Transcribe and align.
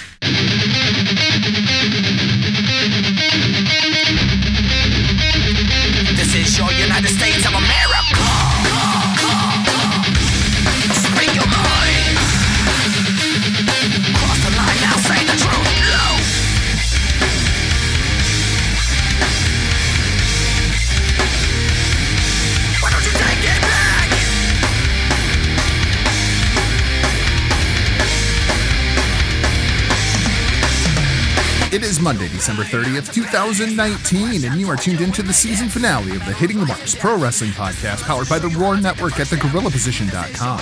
It 31.75 31.83
is 31.83 31.99
Monday, 31.99 32.29
December 32.29 32.63
30th, 32.63 33.13
2019, 33.13 34.45
and 34.45 34.61
you 34.61 34.71
are 34.71 34.77
tuned 34.77 35.01
into 35.01 35.25
the 35.25 35.33
season 35.33 35.69
finale 35.69 36.13
of 36.13 36.25
the 36.25 36.33
Hitting 36.33 36.61
the 36.61 36.67
Marks 36.67 36.95
Pro 36.95 37.19
Wrestling 37.19 37.51
Podcast 37.51 38.05
powered 38.05 38.29
by 38.29 38.39
the 38.39 38.47
Roar 38.51 38.77
Network 38.77 39.19
at 39.19 39.27
thegorillaposition.com. 39.27 40.61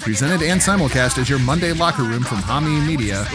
Presented 0.00 0.42
and 0.42 0.58
simulcast 0.58 1.18
as 1.18 1.28
your 1.28 1.40
Monday 1.40 1.74
locker 1.74 2.04
room 2.04 2.22
from 2.22 2.38
Hami 2.38 2.86
Media. 2.86 3.26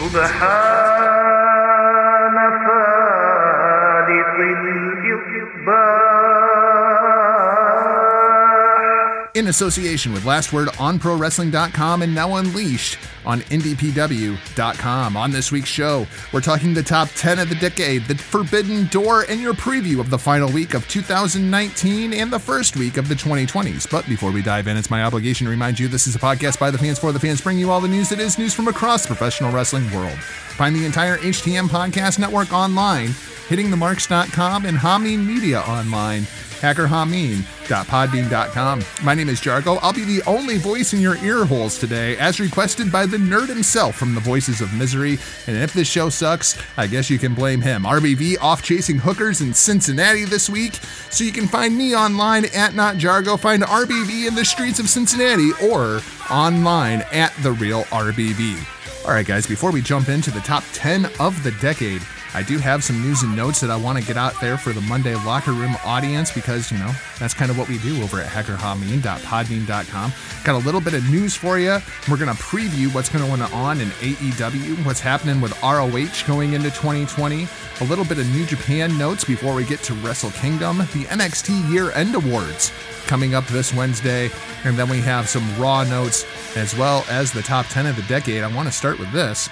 Association 9.50 10.12
with 10.14 10.24
Last 10.24 10.52
Word 10.52 10.70
on 10.78 10.98
ProWrestling.com 10.98 12.00
and 12.00 12.14
now 12.14 12.36
unleashed 12.36 12.98
on 13.26 13.40
IndiePW.com. 13.42 15.16
On 15.16 15.30
this 15.30 15.52
week's 15.52 15.68
show, 15.68 16.06
we're 16.32 16.40
talking 16.40 16.72
the 16.72 16.82
top 16.82 17.08
10 17.10 17.38
of 17.38 17.48
the 17.48 17.54
decade, 17.56 18.04
the 18.06 18.14
Forbidden 18.14 18.86
Door, 18.86 19.26
and 19.28 19.40
your 19.40 19.52
preview 19.52 20.00
of 20.00 20.08
the 20.08 20.18
final 20.18 20.50
week 20.50 20.72
of 20.72 20.88
2019 20.88 22.14
and 22.14 22.32
the 22.32 22.38
first 22.38 22.76
week 22.76 22.96
of 22.96 23.08
the 23.08 23.14
2020s. 23.14 23.90
But 23.90 24.06
before 24.06 24.30
we 24.30 24.40
dive 24.40 24.66
in, 24.66 24.76
it's 24.76 24.90
my 24.90 25.04
obligation 25.04 25.44
to 25.44 25.50
remind 25.50 25.78
you 25.78 25.88
this 25.88 26.06
is 26.06 26.16
a 26.16 26.20
podcast 26.20 26.58
by 26.58 26.70
the 26.70 26.78
fans 26.78 26.98
for 26.98 27.12
the 27.12 27.20
fans, 27.20 27.40
bringing 27.40 27.60
you 27.60 27.70
all 27.70 27.80
the 27.80 27.88
news 27.88 28.08
that 28.08 28.20
is 28.20 28.38
news 28.38 28.54
from 28.54 28.68
across 28.68 29.02
the 29.02 29.08
professional 29.08 29.52
wrestling 29.52 29.90
world. 29.92 30.18
Find 30.60 30.76
the 30.76 30.84
entire 30.84 31.16
HTM 31.16 31.68
Podcast 31.68 32.18
Network 32.18 32.52
online, 32.52 33.08
hittingthemarks.com, 33.48 34.66
and 34.66 34.76
Hameen 34.76 35.24
Media 35.24 35.62
online 35.62 36.26
hackerhameen.podbean.com. 36.60 38.82
My 39.02 39.14
name 39.14 39.30
is 39.30 39.40
Jargo. 39.40 39.78
I'll 39.80 39.94
be 39.94 40.04
the 40.04 40.22
only 40.26 40.58
voice 40.58 40.92
in 40.92 41.00
your 41.00 41.16
ear 41.24 41.46
holes 41.46 41.78
today, 41.78 42.18
as 42.18 42.38
requested 42.38 42.92
by 42.92 43.06
the 43.06 43.16
nerd 43.16 43.48
himself 43.48 43.96
from 43.96 44.14
the 44.14 44.20
Voices 44.20 44.60
of 44.60 44.74
Misery. 44.74 45.16
And 45.46 45.56
if 45.56 45.72
this 45.72 45.88
show 45.88 46.10
sucks, 46.10 46.62
I 46.76 46.86
guess 46.86 47.08
you 47.08 47.18
can 47.18 47.34
blame 47.34 47.62
him. 47.62 47.84
RBV 47.84 48.36
off 48.42 48.62
chasing 48.62 48.98
hookers 48.98 49.40
in 49.40 49.54
Cincinnati 49.54 50.26
this 50.26 50.50
week. 50.50 50.74
So 51.10 51.24
you 51.24 51.32
can 51.32 51.48
find 51.48 51.74
me 51.74 51.96
online 51.96 52.44
at 52.54 52.74
Not 52.74 52.96
Jargo. 52.96 53.38
Find 53.38 53.62
RBV 53.62 54.28
in 54.28 54.34
the 54.34 54.44
streets 54.44 54.78
of 54.78 54.90
Cincinnati 54.90 55.52
or 55.64 56.02
online 56.30 57.00
at 57.12 57.34
The 57.42 57.52
Real 57.52 57.84
RBV. 57.84 58.79
All 59.04 59.12
right, 59.12 59.26
guys, 59.26 59.46
before 59.46 59.72
we 59.72 59.80
jump 59.80 60.10
into 60.10 60.30
the 60.30 60.40
top 60.40 60.62
10 60.74 61.06
of 61.18 61.42
the 61.42 61.52
decade, 61.52 62.02
I 62.32 62.42
do 62.42 62.58
have 62.58 62.84
some 62.84 63.02
news 63.02 63.22
and 63.22 63.34
notes 63.34 63.60
that 63.60 63.70
I 63.70 63.76
want 63.76 63.98
to 63.98 64.04
get 64.04 64.16
out 64.16 64.40
there 64.40 64.56
for 64.56 64.72
the 64.72 64.80
Monday 64.82 65.14
locker 65.16 65.52
room 65.52 65.76
audience 65.84 66.32
because, 66.32 66.70
you 66.70 66.78
know, 66.78 66.92
that's 67.18 67.34
kind 67.34 67.50
of 67.50 67.58
what 67.58 67.68
we 67.68 67.78
do 67.78 68.00
over 68.02 68.20
at 68.20 68.26
hackerhameen.podbean.com. 68.26 70.12
Got 70.44 70.54
a 70.54 70.64
little 70.64 70.80
bit 70.80 70.94
of 70.94 71.08
news 71.10 71.34
for 71.34 71.58
you. 71.58 71.78
We're 72.08 72.16
going 72.16 72.34
to 72.34 72.42
preview 72.42 72.94
what's 72.94 73.08
going 73.08 73.42
on 73.42 73.80
in 73.80 73.88
AEW, 73.88 74.84
what's 74.86 75.00
happening 75.00 75.40
with 75.40 75.60
ROH 75.62 76.26
going 76.26 76.52
into 76.52 76.70
2020, 76.70 77.48
a 77.80 77.84
little 77.84 78.04
bit 78.04 78.18
of 78.18 78.28
New 78.30 78.46
Japan 78.46 78.96
notes 78.96 79.24
before 79.24 79.54
we 79.54 79.64
get 79.64 79.80
to 79.80 79.94
Wrestle 79.94 80.30
Kingdom, 80.30 80.78
the 80.78 81.06
NXT 81.06 81.70
Year 81.72 81.90
End 81.92 82.14
Awards 82.14 82.72
coming 83.06 83.34
up 83.34 83.44
this 83.48 83.74
Wednesday, 83.74 84.30
and 84.62 84.78
then 84.78 84.88
we 84.88 85.00
have 85.00 85.28
some 85.28 85.44
Raw 85.58 85.82
notes 85.82 86.24
as 86.56 86.76
well 86.76 87.04
as 87.08 87.32
the 87.32 87.42
top 87.42 87.66
10 87.66 87.86
of 87.86 87.96
the 87.96 88.02
decade. 88.02 88.44
I 88.44 88.54
want 88.54 88.68
to 88.68 88.72
start 88.72 89.00
with 89.00 89.10
this. 89.10 89.48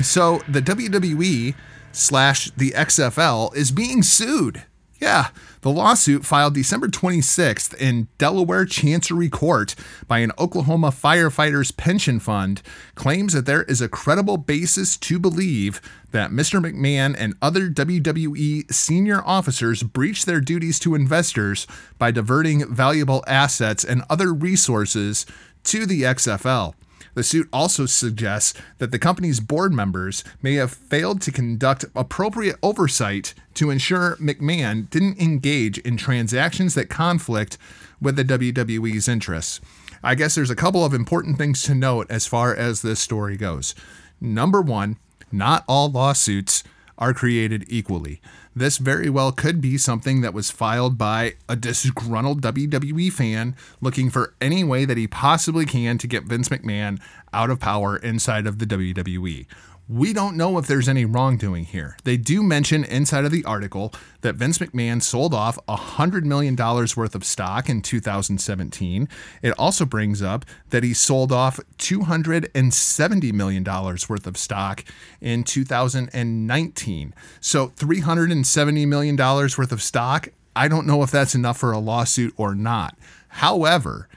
So 0.00 0.40
the 0.48 0.60
WWE 0.60 1.54
slash 1.92 2.50
the 2.56 2.70
XFL 2.70 3.54
is 3.54 3.70
being 3.70 4.02
sued. 4.02 4.64
Yeah, 5.00 5.28
the 5.60 5.70
lawsuit 5.70 6.24
filed 6.24 6.54
December 6.54 6.88
26th 6.88 7.74
in 7.74 8.08
Delaware 8.16 8.64
Chancery 8.64 9.28
Court 9.28 9.74
by 10.06 10.20
an 10.20 10.32
Oklahoma 10.38 10.90
firefighters 10.90 11.76
pension 11.76 12.20
fund 12.20 12.62
claims 12.94 13.32
that 13.32 13.44
there 13.44 13.64
is 13.64 13.80
a 13.80 13.88
credible 13.88 14.36
basis 14.36 14.96
to 14.98 15.18
believe 15.18 15.80
that 16.12 16.30
Mr. 16.30 16.58
McMahon 16.58 17.14
and 17.18 17.34
other 17.42 17.68
WWE 17.68 18.72
senior 18.72 19.20
officers 19.26 19.82
breached 19.82 20.26
their 20.26 20.40
duties 20.40 20.78
to 20.78 20.94
investors 20.94 21.66
by 21.98 22.10
diverting 22.10 22.72
valuable 22.72 23.24
assets 23.26 23.84
and 23.84 24.04
other 24.08 24.32
resources 24.32 25.26
to 25.64 25.86
the 25.86 26.02
XFL. 26.02 26.74
The 27.14 27.22
suit 27.22 27.48
also 27.52 27.86
suggests 27.86 28.54
that 28.78 28.90
the 28.90 28.98
company's 28.98 29.40
board 29.40 29.72
members 29.72 30.24
may 30.42 30.54
have 30.54 30.72
failed 30.72 31.20
to 31.22 31.32
conduct 31.32 31.84
appropriate 31.94 32.56
oversight 32.62 33.34
to 33.54 33.70
ensure 33.70 34.16
McMahon 34.16 34.90
didn't 34.90 35.20
engage 35.20 35.78
in 35.78 35.96
transactions 35.96 36.74
that 36.74 36.90
conflict 36.90 37.56
with 38.00 38.16
the 38.16 38.24
WWE's 38.24 39.08
interests. 39.08 39.60
I 40.02 40.14
guess 40.14 40.34
there's 40.34 40.50
a 40.50 40.56
couple 40.56 40.84
of 40.84 40.92
important 40.92 41.38
things 41.38 41.62
to 41.62 41.74
note 41.74 42.06
as 42.10 42.26
far 42.26 42.54
as 42.54 42.82
this 42.82 43.00
story 43.00 43.36
goes. 43.36 43.74
Number 44.20 44.60
one, 44.60 44.96
not 45.32 45.64
all 45.66 45.90
lawsuits 45.90 46.62
are 46.98 47.14
created 47.14 47.64
equally. 47.68 48.20
This 48.56 48.78
very 48.78 49.10
well 49.10 49.32
could 49.32 49.60
be 49.60 49.76
something 49.76 50.20
that 50.20 50.32
was 50.32 50.50
filed 50.50 50.96
by 50.96 51.34
a 51.48 51.56
disgruntled 51.56 52.40
WWE 52.40 53.12
fan 53.12 53.56
looking 53.80 54.10
for 54.10 54.34
any 54.40 54.62
way 54.62 54.84
that 54.84 54.96
he 54.96 55.08
possibly 55.08 55.66
can 55.66 55.98
to 55.98 56.06
get 56.06 56.24
Vince 56.24 56.48
McMahon 56.50 57.00
out 57.32 57.50
of 57.50 57.58
power 57.58 57.96
inside 57.96 58.46
of 58.46 58.60
the 58.60 58.66
WWE. 58.66 59.46
We 59.86 60.14
don't 60.14 60.38
know 60.38 60.56
if 60.56 60.66
there's 60.66 60.88
any 60.88 61.04
wrongdoing 61.04 61.66
here. 61.66 61.98
They 62.04 62.16
do 62.16 62.42
mention 62.42 62.84
inside 62.84 63.26
of 63.26 63.30
the 63.30 63.44
article 63.44 63.92
that 64.22 64.34
Vince 64.34 64.56
McMahon 64.56 65.02
sold 65.02 65.34
off 65.34 65.58
$100 65.68 66.22
million 66.22 66.56
worth 66.56 67.14
of 67.14 67.22
stock 67.22 67.68
in 67.68 67.82
2017. 67.82 69.06
It 69.42 69.50
also 69.58 69.84
brings 69.84 70.22
up 70.22 70.46
that 70.70 70.84
he 70.84 70.94
sold 70.94 71.32
off 71.32 71.60
$270 71.76 73.32
million 73.34 73.62
worth 73.62 74.26
of 74.26 74.38
stock 74.38 74.84
in 75.20 75.44
2019. 75.44 77.14
So 77.42 77.68
$370 77.68 78.88
million 78.88 79.16
worth 79.16 79.72
of 79.72 79.82
stock. 79.82 80.28
I 80.56 80.66
don't 80.66 80.86
know 80.86 81.02
if 81.02 81.10
that's 81.10 81.34
enough 81.34 81.58
for 81.58 81.72
a 81.72 81.78
lawsuit 81.78 82.32
or 82.38 82.54
not. 82.54 82.96
However, 83.28 84.08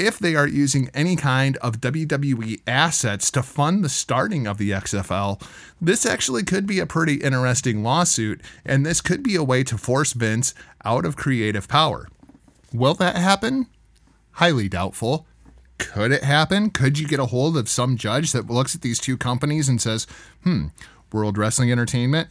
if 0.00 0.18
they 0.18 0.34
are 0.34 0.48
using 0.48 0.88
any 0.94 1.14
kind 1.14 1.56
of 1.58 1.80
WWE 1.80 2.62
assets 2.66 3.30
to 3.32 3.42
fund 3.42 3.84
the 3.84 3.88
starting 3.88 4.46
of 4.46 4.56
the 4.56 4.70
XFL, 4.70 5.40
this 5.80 6.06
actually 6.06 6.42
could 6.42 6.66
be 6.66 6.80
a 6.80 6.86
pretty 6.86 7.16
interesting 7.16 7.82
lawsuit, 7.82 8.40
and 8.64 8.84
this 8.84 9.00
could 9.00 9.22
be 9.22 9.36
a 9.36 9.44
way 9.44 9.62
to 9.64 9.76
force 9.76 10.14
Vince 10.14 10.54
out 10.84 11.04
of 11.04 11.16
creative 11.16 11.68
power. 11.68 12.08
Will 12.72 12.94
that 12.94 13.16
happen? 13.16 13.66
Highly 14.32 14.68
doubtful. 14.68 15.26
Could 15.78 16.12
it 16.12 16.24
happen? 16.24 16.70
Could 16.70 16.98
you 16.98 17.06
get 17.06 17.20
a 17.20 17.26
hold 17.26 17.56
of 17.56 17.68
some 17.68 17.96
judge 17.96 18.32
that 18.32 18.50
looks 18.50 18.74
at 18.74 18.80
these 18.80 18.98
two 18.98 19.16
companies 19.16 19.68
and 19.68 19.80
says, 19.80 20.06
hmm, 20.44 20.68
World 21.12 21.36
Wrestling 21.36 21.70
Entertainment? 21.70 22.30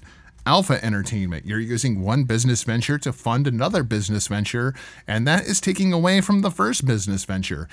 Alpha 0.49 0.83
Entertainment. 0.83 1.45
You're 1.45 1.59
using 1.59 2.01
one 2.01 2.23
business 2.23 2.63
venture 2.63 2.97
to 2.97 3.13
fund 3.13 3.45
another 3.45 3.83
business 3.83 4.25
venture, 4.25 4.73
and 5.07 5.27
that 5.27 5.45
is 5.45 5.61
taking 5.61 5.93
away 5.93 6.21
from 6.21 6.41
the 6.41 6.49
first 6.49 6.87
business 6.87 7.23
venture. 7.23 7.69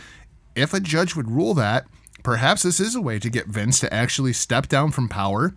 If 0.54 0.74
a 0.74 0.80
judge 0.80 1.16
would 1.16 1.30
rule 1.30 1.54
that, 1.54 1.86
perhaps 2.22 2.64
this 2.64 2.78
is 2.78 2.94
a 2.94 3.00
way 3.00 3.18
to 3.18 3.30
get 3.30 3.46
Vince 3.46 3.80
to 3.80 3.94
actually 3.94 4.34
step 4.34 4.68
down 4.68 4.90
from 4.90 5.08
power, 5.08 5.54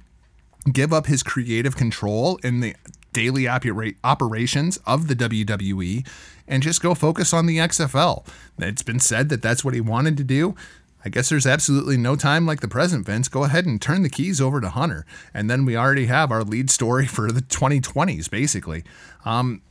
give 0.71 0.93
up 0.93 1.07
his 1.07 1.21
creative 1.21 1.75
control 1.75 2.39
in 2.41 2.61
the 2.61 2.73
daily 3.11 3.49
operate 3.49 3.97
operations 4.01 4.77
of 4.85 5.09
the 5.09 5.15
WWE, 5.15 6.07
and 6.47 6.63
just 6.63 6.81
go 6.81 6.95
focus 6.95 7.33
on 7.33 7.47
the 7.47 7.57
XFL. 7.57 8.25
It's 8.59 8.81
been 8.83 9.01
said 9.01 9.27
that 9.27 9.41
that's 9.41 9.65
what 9.65 9.73
he 9.73 9.81
wanted 9.81 10.15
to 10.15 10.23
do. 10.23 10.55
I 11.03 11.09
guess 11.09 11.29
there's 11.29 11.47
absolutely 11.47 11.97
no 11.97 12.15
time 12.15 12.45
like 12.45 12.59
the 12.59 12.67
present, 12.67 13.05
Vince. 13.05 13.27
Go 13.29 13.43
ahead 13.43 13.65
and 13.65 13.81
turn 13.81 14.01
the 14.01 14.09
keys 14.09 14.41
over 14.41 14.59
to 14.59 14.69
Hunter. 14.69 15.05
And 15.33 15.49
then 15.49 15.65
we 15.65 15.77
already 15.77 16.07
have 16.07 16.31
our 16.31 16.43
lead 16.43 16.69
story 16.69 17.07
for 17.07 17.31
the 17.31 17.41
2020s, 17.41 18.29
basically. 18.29 18.83
Um, 19.25 19.61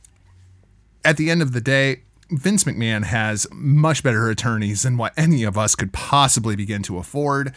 at 1.05 1.17
the 1.17 1.29
end 1.29 1.41
of 1.41 1.53
the 1.53 1.61
day, 1.61 2.03
Vince 2.31 2.63
McMahon 2.63 3.05
has 3.05 3.47
much 3.51 4.03
better 4.03 4.29
attorneys 4.29 4.83
than 4.83 4.97
what 4.97 5.13
any 5.17 5.43
of 5.43 5.57
us 5.57 5.75
could 5.75 5.93
possibly 5.93 6.55
begin 6.55 6.83
to 6.83 6.97
afford. 6.97 7.53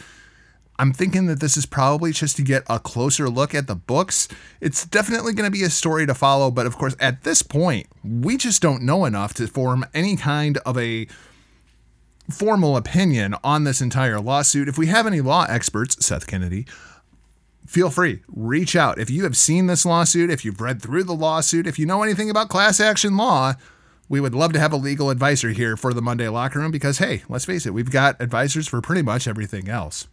I'm 0.79 0.91
thinking 0.91 1.27
that 1.27 1.39
this 1.39 1.55
is 1.55 1.67
probably 1.67 2.11
just 2.11 2.35
to 2.37 2.41
get 2.41 2.63
a 2.67 2.79
closer 2.79 3.29
look 3.29 3.53
at 3.53 3.67
the 3.67 3.75
books. 3.75 4.27
It's 4.59 4.85
definitely 4.85 5.33
going 5.33 5.45
to 5.45 5.51
be 5.51 5.63
a 5.63 5.69
story 5.69 6.07
to 6.07 6.15
follow, 6.15 6.49
but 6.49 6.65
of 6.65 6.77
course, 6.77 6.95
at 6.99 7.23
this 7.23 7.43
point, 7.43 7.87
we 8.03 8.37
just 8.37 8.61
don't 8.61 8.81
know 8.81 9.05
enough 9.05 9.35
to 9.35 9.47
form 9.47 9.85
any 9.93 10.15
kind 10.15 10.57
of 10.65 10.77
a 10.77 11.07
formal 12.29 12.77
opinion 12.77 13.35
on 13.43 13.63
this 13.63 13.81
entire 13.81 14.19
lawsuit. 14.19 14.67
If 14.67 14.77
we 14.77 14.87
have 14.87 15.07
any 15.07 15.21
law 15.21 15.45
experts, 15.47 16.03
Seth 16.05 16.27
Kennedy, 16.27 16.65
feel 17.65 17.89
free, 17.89 18.21
reach 18.27 18.75
out. 18.75 18.99
If 18.99 19.09
you 19.09 19.23
have 19.23 19.37
seen 19.37 19.67
this 19.67 19.85
lawsuit, 19.85 20.29
if 20.29 20.45
you've 20.45 20.61
read 20.61 20.81
through 20.81 21.03
the 21.03 21.13
lawsuit, 21.13 21.67
if 21.67 21.77
you 21.77 21.85
know 21.85 22.03
anything 22.03 22.29
about 22.29 22.49
class 22.49 22.79
action 22.79 23.17
law, 23.17 23.53
we 24.09 24.19
would 24.19 24.35
love 24.35 24.53
to 24.53 24.59
have 24.59 24.73
a 24.73 24.77
legal 24.77 25.09
advisor 25.09 25.49
here 25.49 25.75
for 25.75 25.93
the 25.93 26.01
Monday 26.01 26.27
Locker 26.27 26.59
Room 26.59 26.71
because, 26.71 26.97
hey, 26.97 27.23
let's 27.29 27.45
face 27.45 27.65
it, 27.65 27.73
we've 27.73 27.91
got 27.91 28.21
advisors 28.21 28.67
for 28.67 28.81
pretty 28.81 29.01
much 29.01 29.27
everything 29.27 29.69
else. 29.69 30.07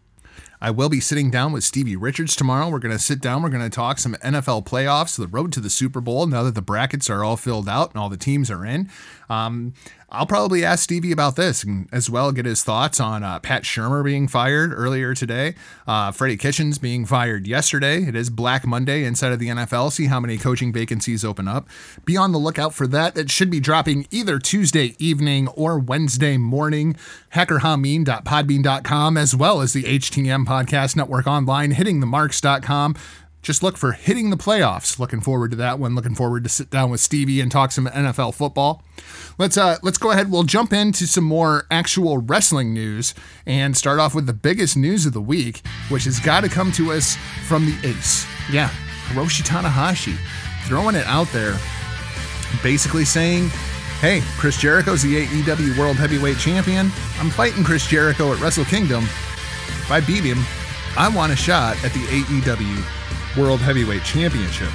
I 0.63 0.71
will 0.71 0.91
be 0.91 1.01
sitting 1.01 1.31
down 1.31 1.53
with 1.53 1.65
Stevie 1.65 1.97
Richards 1.97 2.37
tomorrow. 2.37 2.69
We're 2.69 2.81
going 2.81 2.97
to 2.97 3.03
sit 3.03 3.21
down. 3.21 3.43
We're 3.43 3.49
going 3.49 3.63
to 3.63 3.75
talk 3.75 3.99
some 3.99 4.15
NFL 4.17 4.67
playoffs, 4.67 5.17
the 5.17 5.27
road 5.27 5.53
to 5.53 5.61
the 5.61 5.71
Super 5.71 6.03
Bowl, 6.03 6.27
now 6.27 6.43
that 6.43 6.55
the 6.55 6.61
brackets 6.61 7.09
are 7.09 7.25
all 7.25 7.39
filled 7.39 7.69
out 7.69 7.93
and 7.93 8.01
all 8.01 8.11
the 8.11 8.19
teams 8.19 8.51
are 8.51 8.67
in. 8.67 8.91
Um, 9.31 9.73
I'll 10.13 10.27
probably 10.27 10.65
ask 10.65 10.83
Stevie 10.83 11.13
about 11.13 11.37
this 11.37 11.63
and 11.63 11.89
as 11.93 12.11
well 12.11 12.33
get 12.33 12.45
his 12.45 12.65
thoughts 12.65 12.99
on 12.99 13.23
uh, 13.23 13.39
Pat 13.39 13.63
Shurmur 13.63 14.05
being 14.05 14.27
fired 14.27 14.73
earlier 14.75 15.15
today, 15.15 15.55
uh, 15.87 16.11
Freddie 16.11 16.37
Kitchens 16.37 16.79
being 16.79 17.07
fired 17.07 17.47
yesterday. 17.47 18.03
It 18.03 18.17
is 18.17 18.29
Black 18.29 18.67
Monday 18.67 19.05
inside 19.05 19.31
of 19.31 19.39
the 19.39 19.49
NFL. 19.49 19.93
See 19.93 20.07
how 20.07 20.19
many 20.19 20.37
coaching 20.37 20.73
vacancies 20.73 21.25
open 21.25 21.47
up. 21.47 21.69
Be 22.05 22.17
on 22.17 22.33
the 22.33 22.39
lookout 22.39 22.75
for 22.75 22.89
that. 22.89 23.17
It 23.17 23.31
should 23.31 23.51
be 23.51 23.61
dropping 23.61 24.09
either 24.11 24.41
Tuesday 24.41 24.97
evening 24.99 25.47
or 25.49 25.79
Wednesday 25.79 26.37
morning. 26.37 26.97
HackerHameen.podbean.com 27.35 29.17
as 29.17 29.37
well 29.37 29.61
as 29.61 29.73
the 29.73 29.85
HTM 29.85 30.45
Podcast 30.45 30.97
Network 30.97 31.29
online, 31.29 31.73
hittingthemarks.com 31.73 32.97
just 33.43 33.63
look 33.63 33.77
for 33.77 33.93
hitting 33.93 34.31
the 34.31 34.37
playoffs. 34.37 34.99
Looking 34.99 35.21
forward 35.21 35.51
to 35.53 35.57
that 35.59 35.79
one. 35.79 35.95
Looking 35.95 36.15
forward 36.15 36.43
to 36.45 36.49
sit 36.51 36.71
down 36.71 36.91
with 36.91 37.01
Stevie 37.01 37.41
and 37.41 37.51
talk 37.51 37.73
some 37.73 37.87
NFL 37.87 38.35
football. 38.35 38.83
Let's 39.39 39.57
uh 39.57 39.79
let's 39.83 39.97
go 39.97 40.11
ahead. 40.11 40.31
We'll 40.31 40.43
jump 40.43 40.73
into 40.73 41.07
some 41.07 41.25
more 41.25 41.67
actual 41.71 42.19
wrestling 42.19 42.75
news 42.75 43.15
and 43.47 43.77
start 43.77 43.99
off 43.99 44.15
with 44.15 44.27
the 44.27 44.35
biggest 44.35 44.77
news 44.77 45.07
of 45.07 45.15
the 45.15 45.21
week, 45.21 45.63
which 45.89 46.05
has 46.05 46.21
got 46.21 46.43
to 46.43 46.49
come 46.49 46.71
to 46.73 46.93
us 46.93 47.17
from 47.47 47.65
the 47.65 47.89
Ace. 47.89 48.27
Yeah, 48.51 48.69
Hiroshi 49.09 49.43
Tanahashi 49.43 50.17
throwing 50.67 50.95
it 50.95 51.07
out 51.07 51.29
there, 51.29 51.57
basically 52.63 53.07
saying, 53.07 53.49
"Hey, 54.01 54.21
Chris 54.37 54.59
Jericho's 54.59 55.03
the 55.03 55.25
AEW 55.25 55.79
World 55.79 55.97
Heavyweight 55.97 56.39
Champion. 56.39 56.93
I'm 57.19 57.31
fighting 57.31 57.65
Chris 57.65 57.87
Jericho 57.87 58.35
at 58.35 58.41
Wrestle 58.41 58.67
Kingdom. 58.67 59.05
If 59.05 59.91
I 59.91 60.01
beat 60.01 60.25
him, 60.25 60.45
I 60.99 61.09
want 61.09 61.33
a 61.33 61.37
shot 61.37 61.83
at 61.83 61.93
the 61.95 62.01
AEW." 62.01 63.00
World 63.37 63.61
Heavyweight 63.61 64.05
Championship. 64.05 64.71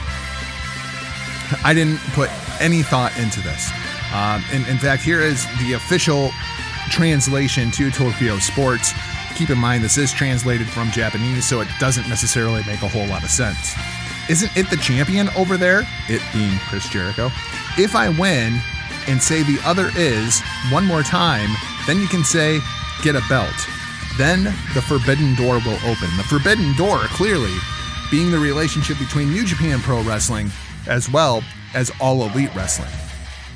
I 1.63 1.73
didn't 1.73 1.99
put 2.13 2.29
any 2.61 2.81
thought 2.81 3.17
into 3.17 3.41
this. 3.41 3.69
Um, 4.13 4.43
in, 4.53 4.65
in 4.69 4.77
fact, 4.77 5.03
here 5.03 5.21
is 5.21 5.45
the 5.59 5.73
official 5.73 6.31
translation 6.89 7.71
to 7.71 7.91
Tokyo 7.91 8.37
Sports. 8.39 8.93
Keep 9.35 9.49
in 9.49 9.57
mind, 9.57 9.83
this 9.83 9.97
is 9.97 10.13
translated 10.13 10.67
from 10.67 10.91
Japanese, 10.91 11.45
so 11.45 11.61
it 11.61 11.67
doesn't 11.79 12.07
necessarily 12.07 12.63
make 12.65 12.81
a 12.81 12.87
whole 12.87 13.05
lot 13.07 13.23
of 13.23 13.29
sense. 13.29 13.73
Isn't 14.29 14.55
it 14.55 14.69
the 14.69 14.77
champion 14.77 15.29
over 15.35 15.57
there? 15.57 15.83
It 16.07 16.21
being 16.33 16.57
Chris 16.59 16.87
Jericho. 16.89 17.29
If 17.77 17.95
I 17.95 18.09
win 18.09 18.59
and 19.07 19.21
say 19.21 19.43
the 19.43 19.59
other 19.65 19.91
is 19.95 20.41
one 20.71 20.85
more 20.85 21.03
time, 21.03 21.49
then 21.85 21.99
you 21.99 22.07
can 22.07 22.23
say, 22.23 22.59
get 23.03 23.15
a 23.15 23.21
belt. 23.27 23.53
Then 24.17 24.45
the 24.73 24.81
forbidden 24.81 25.35
door 25.35 25.59
will 25.65 25.77
open. 25.85 26.09
The 26.17 26.25
forbidden 26.27 26.73
door 26.75 26.99
clearly 27.09 27.53
being 28.11 28.31
the 28.31 28.39
relationship 28.39 28.97
between 28.99 29.31
New 29.31 29.45
Japan 29.45 29.79
Pro 29.79 30.01
Wrestling 30.03 30.49
as 30.87 31.09
well 31.09 31.43
as 31.73 31.91
All 31.99 32.23
Elite 32.29 32.53
Wrestling. 32.55 32.91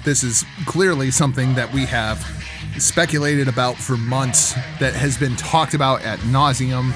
This 0.04 0.24
is 0.24 0.46
clearly 0.66 1.12
something 1.12 1.54
that 1.56 1.72
we 1.74 1.86
have 1.86 2.26
speculated 2.78 3.48
about 3.48 3.76
for 3.76 3.98
months, 3.98 4.54
that 4.80 4.94
has 4.94 5.18
been 5.18 5.36
talked 5.36 5.74
about 5.74 6.02
at 6.04 6.20
nauseum, 6.20 6.94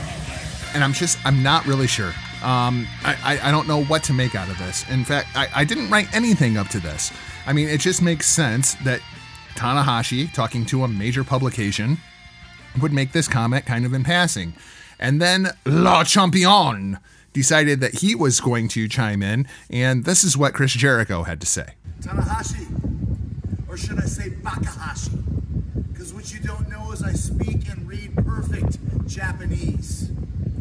and 0.74 0.84
I'm 0.84 0.94
just 0.94 1.24
I'm 1.26 1.44
not 1.44 1.66
really 1.66 1.88
sure. 1.88 2.14
Um, 2.44 2.88
I, 3.04 3.16
I, 3.24 3.50
I 3.50 3.52
don't 3.52 3.68
know 3.68 3.84
what 3.86 4.04
to 4.06 4.14
make 4.14 4.36
out 4.36 4.50
of 4.50 4.58
this. 4.58 4.90
In 4.90 5.06
fact, 5.06 5.30
I, 5.36 5.48
I 5.56 5.64
didn't 5.64 5.90
write 5.90 6.14
anything 6.14 6.58
up 6.58 6.68
to 6.70 6.80
this. 6.80 7.12
I 7.46 7.54
mean, 7.54 7.70
it 7.70 7.80
just 7.80 8.02
makes 8.02 8.28
sense 8.28 8.74
that 8.84 9.00
Tanahashi, 9.56 10.32
talking 10.34 10.66
to 10.66 10.84
a 10.84 10.88
major 10.88 11.24
publication, 11.24 11.98
would 12.82 12.92
make 12.92 13.12
this 13.12 13.28
comment 13.28 13.66
kind 13.66 13.86
of 13.86 13.94
in 13.94 14.04
passing. 14.04 14.54
And 15.00 15.22
then 15.22 15.50
La 15.66 16.04
Champion 16.04 16.98
decided 17.34 17.82
that 17.82 17.96
he 18.00 18.16
was 18.16 18.40
going 18.40 18.68
to 18.70 18.88
chime 18.88 19.22
in, 19.22 19.48
and 19.70 20.06
this 20.06 20.24
is 20.24 20.38
what 20.38 20.54
Chris 20.54 20.72
Jericho 20.72 21.24
had 21.24 21.42
to 21.42 21.48
say. 21.48 21.74
Tanahashi, 22.02 22.68
or 23.68 23.78
should 23.78 24.00
I 24.00 24.06
say 24.06 24.30
Bakahashi? 24.30 25.20
Because 25.92 26.14
what 26.14 26.34
you 26.34 26.40
don't 26.40 26.70
know 26.70 26.92
is 26.92 27.04
I 27.04 27.14
speak 27.14 27.70
and 27.70 27.88
read 27.88 28.16
perfect 28.18 28.78
Japanese. 29.08 30.10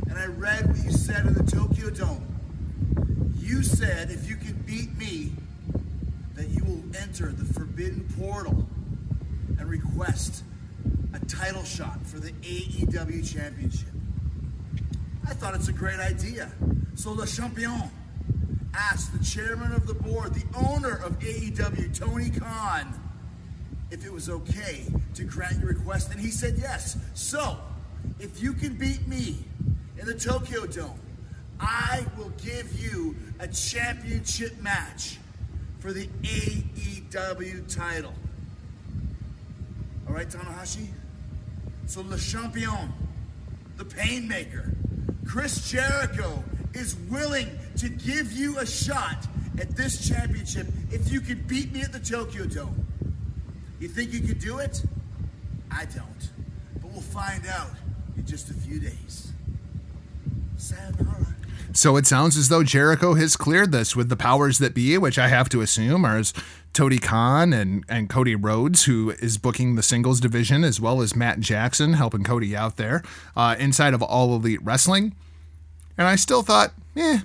And 0.09 0.19
I 0.19 0.27
read 0.27 0.69
what 0.69 0.85
you 0.85 0.93
said 0.93 1.27
in 1.27 1.35
the 1.35 1.43
Tokyo 1.43 1.91
Dome. 1.91 2.27
You 3.39 3.63
said 3.63 4.11
if 4.11 4.29
you 4.29 4.37
can 4.37 4.55
beat 4.67 4.97
me, 4.97 5.33
that 6.35 6.49
you 6.49 6.65
will 6.65 6.83
enter 7.01 7.33
the 7.33 7.53
forbidden 7.53 8.07
portal 8.19 8.67
and 9.59 9.69
request 9.69 10.43
a 11.15 11.19
title 11.27 11.65
shot 11.65 12.05
for 12.07 12.19
the 12.19 12.33
AEW 12.33 13.31
Championship. 13.31 13.89
I 15.27 15.35
thought 15.35 15.55
it's 15.55 15.69
a 15.69 15.73
great 15.73 16.01
idea. 16.01 16.51
So 16.95 17.13
Le 17.13 17.27
Champion 17.27 17.91
asked 18.75 19.17
the 19.17 19.25
chairman 19.25 19.73
of 19.73 19.87
the 19.87 19.95
board, 19.95 20.35
the 20.35 20.45
owner 20.69 21.01
of 21.05 21.19
AEW, 21.19 21.97
Tony 21.97 22.31
Khan, 22.31 22.99
if 23.91 24.05
it 24.05 24.13
was 24.13 24.29
okay 24.31 24.87
to 25.15 25.25
grant 25.25 25.59
your 25.59 25.69
request, 25.69 26.11
and 26.11 26.21
he 26.21 26.31
said 26.31 26.55
yes. 26.59 26.97
So, 27.15 27.59
if 28.19 28.43
you 28.43 28.53
can 28.55 28.75
beat 28.75 29.07
me 29.07 29.45
in 29.99 30.07
the 30.07 30.15
Tokyo 30.15 30.67
Dome, 30.67 30.99
I 31.61 32.07
will 32.17 32.33
give 32.43 32.73
you 32.81 33.15
a 33.39 33.47
championship 33.47 34.61
match 34.61 35.19
for 35.79 35.93
the 35.93 36.07
AEW 36.23 37.75
title. 37.75 38.15
All 40.09 40.15
right, 40.15 40.29
Tanahashi? 40.29 40.89
So, 41.87 42.01
Le 42.01 42.19
Champion, 42.19 42.93
the 43.77 43.85
Painmaker, 43.85 44.75
Chris 45.33 45.71
Jericho 45.71 46.45
is 46.75 46.95
willing 47.09 47.49
to 47.79 47.89
give 47.89 48.33
you 48.33 48.59
a 48.59 48.67
shot 48.67 49.17
at 49.59 49.75
this 49.75 50.07
championship 50.07 50.67
if 50.91 51.11
you 51.11 51.23
can 51.23 51.43
beat 51.45 51.73
me 51.73 51.81
at 51.81 51.91
the 51.91 51.99
Tokyo 51.99 52.45
Dome. 52.45 52.87
You 53.81 53.89
think 53.89 54.13
you 54.13 54.21
could 54.21 54.41
do 54.41 54.59
it? 54.59 54.83
I 55.71 55.87
don't. 55.87 56.31
But 56.83 56.91
we'll 56.91 57.01
find 57.01 57.47
out 57.47 57.71
in 58.15 58.27
just 58.27 58.51
a 58.51 58.53
few 58.53 58.79
days. 58.79 59.33
Sayonara. 60.59 61.22
So 61.75 61.97
it 61.97 62.07
sounds 62.07 62.37
as 62.37 62.49
though 62.49 62.63
Jericho 62.63 63.15
has 63.15 63.37
cleared 63.37 63.73
this 63.73 63.97
with 63.97 64.09
the 64.09 64.17
powers 64.17 64.59
that 64.59 64.75
be, 64.75 64.97
which 64.99 65.19
I 65.19 65.29
have 65.29 65.49
to 65.51 65.61
assume 65.63 66.05
are 66.05 66.19
as 66.19 66.35
Tony 66.73 66.99
Khan 66.99 67.53
and, 67.53 67.85
and 67.89 68.09
Cody 68.09 68.35
Rhodes, 68.35 68.85
who 68.85 69.11
is 69.11 69.39
booking 69.39 69.75
the 69.75 69.83
singles 69.83 70.21
division, 70.21 70.65
as 70.65 70.81
well 70.81 71.01
as 71.01 71.17
Matt 71.17 71.41
Jackson 71.41 71.95
helping 71.95 72.25
Cody 72.25 72.55
out 72.55 72.77
there 72.77 73.03
uh, 73.37 73.57
inside 73.59 73.95
of 73.95 74.03
All 74.03 74.35
Elite 74.35 74.63
Wrestling. 74.63 75.15
And 75.97 76.07
I 76.07 76.17
still 76.17 76.43
thought, 76.43 76.73
eh, 76.97 77.21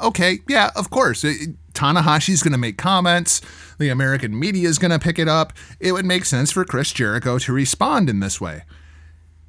okay, 0.00 0.38
yeah, 0.48 0.70
of 0.74 0.90
course. 0.90 1.24
It, 1.24 1.50
Tanahashi's 1.72 2.42
going 2.42 2.52
to 2.52 2.58
make 2.58 2.78
comments. 2.78 3.40
The 3.78 3.88
American 3.88 4.38
media 4.38 4.68
is 4.68 4.78
going 4.78 4.90
to 4.90 4.98
pick 4.98 5.18
it 5.18 5.28
up. 5.28 5.52
It 5.78 5.92
would 5.92 6.04
make 6.04 6.24
sense 6.24 6.50
for 6.50 6.64
Chris 6.64 6.92
Jericho 6.92 7.38
to 7.38 7.52
respond 7.52 8.10
in 8.10 8.18
this 8.20 8.40
way. 8.40 8.64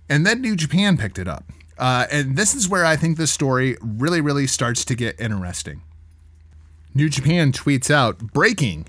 And 0.08 0.26
then 0.26 0.42
New 0.42 0.56
Japan 0.56 0.98
picked 0.98 1.18
it 1.18 1.28
up. 1.28 1.46
Uh, 1.80 2.06
and 2.12 2.36
this 2.36 2.54
is 2.54 2.68
where 2.68 2.86
I 2.86 2.96
think 2.96 3.18
the 3.18 3.26
story 3.26 3.78
really, 3.82 4.22
really 4.22 4.46
starts 4.46 4.84
to 4.86 4.96
get 4.96 5.20
interesting. 5.20 5.82
New 6.94 7.10
Japan 7.10 7.52
tweets 7.52 7.90
out 7.90 8.18
breaking 8.18 8.88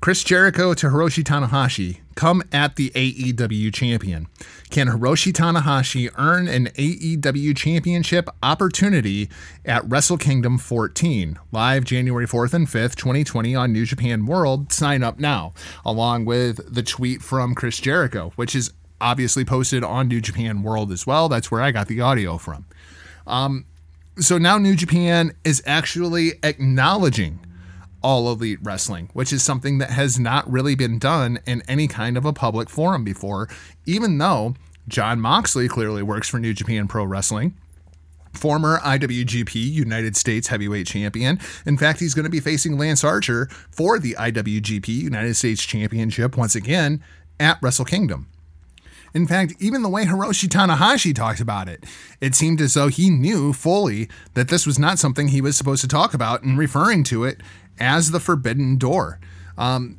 Chris 0.00 0.24
Jericho 0.24 0.72
to 0.72 0.86
Hiroshi 0.88 1.22
Tanahashi 1.22 2.00
come 2.14 2.42
at 2.52 2.76
the 2.76 2.90
AEW 2.90 3.72
champion. 3.72 4.28
Can 4.70 4.88
Hiroshi 4.88 5.30
Tanahashi 5.30 6.10
earn 6.16 6.48
an 6.48 6.66
AEW 6.68 7.54
championship 7.54 8.28
opportunity 8.42 9.28
at 9.64 9.88
Wrestle 9.88 10.16
Kingdom 10.16 10.56
14? 10.56 11.38
Live 11.52 11.84
January 11.84 12.26
4th 12.26 12.54
and 12.54 12.66
5th, 12.66 12.94
2020 12.96 13.54
on 13.54 13.72
New 13.74 13.84
Japan 13.84 14.24
World. 14.24 14.72
Sign 14.72 15.02
up 15.02 15.18
now, 15.18 15.52
along 15.84 16.24
with 16.24 16.74
the 16.74 16.82
tweet 16.82 17.20
from 17.20 17.54
Chris 17.54 17.78
Jericho, 17.78 18.32
which 18.36 18.54
is 18.54 18.72
obviously 19.00 19.44
posted 19.44 19.84
on 19.84 20.08
New 20.08 20.20
Japan 20.20 20.62
World 20.62 20.92
as 20.92 21.06
well. 21.06 21.28
That's 21.28 21.50
where 21.50 21.62
I 21.62 21.70
got 21.70 21.88
the 21.88 22.00
audio 22.00 22.38
from. 22.38 22.66
Um, 23.26 23.64
so 24.18 24.38
now 24.38 24.58
New 24.58 24.76
Japan 24.76 25.32
is 25.44 25.62
actually 25.66 26.32
acknowledging 26.42 27.40
all 28.02 28.30
elite 28.30 28.58
wrestling, 28.62 29.10
which 29.12 29.32
is 29.32 29.42
something 29.42 29.78
that 29.78 29.90
has 29.90 30.18
not 30.18 30.50
really 30.50 30.74
been 30.74 30.98
done 30.98 31.38
in 31.46 31.62
any 31.68 31.86
kind 31.86 32.16
of 32.16 32.24
a 32.24 32.32
public 32.32 32.70
forum 32.70 33.04
before, 33.04 33.48
even 33.86 34.18
though 34.18 34.54
Jon 34.88 35.20
Moxley 35.20 35.68
clearly 35.68 36.02
works 36.02 36.28
for 36.28 36.38
New 36.38 36.52
Japan 36.52 36.88
Pro 36.88 37.04
Wrestling. 37.04 37.54
Former 38.32 38.78
IWGP 38.78 39.54
United 39.54 40.16
States 40.16 40.48
Heavyweight 40.48 40.86
Champion. 40.86 41.40
In 41.66 41.76
fact, 41.76 41.98
he's 41.98 42.14
going 42.14 42.24
to 42.24 42.30
be 42.30 42.40
facing 42.40 42.78
Lance 42.78 43.02
Archer 43.02 43.48
for 43.72 43.98
the 43.98 44.14
IWGP 44.14 44.86
United 44.86 45.34
States 45.34 45.64
Championship 45.64 46.36
once 46.36 46.54
again 46.54 47.02
at 47.40 47.58
Wrestle 47.60 47.84
Kingdom. 47.84 48.28
In 49.14 49.26
fact, 49.26 49.54
even 49.58 49.82
the 49.82 49.88
way 49.88 50.04
Hiroshi 50.04 50.48
Tanahashi 50.48 51.14
talks 51.14 51.40
about 51.40 51.68
it, 51.68 51.84
it 52.20 52.34
seemed 52.34 52.60
as 52.60 52.74
though 52.74 52.88
he 52.88 53.10
knew 53.10 53.52
fully 53.52 54.08
that 54.34 54.48
this 54.48 54.66
was 54.66 54.78
not 54.78 54.98
something 54.98 55.28
he 55.28 55.40
was 55.40 55.56
supposed 55.56 55.82
to 55.82 55.88
talk 55.88 56.14
about 56.14 56.42
and 56.42 56.58
referring 56.58 57.04
to 57.04 57.24
it 57.24 57.40
as 57.78 58.10
the 58.10 58.20
Forbidden 58.20 58.76
Door. 58.76 59.18
Um, 59.58 59.98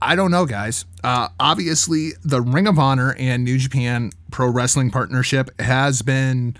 I 0.00 0.16
don't 0.16 0.30
know, 0.30 0.46
guys. 0.46 0.84
Uh, 1.02 1.28
obviously, 1.40 2.12
the 2.22 2.40
Ring 2.40 2.66
of 2.66 2.78
Honor 2.78 3.14
and 3.18 3.44
New 3.44 3.58
Japan 3.58 4.10
Pro 4.30 4.48
Wrestling 4.48 4.90
partnership 4.90 5.48
has 5.60 6.02
been 6.02 6.56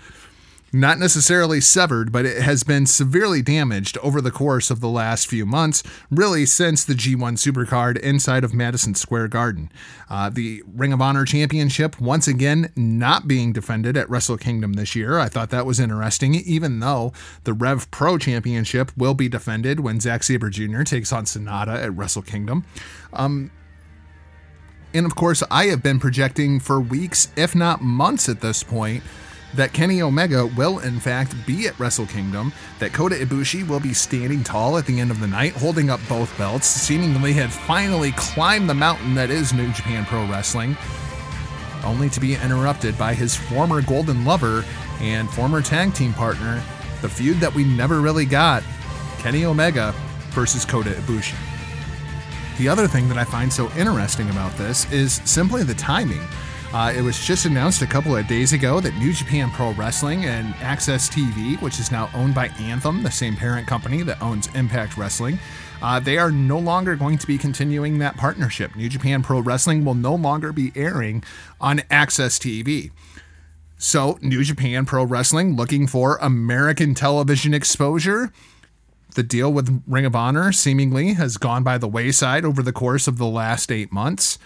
not 0.75 0.99
necessarily 0.99 1.61
severed, 1.61 2.11
but 2.11 2.25
it 2.25 2.41
has 2.41 2.63
been 2.63 2.85
severely 2.85 3.41
damaged 3.41 3.97
over 3.99 4.19
the 4.19 4.31
course 4.31 4.69
of 4.69 4.81
the 4.81 4.89
last 4.89 5.27
few 5.27 5.45
months, 5.45 5.81
really 6.11 6.45
since 6.45 6.83
the 6.83 6.93
G1 6.93 7.37
Supercard 7.37 7.97
inside 7.99 8.43
of 8.43 8.53
Madison 8.53 8.93
Square 8.93 9.29
Garden. 9.29 9.71
Uh, 10.09 10.29
the 10.29 10.63
Ring 10.67 10.91
of 10.91 11.01
Honor 11.01 11.23
Championship, 11.23 11.99
once 12.01 12.27
again, 12.27 12.71
not 12.75 13.27
being 13.27 13.53
defended 13.53 13.95
at 13.95 14.09
Wrestle 14.09 14.37
Kingdom 14.37 14.73
this 14.73 14.95
year. 14.95 15.17
I 15.17 15.29
thought 15.29 15.49
that 15.51 15.65
was 15.65 15.79
interesting, 15.79 16.35
even 16.35 16.79
though 16.81 17.13
the 17.45 17.53
Rev 17.53 17.89
Pro 17.89 18.17
Championship 18.17 18.91
will 18.97 19.13
be 19.13 19.29
defended 19.29 19.79
when 19.79 20.01
Zack 20.01 20.23
Sabre 20.23 20.49
Jr. 20.49 20.83
takes 20.83 21.13
on 21.13 21.23
Sanada 21.23 21.81
at 21.81 21.95
Wrestle 21.95 22.21
Kingdom. 22.21 22.65
Um, 23.13 23.49
and 24.93 25.05
of 25.05 25.15
course, 25.15 25.43
I 25.49 25.65
have 25.65 25.83
been 25.83 25.99
projecting 25.99 26.59
for 26.59 26.79
weeks, 26.79 27.29
if 27.35 27.55
not 27.55 27.81
months 27.81 28.29
at 28.29 28.41
this 28.41 28.63
point, 28.63 29.03
that 29.55 29.73
Kenny 29.73 30.01
Omega 30.01 30.45
will, 30.45 30.79
in 30.79 30.99
fact, 30.99 31.33
be 31.45 31.67
at 31.67 31.79
Wrestle 31.79 32.05
Kingdom, 32.05 32.51
that 32.79 32.93
Kota 32.93 33.15
Ibushi 33.15 33.67
will 33.67 33.79
be 33.79 33.93
standing 33.93 34.43
tall 34.43 34.77
at 34.77 34.85
the 34.85 34.99
end 34.99 35.11
of 35.11 35.19
the 35.19 35.27
night, 35.27 35.53
holding 35.53 35.89
up 35.89 35.99
both 36.09 36.37
belts, 36.37 36.67
seemingly 36.67 37.33
had 37.33 37.51
finally 37.51 38.11
climbed 38.13 38.69
the 38.69 38.73
mountain 38.73 39.15
that 39.15 39.29
is 39.29 39.53
New 39.53 39.71
Japan 39.71 40.05
Pro 40.05 40.25
Wrestling, 40.27 40.77
only 41.83 42.09
to 42.09 42.19
be 42.19 42.35
interrupted 42.35 42.97
by 42.97 43.13
his 43.13 43.35
former 43.35 43.81
Golden 43.81 44.25
Lover 44.25 44.65
and 44.99 45.29
former 45.29 45.61
tag 45.61 45.93
team 45.93 46.13
partner, 46.13 46.61
the 47.01 47.09
feud 47.09 47.37
that 47.37 47.53
we 47.53 47.63
never 47.63 48.01
really 48.01 48.25
got 48.25 48.63
Kenny 49.19 49.45
Omega 49.45 49.93
versus 50.31 50.65
Kota 50.65 50.89
Ibushi. 50.91 51.35
The 52.57 52.69
other 52.69 52.87
thing 52.87 53.07
that 53.09 53.17
I 53.17 53.23
find 53.25 53.51
so 53.51 53.69
interesting 53.71 54.29
about 54.29 54.55
this 54.57 54.89
is 54.91 55.21
simply 55.25 55.63
the 55.63 55.73
timing. 55.75 56.21
Uh, 56.75 56.91
it 56.91 57.01
was 57.01 57.25
just 57.25 57.45
announced 57.45 57.81
a 57.81 57.87
couple 57.87 58.13
of 58.17 58.27
days 58.27 58.51
ago 58.51 58.81
that 58.81 58.93
New 58.97 59.13
Japan 59.13 59.49
Pro 59.49 59.71
Wrestling 59.75 60.25
and 60.25 60.53
AXS 60.55 61.09
TV, 61.09 61.59
which 61.61 61.79
is 61.79 61.89
now 61.89 62.09
owned 62.13 62.35
by 62.35 62.49
Anthem, 62.59 63.01
the 63.01 63.09
same 63.09 63.33
parent 63.33 63.65
company 63.65 64.03
that 64.03 64.21
owns 64.21 64.53
Impact 64.55 64.97
Wrestling, 64.97 65.39
uh, 65.81 66.01
they 66.01 66.17
are 66.17 66.31
no 66.31 66.59
longer 66.59 66.97
going 66.97 67.17
to 67.17 67.25
be 67.25 67.37
continuing 67.37 67.99
that 67.99 68.17
partnership. 68.17 68.75
New 68.75 68.89
Japan 68.89 69.23
Pro 69.23 69.39
Wrestling 69.39 69.85
will 69.85 69.93
no 69.93 70.15
longer 70.15 70.51
be 70.51 70.73
airing 70.75 71.23
on 71.61 71.77
AXS 71.89 72.41
TV. 72.41 72.91
So, 73.77 74.19
New 74.21 74.43
Japan 74.43 74.85
Pro 74.85 75.05
Wrestling 75.05 75.55
looking 75.55 75.87
for 75.87 76.17
American 76.17 76.93
television 76.93 77.53
exposure. 77.53 78.33
The 79.13 79.23
deal 79.23 79.53
with 79.53 79.81
Ring 79.87 80.05
of 80.05 80.13
Honor 80.13 80.51
seemingly 80.51 81.13
has 81.13 81.37
gone 81.37 81.63
by 81.63 81.77
the 81.77 81.87
wayside 81.87 82.43
over 82.43 82.61
the 82.61 82.73
course 82.73 83.07
of 83.07 83.17
the 83.17 83.27
last 83.27 83.71
eight 83.71 83.93
months. 83.93 84.37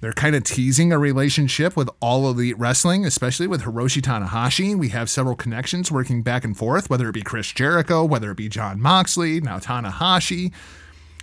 They're 0.00 0.12
kind 0.12 0.34
of 0.34 0.44
teasing 0.44 0.92
a 0.92 0.98
relationship 0.98 1.76
with 1.76 1.90
all 2.00 2.28
elite 2.30 2.58
wrestling, 2.58 3.04
especially 3.04 3.46
with 3.46 3.62
Hiroshi 3.62 4.00
Tanahashi. 4.00 4.74
We 4.76 4.88
have 4.88 5.10
several 5.10 5.36
connections 5.36 5.92
working 5.92 6.22
back 6.22 6.42
and 6.42 6.56
forth, 6.56 6.88
whether 6.88 7.08
it 7.08 7.12
be 7.12 7.22
Chris 7.22 7.52
Jericho, 7.52 8.04
whether 8.04 8.30
it 8.30 8.36
be 8.38 8.48
Jon 8.48 8.80
Moxley, 8.80 9.40
now 9.40 9.58
Tanahashi. 9.58 10.52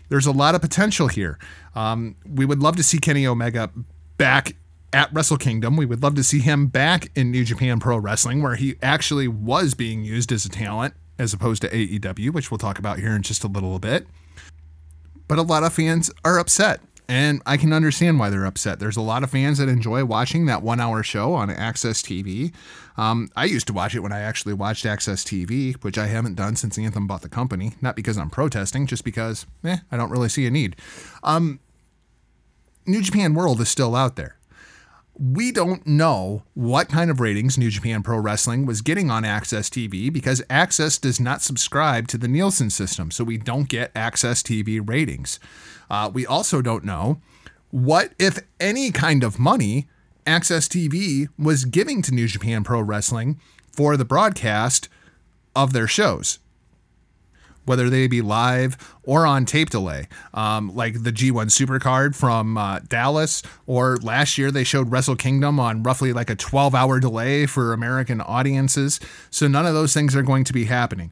There's 0.10 0.28
a 0.28 0.32
lot 0.32 0.54
of 0.54 0.62
potential 0.62 1.08
here. 1.08 1.40
Um, 1.76 2.16
we 2.26 2.46
would 2.46 2.60
love 2.60 2.76
to 2.76 2.84
see 2.84 3.00
Kenny 3.00 3.26
Omega 3.26 3.72
back 4.18 4.56
at 4.94 5.12
Wrestle 5.12 5.38
Kingdom. 5.38 5.76
We 5.76 5.86
would 5.86 6.04
love 6.04 6.16
to 6.16 6.24
see 6.24 6.40
him 6.40 6.68
back 6.68 7.12
in 7.16 7.32
New 7.32 7.44
Japan 7.44 7.80
Pro 7.80 7.98
Wrestling, 7.98 8.44
where 8.44 8.56
he 8.56 8.76
actually 8.84 9.28
was 9.28 9.74
being 9.74 10.04
used 10.04 10.32
as 10.32 10.46
a 10.46 10.50
talent 10.50 10.94
as 11.18 11.34
opposed 11.34 11.64
to 11.64 11.70
AEW, 11.70 12.32
which 12.32 12.52
we'll 12.52 12.60
talk 12.60 12.78
about 12.78 13.00
here 13.00 13.16
in 13.16 13.24
just 13.24 13.44
a 13.44 13.48
little 13.48 13.80
bit. 13.80 14.06
But 15.28 15.40
a 15.40 15.42
lot 15.42 15.64
of 15.64 15.74
fans 15.74 16.12
are 16.24 16.38
upset 16.38 16.80
and 17.10 17.42
I 17.46 17.56
can 17.56 17.72
understand 17.72 18.20
why 18.20 18.30
they're 18.30 18.46
upset. 18.46 18.80
There's 18.80 18.98
a 18.98 19.02
lot 19.02 19.24
of 19.24 19.32
fans 19.32 19.60
that 19.60 19.70
enjoy 19.70 20.04
watching 20.04 20.46
that 20.48 20.62
one 20.62 20.82
hour 20.82 21.04
show 21.04 21.34
on 21.34 21.50
AXS 21.50 22.04
TV. 22.04 22.54
Um, 22.98 23.30
I 23.36 23.46
used 23.46 23.68
to 23.68 23.74
watch 23.74 23.96
it 23.96 24.02
when 24.02 24.12
I 24.12 24.20
actually 24.20 24.54
watched 24.54 24.84
AXS 24.84 25.24
TV, 25.24 25.82
which 25.84 25.98
I 25.98 26.08
haven't 26.08 26.36
done 26.36 26.56
since 26.58 26.78
Anthem 26.78 27.08
bought 27.08 27.22
the 27.22 27.30
company. 27.30 27.74
Not 27.82 27.96
because 27.96 28.18
I'm 28.18 28.30
protesting, 28.30 28.88
just 28.88 29.06
because 29.06 29.46
eh, 29.64 29.78
I 29.90 29.98
don't 29.98 30.10
really 30.10 30.30
see 30.30 30.46
a 30.46 30.52
need. 30.52 30.76
Um, 31.24 31.60
New 32.86 33.02
Japan 33.02 33.34
World 33.34 33.62
is 33.62 33.70
still 33.70 33.96
out 33.96 34.16
there. 34.18 34.38
We 35.20 35.52
don't 35.52 35.88
know 35.88 36.44
what 36.54 36.90
kind 36.90 37.10
of 37.10 37.20
ratings 37.20 37.58
New 37.58 37.72
Japan 37.72 38.04
Pro 38.04 38.20
Wrestling 38.20 38.66
was 38.66 38.82
getting 38.82 39.10
on 39.10 39.24
AXS 39.24 39.70
TV 39.70 40.14
because 40.14 40.44
Access 40.50 41.00
does 41.00 41.20
not 41.20 41.42
subscribe 41.42 42.08
to 42.10 42.20
the 42.20 42.28
Nielsen 42.28 42.70
system, 42.70 43.10
so 43.12 43.24
we 43.24 43.38
don't 43.38 43.68
get 43.68 43.94
AXS 43.96 44.44
TV 44.44 44.80
ratings. 44.88 45.40
Uh, 45.90 46.10
we 46.14 46.26
also 46.26 46.62
don't 46.62 46.84
know 46.84 47.22
what, 47.70 48.14
if 48.18 48.40
any, 48.60 48.92
kind 48.92 49.24
of 49.24 49.40
money 49.40 49.88
AXS 50.26 50.68
TV 50.68 51.28
was 51.38 51.66
giving 51.66 52.02
to 52.02 52.14
New 52.14 52.28
Japan 52.28 52.64
Pro 52.64 52.82
Wrestling 52.82 53.40
for 53.72 53.96
the 53.96 54.06
broadcast 54.06 54.90
of 55.56 55.74
their 55.74 55.88
shows. 55.88 56.40
Whether 57.66 57.90
they 57.90 58.08
be 58.08 58.22
live 58.22 58.78
or 59.04 59.26
on 59.26 59.46
tape 59.46 59.70
delay, 59.70 60.08
um, 60.34 60.74
like 60.74 61.04
the 61.04 61.12
G1 61.12 61.48
Supercard 61.48 62.16
from 62.16 62.58
uh, 62.58 62.80
Dallas, 62.88 63.44
or 63.66 63.98
last 63.98 64.38
year 64.38 64.52
they 64.52 64.64
showed 64.64 64.90
Wrestle 64.90 65.18
Kingdom 65.18 65.60
on 65.60 65.84
roughly 65.84 66.14
like 66.14 66.30
a 66.30 66.36
12 66.36 66.74
hour 66.74 67.00
delay 67.00 67.46
for 67.46 67.74
American 67.74 68.22
audiences. 68.22 69.02
So 69.30 69.48
none 69.48 69.66
of 69.66 69.74
those 69.74 69.94
things 69.94 70.16
are 70.16 70.24
going 70.24 70.46
to 70.46 70.54
be 70.54 70.66
happening. 70.66 71.12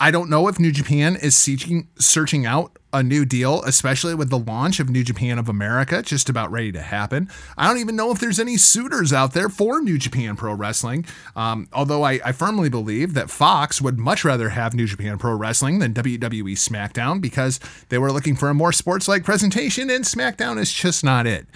I 0.00 0.10
don't 0.10 0.30
know 0.30 0.48
if 0.48 0.58
New 0.58 0.72
Japan 0.72 1.16
is 1.16 1.36
seeking, 1.36 1.88
searching 1.98 2.46
out 2.46 2.77
a 2.92 3.02
new 3.02 3.24
deal, 3.24 3.62
especially 3.64 4.14
with 4.14 4.30
the 4.30 4.38
launch 4.38 4.80
of 4.80 4.88
New 4.88 5.04
Japan 5.04 5.38
of 5.38 5.48
America 5.48 6.02
just 6.02 6.28
about 6.28 6.50
ready 6.50 6.72
to 6.72 6.80
happen. 6.80 7.28
I 7.56 7.68
don't 7.68 7.78
even 7.78 7.96
know 7.96 8.10
if 8.10 8.18
there's 8.18 8.40
any 8.40 8.56
suitors 8.56 9.12
out 9.12 9.34
there 9.34 9.48
for 9.48 9.80
New 9.80 9.98
Japan 9.98 10.36
Pro 10.36 10.54
Wrestling. 10.54 11.04
Um, 11.36 11.68
although 11.72 12.02
I, 12.02 12.20
I, 12.24 12.32
firmly 12.32 12.68
believe 12.68 13.14
that 13.14 13.30
Fox 13.30 13.82
would 13.82 13.98
much 13.98 14.24
rather 14.24 14.50
have 14.50 14.74
New 14.74 14.86
Japan 14.86 15.18
Pro 15.18 15.34
Wrestling 15.34 15.80
than 15.80 15.92
WWE 15.92 16.52
SmackDown 16.52 17.20
because 17.20 17.60
they 17.90 17.98
were 17.98 18.12
looking 18.12 18.36
for 18.36 18.48
a 18.48 18.54
more 18.54 18.72
sports 18.72 19.06
like 19.06 19.24
presentation, 19.24 19.90
and 19.90 20.04
SmackDown 20.04 20.58
is 20.58 20.72
just 20.72 21.04
not 21.04 21.26
it. 21.26 21.46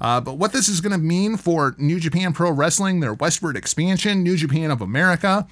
Uh, 0.00 0.20
but 0.20 0.36
what 0.36 0.52
this 0.52 0.68
is 0.68 0.80
going 0.80 0.92
to 0.92 0.98
mean 0.98 1.36
for 1.36 1.74
New 1.78 2.00
Japan 2.00 2.32
Pro 2.32 2.50
Wrestling, 2.50 3.00
their 3.00 3.14
westward 3.14 3.56
expansion, 3.56 4.22
New 4.22 4.36
Japan 4.36 4.70
of 4.70 4.82
America, 4.82 5.46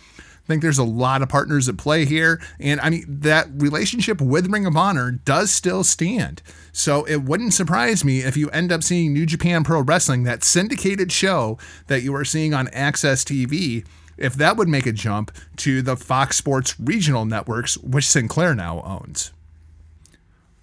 think 0.51 0.63
there's 0.63 0.79
a 0.79 0.85
lot 0.85 1.23
of 1.23 1.29
partners 1.29 1.69
at 1.69 1.79
play 1.79 2.05
here. 2.05 2.41
And 2.59 2.81
I 2.81 2.91
mean, 2.91 3.05
that 3.09 3.49
relationship 3.55 4.21
with 4.21 4.51
Ring 4.51 4.67
of 4.67 4.77
Honor 4.77 5.13
does 5.13 5.51
still 5.51 5.85
stand. 5.85 6.43
So 6.73 7.05
it 7.05 7.23
wouldn't 7.23 7.55
surprise 7.55 8.05
me 8.05 8.21
if 8.21 8.37
you 8.37 8.51
end 8.51 8.71
up 8.71 8.83
seeing 8.83 9.13
New 9.13 9.27
Japan 9.27 9.65
Pro 9.65 9.81
Wrestling, 9.81 10.25
that 10.25 10.45
syndicated 10.45 11.11
show 11.11 11.59
that 11.87 12.03
you 12.03 12.15
are 12.15 12.25
seeing 12.25 12.53
on 12.53 12.67
AXS 12.69 13.25
TV, 13.25 13.87
if 14.19 14.35
that 14.35 14.57
would 14.57 14.69
make 14.69 14.87
a 14.87 14.93
jump 14.93 15.33
to 15.57 15.81
the 15.81 15.97
Fox 15.97 16.37
Sports 16.37 16.79
regional 16.79 17.25
networks, 17.25 17.79
which 17.79 18.07
Sinclair 18.07 18.55
now 18.55 18.83
owns 18.83 19.33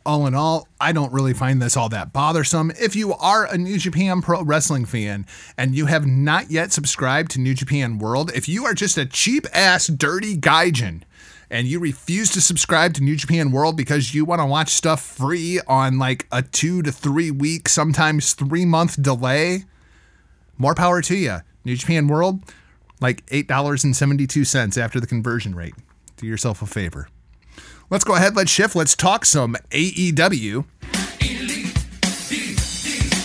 all 0.08 0.26
in 0.26 0.34
all, 0.34 0.68
I 0.80 0.94
don't 0.94 1.12
really 1.12 1.34
find 1.34 1.62
this 1.62 1.76
all 1.76 1.90
that 1.90 2.14
bothersome. 2.14 2.72
If 2.80 2.96
you 2.96 3.14
are 3.14 3.46
a 3.46 3.58
New 3.58 3.78
Japan 3.78 4.22
Pro 4.22 4.42
Wrestling 4.42 4.86
fan 4.86 5.26
and 5.58 5.76
you 5.76 5.88
have 5.88 6.08
not 6.08 6.50
yet 6.50 6.72
subscribed 6.72 7.32
to 7.32 7.42
New 7.42 7.54
Japan 7.54 8.00
World, 8.00 8.32
if 8.34 8.48
you 8.48 8.66
are 8.66 8.74
just 8.74 8.98
a 8.98 9.06
cheap 9.06 9.46
ass, 9.54 9.88
dirty 9.88 10.38
gaijin 10.38 11.04
and 11.52 11.68
you 11.68 11.80
refuse 11.80 12.32
to 12.32 12.42
subscribe 12.42 12.94
to 12.94 13.04
New 13.04 13.18
Japan 13.18 13.52
World 13.52 13.76
because 13.76 14.16
you 14.16 14.24
want 14.24 14.40
to 14.40 14.46
watch 14.46 14.70
stuff 14.70 15.02
free 15.02 15.60
on 15.68 16.00
like 16.00 16.26
a 16.32 16.42
two 16.42 16.82
to 16.84 16.92
three 16.92 17.30
week, 17.30 17.68
sometimes 17.68 18.34
three 18.34 18.66
month 18.66 19.02
delay, 19.02 19.66
more 20.58 20.74
power 20.74 21.02
to 21.02 21.16
you. 21.16 21.38
New 21.66 21.76
Japan 21.76 22.08
World, 22.08 22.42
like 23.02 23.26
$8.72 23.26 24.82
after 24.82 25.02
the 25.02 25.08
conversion 25.08 25.54
rate. 25.54 25.76
Do 26.16 26.26
yourself 26.26 26.62
a 26.62 26.66
favor. 26.66 27.10
Let's 27.90 28.04
go 28.04 28.16
ahead, 28.16 28.36
let's 28.36 28.52
shift, 28.52 28.76
let's 28.76 28.98
talk 28.98 29.24
some 29.24 29.56
AEW. 29.72 30.66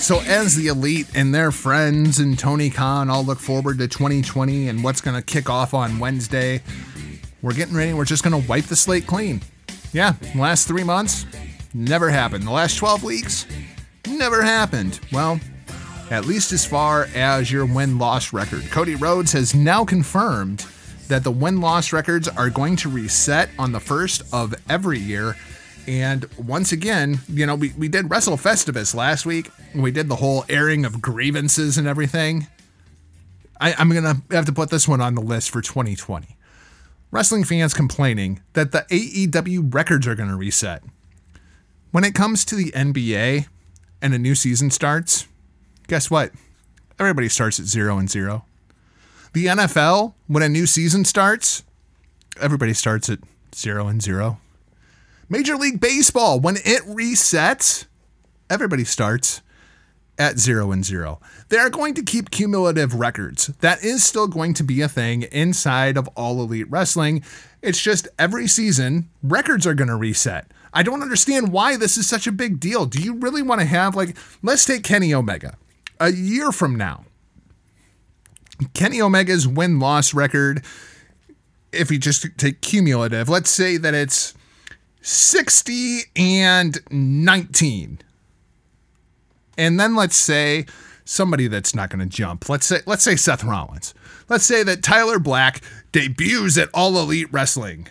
So, 0.01 0.21
as 0.21 0.55
the 0.55 0.69
elite 0.69 1.09
and 1.17 1.35
their 1.35 1.51
friends 1.51 2.21
and 2.21 2.39
Tony 2.39 2.71
Khan 2.71 3.11
all 3.11 3.25
look 3.25 3.41
forward 3.41 3.79
to 3.79 3.89
2020 3.89 4.69
and 4.69 4.85
what's 4.85 5.01
going 5.01 5.17
to 5.17 5.23
kick 5.23 5.51
off 5.51 5.75
on 5.75 5.99
Wednesday, 5.99 6.63
we're 7.41 7.55
getting 7.55 7.75
ready. 7.75 7.93
We're 7.93 8.05
just 8.05 8.23
going 8.23 8.41
to 8.41 8.49
wipe 8.49 8.67
the 8.67 8.77
slate 8.77 9.05
clean. 9.05 9.41
Yeah, 9.93 10.15
last 10.37 10.69
three 10.69 10.85
months, 10.85 11.27
never 11.75 12.09
happened. 12.09 12.47
The 12.47 12.53
last 12.53 12.77
12 12.77 13.03
weeks, 13.03 13.47
never 14.07 14.43
happened. 14.43 15.01
Well, 15.11 15.41
at 16.13 16.25
least 16.25 16.53
as 16.53 16.65
far 16.65 17.09
as 17.17 17.51
your 17.51 17.67
win 17.67 17.99
loss 17.99 18.33
record. 18.33 18.63
Cody 18.71 18.95
Rhodes 18.95 19.33
has 19.33 19.57
now 19.57 19.85
confirmed 19.85 20.65
that 21.13 21.25
the 21.25 21.31
win 21.31 21.61
loss 21.61 21.93
records 21.93 22.27
are 22.27 22.49
going 22.49 22.75
to 22.75 22.89
reset 22.89 23.51
on 23.59 23.73
the 23.73 23.81
first 23.81 24.23
of 24.33 24.55
every 24.71 24.99
year. 24.99 25.37
And 25.87 26.27
once 26.39 26.73
again, 26.73 27.21
you 27.29 27.45
know, 27.45 27.55
we, 27.55 27.75
we 27.77 27.89
did 27.89 28.09
Wrestle 28.09 28.39
Festivus 28.39 28.95
last 28.95 29.27
week. 29.27 29.51
We 29.75 29.91
did 29.91 30.09
the 30.09 30.17
whole 30.17 30.47
airing 30.49 30.87
of 30.87 31.03
grievances 31.03 31.77
and 31.77 31.87
everything. 31.87 32.47
I, 33.61 33.75
I'm 33.75 33.91
going 33.91 34.05
to 34.05 34.35
have 34.35 34.47
to 34.47 34.55
put 34.55 34.71
this 34.71 34.89
one 34.89 35.03
on 35.03 35.15
the 35.15 35.21
list 35.21 35.51
for 35.51 35.61
2020. 35.61 36.35
Wrestling 37.11 37.45
fans 37.45 37.75
complaining 37.75 38.41
that 38.55 38.73
the 38.73 38.87
AEW 38.89 39.75
records 39.75 40.07
are 40.07 40.15
going 40.15 40.31
to 40.31 40.37
reset. 40.37 40.83
When 41.91 42.05
it 42.05 42.15
comes 42.15 42.43
to 42.47 42.55
the 42.55 42.71
NBA 42.71 43.49
and 44.01 44.15
a 44.15 44.19
new 44.19 44.35
season 44.35 44.71
starts, 44.71 45.29
guess 45.89 46.11
what? 46.11 46.33
Everybody 46.99 47.29
starts 47.29 47.61
at 47.61 47.67
zero 47.67 47.99
and 47.99 48.09
zero. 48.09 48.47
The 49.33 49.47
NFL, 49.47 50.13
when 50.27 50.43
a 50.43 50.49
new 50.49 50.67
season 50.67 51.07
starts, 51.07 51.63
everybody 52.39 52.75
starts 52.75 53.09
at 53.09 53.21
zero 53.55 53.89
and 53.89 54.03
zero. 54.03 54.39
Major 55.27 55.57
League 55.57 55.81
Baseball, 55.81 56.39
when 56.39 56.57
it 56.57 56.83
resets, 56.83 57.87
everybody 58.51 58.85
starts 58.85 59.41
at 60.19 60.39
zero 60.39 60.71
and 60.71 60.85
zero. 60.85 61.19
They 61.49 61.57
are 61.57 61.71
going 61.71 61.95
to 61.95 62.03
keep 62.03 62.31
cumulative 62.31 62.95
records. 62.95 63.47
That 63.61 63.83
is 63.83 64.05
still 64.05 64.27
going 64.27 64.53
to 64.53 64.65
be 64.65 64.83
a 64.83 64.89
thing 64.89 65.23
inside 65.23 65.97
of 65.97 66.09
All 66.09 66.43
Elite 66.43 66.71
Wrestling. 66.71 67.25
It's 67.63 67.83
just 67.83 68.09
every 68.19 68.47
season, 68.47 69.09
records 69.23 69.67
are 69.67 69.73
going 69.73 69.89
to 69.89 69.97
reset. 69.97 70.51
I 70.75 70.83
don't 70.83 71.01
understand 71.01 71.53
why 71.53 71.79
this 71.79 71.97
is 71.97 72.07
such 72.07 72.27
a 72.27 72.33
big 72.33 72.61
deal. 72.61 72.85
Do 72.85 73.01
you 73.01 73.15
really 73.15 73.41
want 73.41 73.63
to 73.63 73.67
have, 73.67 73.97
like, 73.97 74.15
let's 74.43 74.67
take 74.67 74.85
Kenny 74.85 75.15
Omega 75.15 75.57
a 75.99 76.13
year 76.13 76.53
from 76.53 76.77
now? 76.77 77.07
Kenny 78.67 79.01
Omega's 79.01 79.47
win 79.47 79.79
loss 79.79 80.15
record, 80.15 80.65
if 81.73 81.91
you 81.91 81.99
just 81.99 82.27
take 82.37 82.61
cumulative, 82.61 83.29
let's 83.29 83.51
say 83.51 83.77
that 83.77 83.95
it's 83.95 84.35
60 85.01 86.01
and 86.17 86.79
19. 86.91 87.99
And 89.59 89.81
then 89.81 89.95
let's 89.95 90.17
say 90.17 90.67
somebody 91.05 91.49
that's 91.49 91.75
not 91.75 91.91
going 91.91 92.01
to 92.01 92.07
jump. 92.07 92.49
Let's 92.49 92.67
say 92.67 92.81
let's 92.87 93.03
say 93.03 93.17
Seth 93.17 93.45
Rollins. 93.45 93.95
Let's 94.29 94.45
say 94.45 94.63
that 94.63 94.83
Tyler 94.83 95.19
Black 95.19 95.61
debuts 95.93 96.57
at 96.57 96.71
All 96.73 96.99
Elite 96.99 97.29
Wrestling. 97.33 97.89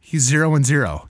He's 0.00 0.22
0 0.22 0.54
and 0.54 0.64
0. 0.64 1.08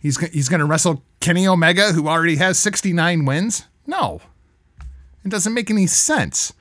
He's 0.00 0.18
he's 0.32 0.48
going 0.48 0.60
to 0.60 0.66
wrestle 0.66 1.02
Kenny 1.20 1.46
Omega 1.46 1.92
who 1.92 2.08
already 2.08 2.36
has 2.36 2.58
69 2.58 3.24
wins? 3.24 3.66
No. 3.86 4.20
It 5.24 5.30
doesn't 5.30 5.54
make 5.54 5.70
any 5.70 5.86
sense. 5.86 6.52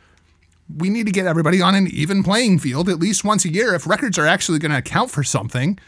We 0.75 0.89
need 0.89 1.05
to 1.05 1.11
get 1.11 1.25
everybody 1.25 1.61
on 1.61 1.75
an 1.75 1.87
even 1.87 2.23
playing 2.23 2.59
field 2.59 2.89
at 2.89 2.99
least 2.99 3.23
once 3.23 3.45
a 3.45 3.51
year 3.51 3.73
if 3.73 3.87
records 3.87 4.17
are 4.17 4.25
actually 4.25 4.59
going 4.59 4.71
to 4.71 4.77
account 4.77 5.11
for 5.11 5.23
something. 5.23 5.79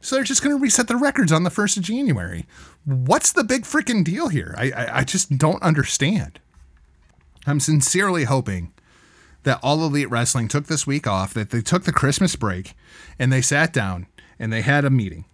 So 0.00 0.16
they're 0.16 0.24
just 0.24 0.42
going 0.42 0.54
to 0.54 0.62
reset 0.62 0.88
the 0.88 0.96
records 0.96 1.32
on 1.32 1.42
the 1.42 1.50
1st 1.50 1.78
of 1.78 1.82
January. 1.84 2.46
What's 2.84 3.32
the 3.32 3.44
big 3.44 3.62
freaking 3.62 4.04
deal 4.04 4.28
here? 4.28 4.54
I, 4.58 4.70
I, 4.70 4.98
I 4.98 5.04
just 5.04 5.38
don't 5.38 5.62
understand. 5.62 6.38
I'm 7.46 7.60
sincerely 7.60 8.24
hoping 8.24 8.72
that 9.44 9.60
All 9.62 9.84
Elite 9.84 10.10
Wrestling 10.10 10.48
took 10.48 10.66
this 10.66 10.86
week 10.86 11.06
off, 11.06 11.32
that 11.34 11.50
they 11.50 11.60
took 11.60 11.84
the 11.84 11.92
Christmas 11.92 12.36
break 12.36 12.74
and 13.18 13.32
they 13.32 13.40
sat 13.40 13.72
down 13.72 14.06
and 14.38 14.52
they 14.52 14.62
had 14.62 14.84
a 14.84 14.90
meeting 14.90 15.24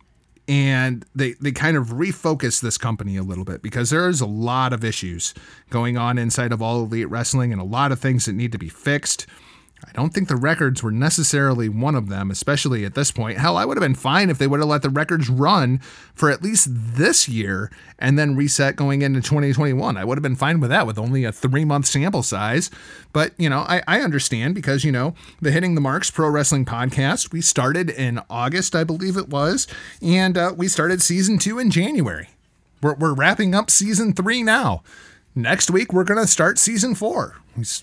and 0.53 1.07
they 1.15 1.33
they 1.41 1.51
kind 1.51 1.79
of 1.79 1.89
refocus 1.89 2.61
this 2.61 2.77
company 2.77 3.17
a 3.17 3.23
little 3.23 3.45
bit 3.45 3.63
because 3.63 3.89
there's 3.89 4.21
a 4.21 4.27
lot 4.27 4.75
of 4.75 4.85
issues 4.85 5.33
going 5.71 5.97
on 5.97 6.19
inside 6.19 6.53
of 6.53 6.61
all 6.61 6.83
elite 6.83 7.09
wrestling 7.09 7.55
and 7.55 7.61
a 7.61 7.65
lot 7.65 7.91
of 7.91 7.99
things 7.99 8.27
that 8.27 8.35
need 8.35 8.53
to 8.53 8.59
be 8.59 8.69
fixed 8.69 9.27
I 9.85 9.93
don't 9.93 10.15
think 10.15 10.29
the 10.29 10.37
records 10.37 10.83
were 10.83 10.93
necessarily 10.93 11.69
one 11.69 11.95
of 11.95 12.09
them, 12.09 12.31
especially 12.31 12.85
at 12.85 12.95
this 12.95 13.11
point. 13.11 13.39
Hell, 13.39 13.57
I 13.57 13.65
would 13.65 13.77
have 13.77 13.83
been 13.83 13.95
fine 13.95 14.31
if 14.31 14.39
they 14.39 14.47
would 14.47 14.61
have 14.61 14.69
let 14.69 14.83
the 14.83 14.91
records 14.91 15.29
run 15.29 15.79
for 16.15 16.31
at 16.31 16.43
least 16.43 16.69
this 16.71 17.29
year 17.29 17.71
and 17.99 18.19
then 18.19 18.37
reset 18.37 18.77
going 18.77 19.03
into 19.03 19.21
2021. 19.21 19.97
I 19.97 20.05
would 20.05 20.17
have 20.17 20.23
been 20.23 20.37
fine 20.37 20.61
with 20.61 20.71
that 20.71 20.87
with 20.87 20.99
only 20.99 21.25
a 21.25 21.33
three 21.33 21.65
month 21.65 21.87
sample 21.87 22.23
size. 22.23 22.71
But, 23.13 23.33
you 23.37 23.51
know, 23.51 23.61
I, 23.61 23.83
I 23.89 24.01
understand 24.01 24.55
because, 24.55 24.85
you 24.85 24.93
know, 24.93 25.15
the 25.41 25.51
Hitting 25.51 25.75
the 25.75 25.81
Marks 25.81 26.11
Pro 26.11 26.29
Wrestling 26.29 26.65
podcast, 26.65 27.33
we 27.33 27.41
started 27.41 27.91
in 27.91 28.21
August, 28.31 28.75
I 28.77 28.85
believe 28.85 29.17
it 29.17 29.29
was, 29.29 29.67
and 30.01 30.39
uh, 30.39 30.55
we 30.57 30.69
started 30.69 31.03
season 31.03 31.39
two 31.39 31.59
in 31.59 31.71
January. 31.71 32.29
We're, 32.83 32.95
we're 32.95 33.15
wrapping 33.15 33.55
up 33.55 33.71
season 33.71 34.13
three 34.13 34.43
now. 34.43 34.83
Next 35.35 35.71
week, 35.71 35.93
we're 35.93 36.05
going 36.05 36.21
to 36.21 36.27
start 36.27 36.59
season 36.59 36.95
four. 36.95 37.37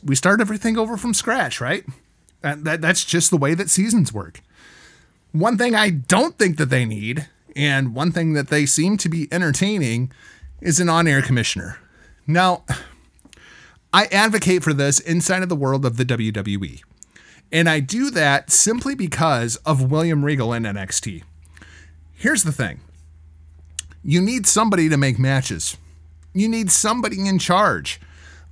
We, 0.04 0.16
start 0.16 0.42
everything 0.42 0.78
over 0.78 0.98
from 0.98 1.14
scratch, 1.14 1.60
right? 1.60 1.84
And 2.44 2.64
that, 2.66 2.82
that's 2.82 3.04
just 3.04 3.32
the 3.32 3.38
way 3.38 3.54
that 3.56 3.70
seasons 3.70 4.14
work. 4.14 4.42
One 5.32 5.58
thing 5.58 5.76
I 5.76 5.90
don't 5.90 6.38
think 6.38 6.58
that 6.58 6.70
they 6.70 6.86
need, 6.86 7.28
and 7.56 7.96
one 7.96 8.12
thing 8.12 8.34
that 8.34 8.50
they 8.50 8.66
seem 8.66 8.98
to 8.98 9.10
be 9.10 9.28
entertaining, 9.32 10.12
is 10.62 10.80
an 10.80 10.90
on 10.90 11.08
air 11.08 11.22
commissioner. 11.22 11.80
Now, 12.28 12.64
I 13.92 14.06
advocate 14.06 14.64
for 14.64 14.74
this 14.74 15.00
inside 15.00 15.42
of 15.42 15.50
the 15.50 15.56
world 15.56 15.86
of 15.86 15.98
the 15.98 16.06
WWE. 16.06 16.82
And 17.52 17.68
I 17.68 17.80
do 17.80 18.12
that 18.12 18.52
simply 18.52 18.94
because 18.94 19.56
of 19.58 19.92
William 19.92 20.24
Regal 20.24 20.54
in 20.54 20.64
NXT. 20.64 21.24
Here's 22.14 22.44
the 22.44 22.52
thing 22.52 22.82
you 24.04 24.22
need 24.22 24.46
somebody 24.46 24.88
to 24.90 24.98
make 24.98 25.18
matches, 25.18 25.78
you 26.34 26.48
need 26.48 26.72
somebody 26.72 27.28
in 27.28 27.40
charge. 27.40 28.00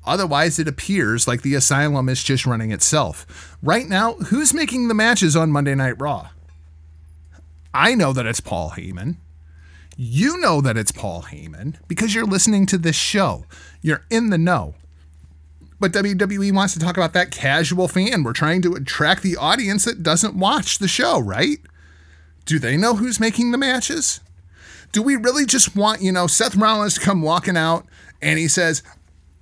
Otherwise, 0.05 0.57
it 0.57 0.67
appears 0.67 1.27
like 1.27 1.41
the 1.41 1.55
asylum 1.55 2.07
is 2.07 2.23
just 2.23 2.45
running 2.45 2.71
itself. 2.71 3.57
Right 3.61 3.87
now, 3.87 4.13
who's 4.13 4.53
making 4.53 4.87
the 4.87 4.93
matches 4.93 5.35
on 5.35 5.51
Monday 5.51 5.75
Night 5.75 5.99
Raw? 5.99 6.29
I 7.73 7.93
know 7.93 8.13
that 8.13 8.25
it's 8.25 8.39
Paul 8.39 8.71
Heyman. 8.71 9.17
You 9.97 10.37
know 10.37 10.61
that 10.61 10.77
it's 10.77 10.91
Paul 10.91 11.23
Heyman 11.23 11.75
because 11.87 12.15
you're 12.15 12.25
listening 12.25 12.65
to 12.67 12.77
this 12.77 12.95
show. 12.95 13.45
You're 13.81 14.05
in 14.09 14.29
the 14.29 14.37
know. 14.37 14.75
But 15.79 15.91
WWE 15.91 16.53
wants 16.53 16.73
to 16.73 16.79
talk 16.79 16.97
about 16.97 17.13
that 17.13 17.31
casual 17.31 17.87
fan. 17.87 18.23
We're 18.23 18.33
trying 18.33 18.61
to 18.63 18.73
attract 18.73 19.23
the 19.23 19.37
audience 19.37 19.85
that 19.85 20.03
doesn't 20.03 20.35
watch 20.35 20.79
the 20.79 20.87
show, 20.87 21.19
right? 21.19 21.59
Do 22.45 22.59
they 22.59 22.77
know 22.77 22.95
who's 22.95 23.19
making 23.19 23.51
the 23.51 23.57
matches? 23.57 24.21
Do 24.91 25.02
we 25.02 25.15
really 25.15 25.45
just 25.45 25.76
want, 25.76 26.02
you 26.02 26.12
know, 26.12 26.28
Seth 26.28 26.56
Rollins 26.56 26.95
to 26.95 27.00
come 27.00 27.21
walking 27.21 27.58
out 27.58 27.86
and 28.21 28.39
he 28.39 28.47
says, 28.47 28.84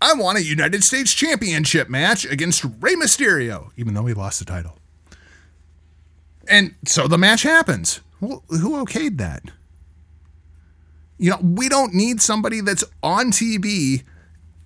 I 0.02 0.14
want 0.14 0.38
a 0.38 0.44
United 0.44 0.84
States 0.84 1.14
Championship 1.14 1.90
match 1.90 2.26
against 2.26 2.64
Rey 2.64 2.96
Mysterio, 2.96 3.72
even 3.78 3.94
though 3.94 4.06
he 4.06 4.14
lost 4.14 4.40
the 4.40 4.46
title. 4.46 4.78
And 6.48 6.76
so 6.86 7.08
the 7.08 7.18
match 7.18 7.44
happens. 7.44 8.02
Who, 8.20 8.44
who 8.50 8.86
okayed 8.86 9.18
that? 9.18 9.44
You 11.18 11.32
know, 11.32 11.40
we 11.42 11.70
don't 11.70 11.94
need 11.94 12.22
somebody 12.22 12.62
that's 12.62 12.84
on 13.02 13.32
TV 13.32 14.04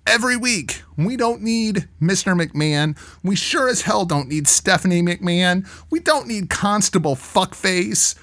every 0.06 0.36
week. 0.36 0.82
We 0.96 1.16
don't 1.16 1.42
need 1.42 1.88
Mr. 2.00 2.38
McMahon. 2.38 2.98
We 3.22 3.36
sure 3.36 3.68
as 3.68 3.82
hell 3.82 4.04
don't 4.04 4.28
need 4.28 4.48
Stephanie 4.48 5.02
McMahon. 5.02 5.66
We 5.90 6.00
don't 6.00 6.26
need 6.26 6.50
Constable 6.50 7.14
Fuckface. 7.14 8.16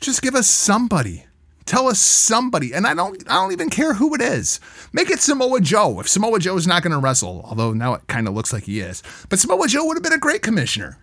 Just 0.00 0.22
give 0.22 0.34
us 0.34 0.46
somebody. 0.46 1.25
Tell 1.66 1.88
us 1.88 1.98
somebody, 1.98 2.72
and 2.72 2.86
I 2.86 2.94
don't 2.94 3.28
I 3.28 3.34
don't 3.34 3.52
even 3.52 3.70
care 3.70 3.94
who 3.94 4.14
it 4.14 4.20
is. 4.20 4.60
Make 4.92 5.10
it 5.10 5.18
Samoa 5.18 5.60
Joe. 5.60 5.98
If 5.98 6.08
Samoa 6.08 6.38
Joe 6.38 6.56
is 6.56 6.66
not 6.66 6.82
going 6.82 6.92
to 6.92 6.98
wrestle, 6.98 7.42
although 7.44 7.72
now 7.72 7.94
it 7.94 8.06
kind 8.06 8.28
of 8.28 8.34
looks 8.34 8.52
like 8.52 8.64
he 8.64 8.78
is. 8.78 9.02
But 9.28 9.40
Samoa 9.40 9.66
Joe 9.66 9.84
would 9.84 9.96
have 9.96 10.04
been 10.04 10.12
a 10.12 10.18
great 10.18 10.42
commissioner. 10.42 10.98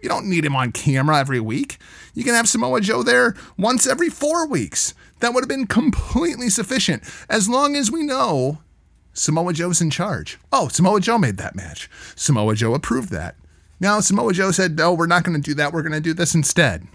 You 0.00 0.08
don't 0.08 0.28
need 0.28 0.44
him 0.44 0.54
on 0.54 0.70
camera 0.70 1.18
every 1.18 1.40
week. 1.40 1.78
You 2.14 2.22
can 2.24 2.34
have 2.34 2.48
Samoa 2.48 2.82
Joe 2.82 3.02
there 3.02 3.34
once 3.56 3.86
every 3.86 4.10
4 4.10 4.46
weeks. 4.46 4.94
That 5.20 5.34
would 5.34 5.42
have 5.42 5.48
been 5.48 5.66
completely 5.66 6.50
sufficient 6.50 7.02
as 7.28 7.48
long 7.48 7.74
as 7.74 7.90
we 7.90 8.02
know 8.02 8.58
Samoa 9.12 9.52
Joe's 9.54 9.80
in 9.80 9.90
charge. 9.90 10.38
Oh, 10.52 10.68
Samoa 10.68 11.00
Joe 11.00 11.18
made 11.18 11.38
that 11.38 11.56
match. 11.56 11.90
Samoa 12.14 12.54
Joe 12.54 12.74
approved 12.74 13.10
that. 13.10 13.36
Now 13.80 13.98
Samoa 14.00 14.34
Joe 14.34 14.50
said, 14.50 14.76
"No, 14.76 14.92
we're 14.92 15.06
not 15.06 15.24
going 15.24 15.40
to 15.40 15.42
do 15.42 15.54
that. 15.54 15.72
We're 15.72 15.82
going 15.82 15.92
to 15.92 16.00
do 16.00 16.14
this 16.14 16.34
instead." 16.34 16.86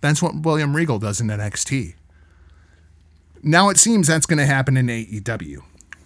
That's 0.00 0.22
what 0.22 0.42
William 0.42 0.74
Regal 0.74 0.98
does 0.98 1.20
in 1.20 1.28
NXT. 1.28 1.94
Now 3.42 3.68
it 3.68 3.78
seems 3.78 4.06
that's 4.06 4.26
going 4.26 4.38
to 4.38 4.46
happen 4.46 4.76
in 4.76 4.86
AEW. 4.86 5.62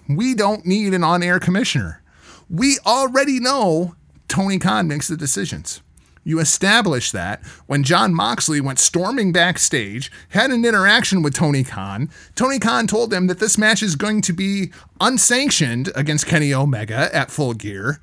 We 0.08 0.34
don't 0.34 0.66
need 0.66 0.94
an 0.94 1.02
on 1.02 1.22
air 1.22 1.40
commissioner. 1.40 2.02
We 2.50 2.78
already 2.86 3.40
know 3.40 3.96
Tony 4.28 4.58
Khan 4.58 4.86
makes 4.86 5.08
the 5.08 5.16
decisions. 5.16 5.80
You 6.24 6.40
established 6.40 7.12
that 7.12 7.44
when 7.66 7.82
Jon 7.82 8.14
Moxley 8.14 8.60
went 8.60 8.78
storming 8.78 9.30
backstage, 9.30 10.10
had 10.30 10.50
an 10.50 10.64
interaction 10.64 11.22
with 11.22 11.34
Tony 11.34 11.62
Khan. 11.62 12.08
Tony 12.34 12.58
Khan 12.58 12.86
told 12.86 13.12
him 13.12 13.26
that 13.26 13.40
this 13.40 13.58
match 13.58 13.82
is 13.82 13.94
going 13.94 14.22
to 14.22 14.32
be 14.32 14.72
unsanctioned 15.00 15.90
against 15.94 16.26
Kenny 16.26 16.52
Omega 16.54 17.14
at 17.14 17.30
full 17.30 17.52
gear. 17.52 18.00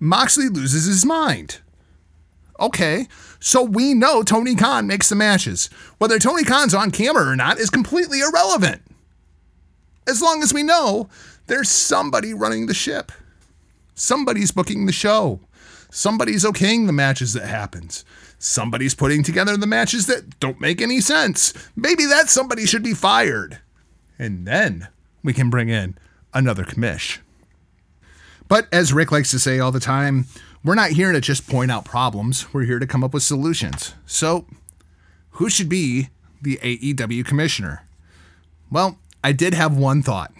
Moxley 0.00 0.48
loses 0.48 0.86
his 0.86 1.06
mind. 1.06 1.60
Okay, 2.62 3.08
so 3.40 3.60
we 3.62 3.92
know 3.92 4.22
Tony 4.22 4.54
Khan 4.54 4.86
makes 4.86 5.08
the 5.08 5.16
matches. 5.16 5.68
Whether 5.98 6.20
Tony 6.20 6.44
Khan's 6.44 6.74
on 6.74 6.92
camera 6.92 7.26
or 7.26 7.34
not 7.34 7.58
is 7.58 7.70
completely 7.70 8.20
irrelevant. 8.20 8.82
As 10.08 10.22
long 10.22 10.44
as 10.44 10.54
we 10.54 10.62
know 10.62 11.08
there's 11.48 11.68
somebody 11.68 12.32
running 12.32 12.66
the 12.66 12.74
ship, 12.74 13.10
somebody's 13.96 14.52
booking 14.52 14.86
the 14.86 14.92
show. 14.92 15.40
Somebody's 15.90 16.44
okaying 16.44 16.86
the 16.86 16.92
matches 16.92 17.34
that 17.34 17.48
happens. 17.48 18.04
Somebody's 18.38 18.94
putting 18.94 19.22
together 19.22 19.56
the 19.56 19.66
matches 19.66 20.06
that 20.06 20.40
don't 20.40 20.60
make 20.60 20.80
any 20.80 21.00
sense. 21.00 21.52
Maybe 21.76 22.06
that 22.06 22.30
somebody 22.30 22.64
should 22.64 22.82
be 22.82 22.94
fired. 22.94 23.58
And 24.18 24.46
then 24.46 24.88
we 25.22 25.32
can 25.32 25.50
bring 25.50 25.68
in 25.68 25.98
another 26.32 26.64
commish. 26.64 27.18
But 28.48 28.68
as 28.72 28.92
Rick 28.92 29.12
likes 29.12 29.30
to 29.32 29.38
say 29.38 29.58
all 29.58 29.72
the 29.72 29.80
time, 29.80 30.26
we're 30.64 30.74
not 30.74 30.90
here 30.90 31.12
to 31.12 31.20
just 31.20 31.48
point 31.48 31.70
out 31.70 31.84
problems. 31.84 32.52
We're 32.52 32.64
here 32.64 32.78
to 32.78 32.86
come 32.86 33.02
up 33.02 33.14
with 33.14 33.22
solutions. 33.22 33.94
So, 34.06 34.46
who 35.30 35.50
should 35.50 35.68
be 35.68 36.08
the 36.40 36.58
AEW 36.62 37.24
commissioner? 37.24 37.86
Well, 38.70 38.98
I 39.24 39.32
did 39.32 39.54
have 39.54 39.76
one 39.76 40.02
thought. 40.02 40.32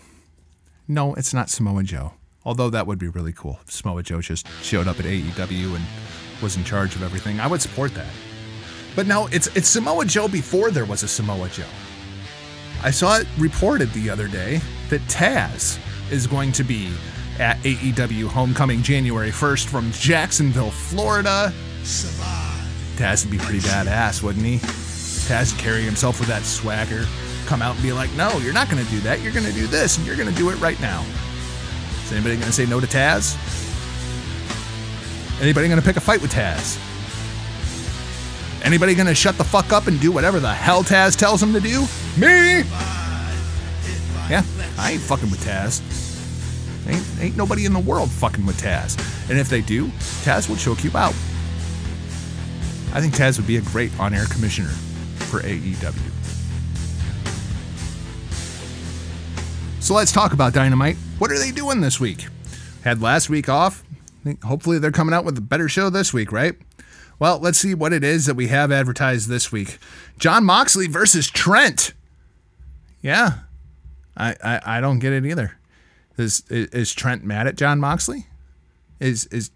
No, 0.87 1.15
it's 1.15 1.35
not 1.35 1.51
Samoa 1.51 1.83
Joe. 1.83 2.15
Although 2.45 2.71
that 2.71 2.87
would 2.87 2.99
be 2.99 3.09
really 3.09 3.33
cool. 3.33 3.61
If 3.65 3.73
Samoa 3.73 4.03
Joe 4.03 4.21
just 4.21 4.47
showed 4.63 4.89
up 4.89 4.99
at 4.99 5.07
AEW 5.07 5.77
and 5.77 5.85
was 6.43 6.57
in 6.57 6.65
charge 6.65 6.95
of 6.97 7.03
everything. 7.03 7.41
I 7.41 7.47
would 7.47 7.63
support 7.63 7.95
that. 7.95 8.13
But 8.95 9.07
no, 9.07 9.29
it's 9.29 9.47
it's 9.57 9.69
Samoa 9.69 10.05
Joe 10.05 10.29
before 10.29 10.71
there 10.71 10.85
was 10.85 11.03
a 11.03 11.09
Samoa 11.09 11.49
Joe. 11.49 11.65
I 12.83 12.91
saw 12.91 13.17
it 13.17 13.27
reported 13.39 13.91
the 13.93 14.11
other 14.11 14.29
day 14.29 14.61
that 14.91 15.01
Taz 15.03 15.79
is 16.11 16.27
going 16.27 16.53
to 16.53 16.65
be 16.65 16.93
at 17.43 17.59
AEW 17.65 18.29
Homecoming 18.29 18.83
January 18.83 19.31
1st 19.31 19.67
from 19.67 19.91
Jacksonville, 19.91 20.71
Florida. 20.71 21.53
Taz 22.97 23.25
would 23.25 23.33
be 23.33 23.39
pretty 23.39 23.59
badass, 23.59 24.23
wouldn't 24.23 24.47
he? 24.47 24.59
Taz 24.59 25.53
would 25.53 25.61
carry 25.61 25.83
himself 25.83 26.21
with 26.21 26.29
that 26.29 26.45
swagger, 26.45 27.05
come 27.47 27.61
out 27.61 27.75
and 27.75 27.83
be 27.83 27.93
like, 27.93 28.13
no, 28.13 28.39
you're 28.39 28.53
not 28.53 28.71
going 28.71 28.83
to 28.83 28.89
do 28.93 29.01
that. 29.01 29.21
You're 29.21 29.33
going 29.33 29.45
to 29.45 29.53
do 29.53 29.67
this, 29.67 29.99
and 29.99 30.07
you're 30.07 30.15
going 30.15 30.29
to 30.29 30.35
do 30.37 30.51
it 30.51 30.61
right 30.61 30.81
now. 30.81 31.05
Is 32.05 32.13
anybody 32.13 32.37
going 32.37 32.47
to 32.47 32.53
say 32.53 32.65
no 32.65 32.79
to 32.79 32.87
Taz? 32.87 33.35
Anybody 35.43 35.67
going 35.67 35.81
to 35.81 35.85
pick 35.85 35.97
a 35.97 36.01
fight 36.01 36.23
with 36.23 36.33
Taz? 36.33 36.79
Anybody 38.65 38.95
going 38.95 39.09
to 39.09 39.17
shut 39.17 39.37
the 39.37 39.45
fuck 39.45 39.73
up 39.73 39.89
and 39.89 40.01
do 40.01 40.13
whatever 40.13 40.39
the 40.39 40.53
hell 40.53 40.85
Taz 40.85 41.17
tells 41.17 41.43
him 41.43 41.53
to 41.55 41.61
do? 41.61 41.81
Me! 42.17 42.63
Yeah, 44.31 44.45
I 44.79 44.93
ain't 44.93 45.03
fucking 45.03 45.29
with 45.29 45.45
Taz. 45.45 46.02
Ain't, 46.87 47.05
ain't 47.21 47.37
nobody 47.37 47.65
in 47.65 47.73
the 47.73 47.81
world 47.81 48.11
fucking 48.11 48.45
with 48.45 48.61
Taz. 48.61 48.99
And 49.31 49.39
if 49.39 49.49
they 49.49 49.61
do, 49.61 49.87
Taz 50.25 50.49
will 50.49 50.57
choke 50.57 50.85
you 50.85 50.91
out. 50.97 51.15
I 52.95 53.01
think 53.01 53.15
Taz 53.15 53.39
would 53.39 53.47
be 53.47 53.57
a 53.57 53.63
great 53.63 53.99
on 53.99 54.13
air 54.13 54.27
commissioner 54.27 54.69
for 55.29 55.41
AEW. 55.41 56.13
So 59.81 59.95
let's 59.95 60.13
talk 60.13 60.33
about 60.33 60.53
Dynamite. 60.53 60.97
What 61.19 61.33
are 61.33 61.39
they 61.39 61.51
doing 61.51 61.81
this 61.81 61.99
week? 61.99 62.27
Had 62.85 63.01
last 63.03 63.29
week 63.31 63.49
off. 63.49 63.83
Hopefully 64.45 64.79
they're 64.79 64.93
coming 64.93 65.15
out 65.15 65.25
with 65.25 65.37
a 65.39 65.41
better 65.41 65.69
show 65.69 65.91
this 65.91 66.13
week, 66.13 66.31
right? 66.31 66.55
Well, 67.19 67.39
let's 67.39 67.59
see 67.59 67.75
what 67.75 67.93
it 67.93 68.05
is 68.05 68.27
that 68.27 68.35
we 68.35 68.49
have 68.49 68.71
advertised 68.71 69.29
this 69.29 69.51
week. 69.51 69.79
Jon 70.19 70.45
Moxley 70.45 70.87
versus 70.87 71.31
Trent. 71.31 71.95
Yeah. 73.01 73.39
I, 74.17 74.37
I, 74.43 74.61
I 74.65 74.81
don't 74.81 74.99
get 74.99 75.13
it 75.13 75.25
either. 75.25 75.57
Is, 76.19 76.43
is 76.49 76.69
is 76.69 76.95
Trent 76.95 77.25
mad 77.25 77.47
at 77.47 77.57
Jon 77.57 77.81
Moxley? 77.81 78.27
Is 79.01 79.27
is 79.27 79.51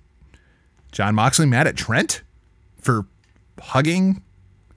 Jon 0.92 1.14
Moxley 1.14 1.47
mad 1.47 1.66
at 1.66 1.77
Trent 1.77 2.23
for 2.81 3.07
hugging 3.61 4.23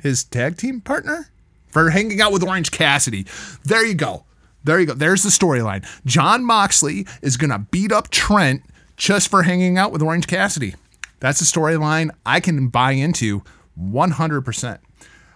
his 0.01 0.23
tag 0.23 0.57
team 0.57 0.81
partner? 0.81 1.29
For 1.67 1.91
hanging 1.91 2.19
out 2.19 2.31
with 2.31 2.43
Orange 2.43 2.71
Cassidy. 2.71 3.27
There 3.63 3.85
you 3.85 3.93
go. 3.93 4.25
There 4.63 4.79
you 4.79 4.87
go. 4.87 4.93
There's 4.93 5.23
the 5.23 5.29
storyline. 5.29 5.87
Jon 6.03 6.43
Moxley 6.43 7.05
is 7.21 7.37
going 7.37 7.51
to 7.51 7.59
beat 7.59 7.91
up 7.91 8.09
Trent 8.09 8.63
just 8.97 9.29
for 9.29 9.43
hanging 9.43 9.77
out 9.77 9.91
with 9.91 10.01
Orange 10.01 10.27
Cassidy. 10.27 10.73
That's 11.19 11.41
a 11.41 11.45
storyline 11.45 12.09
I 12.25 12.39
can 12.39 12.69
buy 12.69 12.93
into 12.93 13.43
100%. 13.79 14.79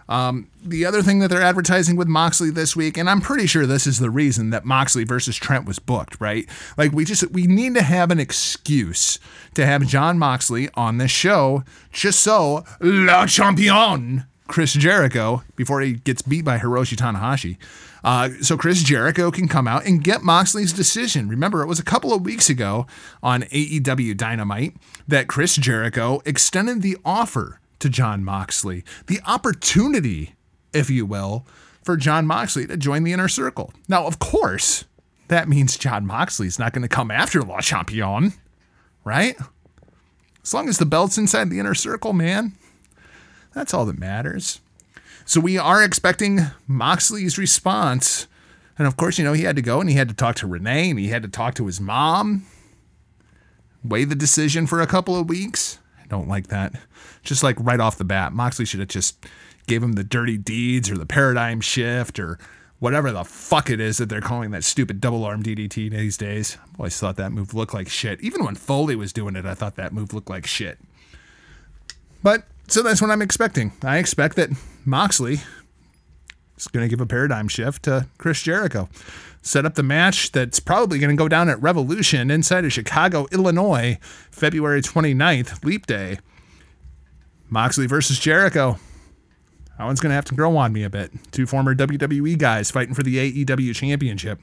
Um, 0.08 0.48
the 0.62 0.84
other 0.84 1.02
thing 1.02 1.18
that 1.20 1.28
they're 1.28 1.42
advertising 1.42 1.96
with 1.96 2.08
Moxley 2.08 2.50
this 2.50 2.76
week, 2.76 2.96
and 2.98 3.08
I'm 3.08 3.20
pretty 3.20 3.46
sure 3.46 3.66
this 3.66 3.86
is 3.86 3.98
the 3.98 4.10
reason 4.10 4.50
that 4.50 4.64
Moxley 4.64 5.04
versus 5.04 5.36
Trent 5.36 5.66
was 5.66 5.78
booked, 5.78 6.20
right? 6.20 6.46
Like 6.76 6.92
we 6.92 7.04
just 7.04 7.30
we 7.30 7.46
need 7.46 7.74
to 7.74 7.82
have 7.82 8.10
an 8.10 8.20
excuse 8.20 9.18
to 9.54 9.64
have 9.64 9.86
Jon 9.86 10.18
Moxley 10.18 10.68
on 10.74 10.98
this 10.98 11.10
show, 11.10 11.64
just 11.92 12.20
so 12.20 12.64
La 12.80 13.26
Champion 13.26 14.24
Chris 14.46 14.74
Jericho 14.74 15.42
before 15.56 15.80
he 15.80 15.94
gets 15.94 16.22
beat 16.22 16.44
by 16.44 16.58
Hiroshi 16.58 16.96
Tanahashi. 16.96 17.56
Uh, 18.02 18.28
so 18.42 18.58
Chris 18.58 18.82
Jericho 18.82 19.30
can 19.30 19.48
come 19.48 19.66
out 19.66 19.86
and 19.86 20.04
get 20.04 20.22
Moxley's 20.22 20.74
decision. 20.74 21.26
Remember, 21.26 21.62
it 21.62 21.66
was 21.66 21.78
a 21.78 21.84
couple 21.84 22.12
of 22.12 22.22
weeks 22.22 22.50
ago 22.50 22.86
on 23.22 23.44
AEW 23.44 24.14
Dynamite 24.14 24.76
that 25.08 25.26
Chris 25.26 25.56
Jericho 25.56 26.20
extended 26.26 26.82
the 26.82 26.98
offer 27.02 27.60
to 27.84 27.90
Jon 27.90 28.24
Moxley, 28.24 28.82
the 29.08 29.20
opportunity, 29.26 30.34
if 30.72 30.88
you 30.88 31.04
will, 31.04 31.46
for 31.82 31.98
Jon 31.98 32.26
Moxley 32.26 32.66
to 32.66 32.78
join 32.78 33.04
the 33.04 33.12
inner 33.12 33.28
circle. 33.28 33.74
Now, 33.88 34.06
of 34.06 34.18
course, 34.18 34.86
that 35.28 35.50
means 35.50 35.76
Jon 35.76 36.06
Moxley's 36.06 36.58
not 36.58 36.72
going 36.72 36.80
to 36.80 36.88
come 36.88 37.10
after 37.10 37.42
La 37.42 37.60
Champion, 37.60 38.32
right? 39.04 39.36
As 40.42 40.54
long 40.54 40.66
as 40.70 40.78
the 40.78 40.86
belt's 40.86 41.18
inside 41.18 41.50
the 41.50 41.58
inner 41.58 41.74
circle, 41.74 42.14
man, 42.14 42.52
that's 43.54 43.74
all 43.74 43.84
that 43.84 43.98
matters. 43.98 44.60
So 45.26 45.40
we 45.40 45.58
are 45.58 45.84
expecting 45.84 46.40
Moxley's 46.66 47.36
response. 47.36 48.26
And 48.78 48.86
of 48.86 48.96
course, 48.96 49.18
you 49.18 49.24
know, 49.24 49.34
he 49.34 49.42
had 49.42 49.56
to 49.56 49.62
go 49.62 49.78
and 49.78 49.90
he 49.90 49.96
had 49.96 50.08
to 50.08 50.14
talk 50.14 50.36
to 50.36 50.46
Renee 50.46 50.88
and 50.88 50.98
he 50.98 51.08
had 51.08 51.22
to 51.22 51.28
talk 51.28 51.54
to 51.56 51.66
his 51.66 51.82
mom, 51.82 52.46
weigh 53.84 54.04
the 54.04 54.14
decision 54.14 54.66
for 54.66 54.80
a 54.80 54.86
couple 54.86 55.16
of 55.16 55.28
weeks. 55.28 55.80
I 56.02 56.06
don't 56.06 56.28
like 56.28 56.46
that. 56.46 56.72
Just 57.24 57.42
like 57.42 57.56
right 57.58 57.80
off 57.80 57.98
the 57.98 58.04
bat, 58.04 58.32
Moxley 58.32 58.64
should 58.64 58.80
have 58.80 58.88
just 58.88 59.26
gave 59.66 59.82
him 59.82 59.92
the 59.92 60.04
dirty 60.04 60.36
deeds 60.36 60.90
or 60.90 60.96
the 60.96 61.06
paradigm 61.06 61.60
shift 61.60 62.18
or 62.18 62.38
whatever 62.78 63.12
the 63.12 63.24
fuck 63.24 63.70
it 63.70 63.80
is 63.80 63.96
that 63.96 64.08
they're 64.10 64.20
calling 64.20 64.50
that 64.50 64.62
stupid 64.62 65.00
double 65.00 65.24
arm 65.24 65.42
DDT 65.42 65.90
these 65.90 66.16
days. 66.16 66.58
I 66.60 66.78
always 66.80 66.98
thought 66.98 67.16
that 67.16 67.32
move 67.32 67.54
looked 67.54 67.72
like 67.72 67.88
shit. 67.88 68.20
Even 68.20 68.44
when 68.44 68.54
Foley 68.56 68.94
was 68.94 69.12
doing 69.12 69.36
it, 69.36 69.46
I 69.46 69.54
thought 69.54 69.76
that 69.76 69.92
move 69.92 70.12
looked 70.12 70.28
like 70.28 70.46
shit. 70.46 70.78
But 72.22 72.44
so 72.68 72.82
that's 72.82 73.00
what 73.00 73.10
I'm 73.10 73.22
expecting. 73.22 73.72
I 73.82 73.98
expect 73.98 74.36
that 74.36 74.50
Moxley 74.84 75.40
is 76.56 76.66
going 76.68 76.84
to 76.84 76.88
give 76.88 77.00
a 77.00 77.06
paradigm 77.06 77.48
shift 77.48 77.84
to 77.84 78.06
Chris 78.18 78.42
Jericho. 78.42 78.88
Set 79.42 79.66
up 79.66 79.74
the 79.74 79.82
match 79.82 80.32
that's 80.32 80.60
probably 80.60 80.98
going 80.98 81.14
to 81.14 81.16
go 81.16 81.28
down 81.28 81.48
at 81.48 81.60
Revolution 81.60 82.30
inside 82.30 82.64
of 82.64 82.72
Chicago, 82.72 83.26
Illinois, 83.30 83.98
February 84.30 84.80
29th, 84.80 85.64
Leap 85.64 85.86
Day. 85.86 86.18
Moxley 87.48 87.86
versus 87.86 88.18
Jericho. 88.18 88.78
That 89.78 89.84
one's 89.84 90.00
going 90.00 90.10
to 90.10 90.14
have 90.14 90.24
to 90.26 90.34
grow 90.34 90.56
on 90.56 90.72
me 90.72 90.84
a 90.84 90.90
bit. 90.90 91.10
Two 91.32 91.46
former 91.46 91.74
WWE 91.74 92.38
guys 92.38 92.70
fighting 92.70 92.94
for 92.94 93.02
the 93.02 93.44
AEW 93.44 93.74
championship. 93.74 94.38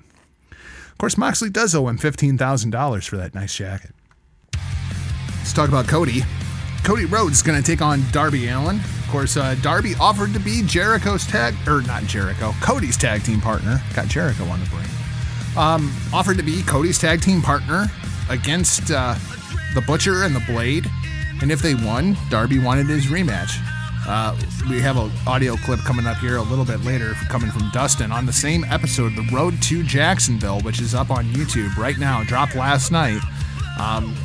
Of 0.51 0.97
course, 0.97 1.17
Moxley 1.17 1.49
does 1.49 1.73
owe 1.73 1.87
him 1.87 1.97
$15,000 1.97 3.07
for 3.07 3.17
that 3.17 3.33
nice 3.33 3.55
jacket. 3.55 3.91
Let's 5.37 5.53
talk 5.53 5.69
about 5.69 5.87
Cody. 5.87 6.21
Cody 6.83 7.05
Rhodes 7.05 7.37
is 7.37 7.41
going 7.43 7.61
to 7.61 7.65
take 7.65 7.81
on 7.81 8.03
Darby 8.11 8.47
Allin. 8.49 8.77
Of 8.77 9.07
course, 9.09 9.37
uh, 9.37 9.55
Darby 9.61 9.93
offered 9.99 10.33
to 10.33 10.39
be 10.39 10.63
Jericho's 10.63 11.25
tag, 11.25 11.55
or 11.67 11.81
not 11.83 12.03
Jericho, 12.03 12.53
Cody's 12.61 12.97
tag 12.97 13.23
team 13.23 13.41
partner. 13.41 13.81
Got 13.93 14.07
Jericho 14.07 14.45
on 14.45 14.59
the 14.59 14.65
brain. 14.67 14.87
Um, 15.57 15.93
offered 16.13 16.37
to 16.37 16.43
be 16.43 16.63
Cody's 16.63 16.97
tag 16.97 17.21
team 17.21 17.41
partner 17.41 17.87
against 18.29 18.91
uh, 18.91 19.15
the 19.75 19.81
Butcher 19.81 20.23
and 20.23 20.35
the 20.35 20.39
Blade. 20.47 20.89
And 21.41 21.51
if 21.51 21.61
they 21.61 21.75
won, 21.75 22.15
Darby 22.29 22.59
wanted 22.59 22.87
his 22.87 23.07
rematch. 23.07 23.51
Uh, 24.07 24.35
we 24.69 24.81
have 24.81 24.97
an 24.97 25.11
audio 25.27 25.55
clip 25.57 25.79
coming 25.81 26.07
up 26.07 26.17
here 26.17 26.37
a 26.37 26.41
little 26.41 26.65
bit 26.65 26.83
later, 26.83 27.13
coming 27.29 27.51
from 27.51 27.69
Dustin 27.71 28.11
on 28.11 28.25
the 28.25 28.33
same 28.33 28.63
episode, 28.65 29.15
The 29.15 29.27
Road 29.31 29.61
to 29.63 29.83
Jacksonville, 29.83 30.59
which 30.61 30.81
is 30.81 30.95
up 30.95 31.11
on 31.11 31.25
YouTube 31.25 31.75
right 31.77 31.97
now, 31.97 32.23
dropped 32.23 32.55
last 32.55 32.91
night. 32.91 33.21
Um, 33.79 34.15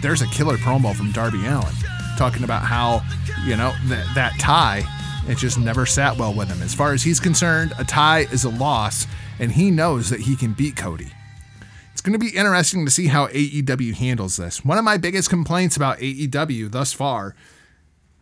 there's 0.00 0.22
a 0.22 0.26
killer 0.28 0.56
promo 0.56 0.94
from 0.94 1.12
Darby 1.12 1.46
Allin 1.46 1.74
talking 2.18 2.42
about 2.42 2.62
how, 2.62 3.02
you 3.44 3.56
know, 3.56 3.72
that, 3.86 4.06
that 4.14 4.32
tie 4.38 4.84
It 5.28 5.38
just 5.38 5.58
never 5.58 5.86
sat 5.86 6.16
well 6.16 6.34
with 6.34 6.48
him. 6.48 6.60
As 6.62 6.74
far 6.74 6.92
as 6.92 7.02
he's 7.02 7.20
concerned, 7.20 7.72
a 7.78 7.84
tie 7.84 8.26
is 8.32 8.44
a 8.44 8.50
loss, 8.50 9.06
and 9.38 9.52
he 9.52 9.70
knows 9.70 10.10
that 10.10 10.20
he 10.20 10.34
can 10.34 10.52
beat 10.52 10.76
Cody. 10.76 11.12
It's 12.02 12.08
going 12.08 12.18
to 12.18 12.26
be 12.32 12.36
interesting 12.36 12.84
to 12.84 12.90
see 12.90 13.06
how 13.06 13.28
AEW 13.28 13.94
handles 13.94 14.36
this. 14.36 14.64
One 14.64 14.76
of 14.76 14.82
my 14.82 14.96
biggest 14.96 15.30
complaints 15.30 15.76
about 15.76 15.98
AEW 15.98 16.68
thus 16.72 16.92
far, 16.92 17.36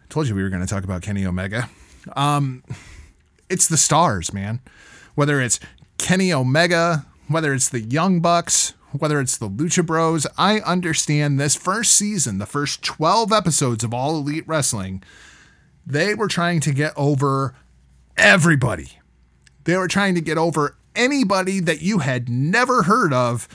I 0.02 0.06
told 0.10 0.28
you 0.28 0.34
we 0.34 0.42
were 0.42 0.50
going 0.50 0.60
to 0.60 0.68
talk 0.68 0.84
about 0.84 1.00
Kenny 1.00 1.24
Omega. 1.24 1.70
Um, 2.14 2.62
it's 3.48 3.66
the 3.66 3.78
stars, 3.78 4.34
man. 4.34 4.60
Whether 5.14 5.40
it's 5.40 5.60
Kenny 5.96 6.30
Omega, 6.30 7.06
whether 7.28 7.54
it's 7.54 7.70
the 7.70 7.80
Young 7.80 8.20
Bucks, 8.20 8.74
whether 8.98 9.18
it's 9.18 9.38
the 9.38 9.48
Lucha 9.48 9.86
Bros, 9.86 10.26
I 10.36 10.60
understand 10.60 11.40
this 11.40 11.56
first 11.56 11.94
season, 11.94 12.36
the 12.36 12.44
first 12.44 12.82
12 12.82 13.32
episodes 13.32 13.82
of 13.82 13.94
All 13.94 14.14
Elite 14.18 14.46
Wrestling, 14.46 15.02
they 15.86 16.14
were 16.14 16.28
trying 16.28 16.60
to 16.60 16.72
get 16.72 16.92
over 16.98 17.54
everybody. 18.18 18.98
They 19.64 19.78
were 19.78 19.88
trying 19.88 20.16
to 20.16 20.20
get 20.20 20.36
over 20.36 20.76
anybody 20.94 21.60
that 21.60 21.82
you 21.82 21.98
had 21.98 22.28
never 22.28 22.82
heard 22.82 23.12
of. 23.12 23.48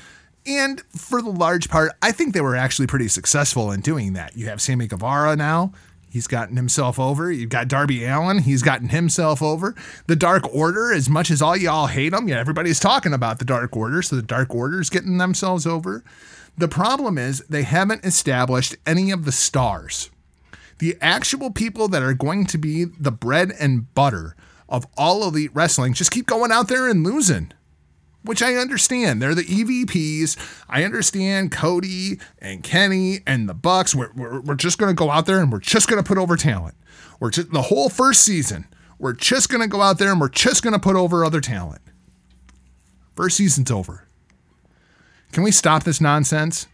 And 0.46 0.82
for 0.96 1.22
the 1.22 1.30
large 1.30 1.70
part, 1.70 1.92
I 2.02 2.12
think 2.12 2.34
they 2.34 2.42
were 2.42 2.56
actually 2.56 2.88
pretty 2.88 3.08
successful 3.08 3.72
in 3.72 3.82
doing 3.82 4.14
that. 4.14 4.38
You 4.38 4.48
have 4.48 4.62
Sammy 4.62 4.88
Guevara 4.88 5.36
now. 5.36 5.74
He's 6.16 6.28
gotten 6.28 6.56
himself 6.56 6.98
over. 6.98 7.30
You've 7.30 7.50
got 7.50 7.68
Darby 7.68 8.06
Allin. 8.06 8.40
He's 8.40 8.64
gotten 8.64 8.88
himself 8.88 9.42
over. 9.42 9.76
The 10.08 10.16
Dark 10.16 10.48
Order, 10.56 10.94
as 10.94 11.10
much 11.10 11.30
as 11.30 11.42
all 11.42 11.58
y'all 11.58 11.88
hate 11.88 12.10
them, 12.10 12.30
yeah, 12.30 12.40
everybody's 12.40 12.80
talking 12.80 13.14
about 13.14 13.40
the 13.40 13.44
Dark 13.44 13.76
Order. 13.76 14.02
So 14.02 14.16
the 14.16 14.22
Dark 14.22 14.56
Order's 14.56 14.90
getting 14.90 15.18
themselves 15.18 15.68
over. 15.68 16.06
The 16.58 16.70
problem 16.70 17.18
is 17.18 17.40
they 17.50 17.64
haven't 17.64 18.06
established 18.06 18.78
any 18.86 19.12
of 19.12 19.26
the 19.26 19.34
stars. 19.34 20.10
The 20.80 20.98
actual 21.02 21.52
people 21.52 21.90
that 21.90 22.02
are 22.02 22.14
going 22.14 22.46
to 22.46 22.58
be 22.58 22.86
the 22.86 23.12
bread 23.12 23.52
and 23.60 23.94
butter 23.94 24.38
of 24.68 24.86
all 24.98 25.24
elite 25.24 25.52
wrestling 25.54 25.94
just 25.94 26.12
keep 26.12 26.26
going 26.26 26.52
out 26.52 26.68
there 26.68 26.88
and 26.88 27.04
losing 27.04 27.52
which 28.26 28.42
I 28.42 28.56
understand. 28.56 29.22
They're 29.22 29.36
the 29.36 29.44
EVPs. 29.44 30.64
I 30.68 30.84
understand 30.84 31.52
Cody 31.52 32.20
and 32.40 32.64
Kenny 32.64 33.20
and 33.26 33.48
the 33.48 33.54
Bucks. 33.54 33.94
We're, 33.94 34.12
we're, 34.16 34.42
we're 34.42 34.56
just 34.56 34.78
going 34.78 34.90
to 34.90 34.96
go 34.96 35.12
out 35.12 35.28
there 35.28 35.40
and 35.40 35.52
we're 35.52 35.60
just 35.60 35.88
going 35.88 36.04
to 36.04 36.08
put 36.08 36.18
over 36.18 36.36
talent. 36.36 36.76
We're 37.20 37.30
just 37.30 37.52
the 37.52 37.64
whole 37.64 37.90
first 37.90 38.24
season. 38.24 38.66
We're 38.98 39.14
just 39.14 39.50
going 39.50 39.62
to 39.62 39.68
go 39.68 39.82
out 39.82 40.00
there 40.00 40.12
and 40.12 40.20
we're 40.20 40.30
just 40.30 40.64
going 40.64 40.74
to 40.74 40.80
put 40.80 40.96
over 40.96 41.24
other 41.24 41.42
talent. 41.42 41.82
First 43.16 43.38
season's 43.38 43.72
over. 43.72 44.08
Can 45.32 45.44
we 45.44 45.52
stop 45.52 45.84
this 45.84 46.02
nonsense? 46.02 46.68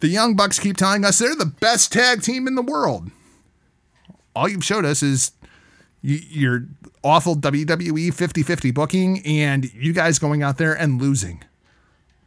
The 0.00 0.08
Young 0.08 0.34
Bucks 0.34 0.58
keep 0.58 0.76
telling 0.76 1.04
us 1.04 1.18
they're 1.18 1.34
the 1.34 1.46
best 1.46 1.92
tag 1.92 2.22
team 2.22 2.46
in 2.46 2.54
the 2.54 2.62
world. 2.62 3.10
All 4.34 4.48
you've 4.48 4.64
showed 4.64 4.84
us 4.84 5.02
is 5.02 5.32
your 6.02 6.66
awful 7.02 7.36
WWE 7.36 8.12
50 8.12 8.42
50 8.42 8.70
booking 8.70 9.22
and 9.26 9.72
you 9.74 9.92
guys 9.92 10.18
going 10.18 10.42
out 10.42 10.58
there 10.58 10.72
and 10.74 11.00
losing 11.00 11.42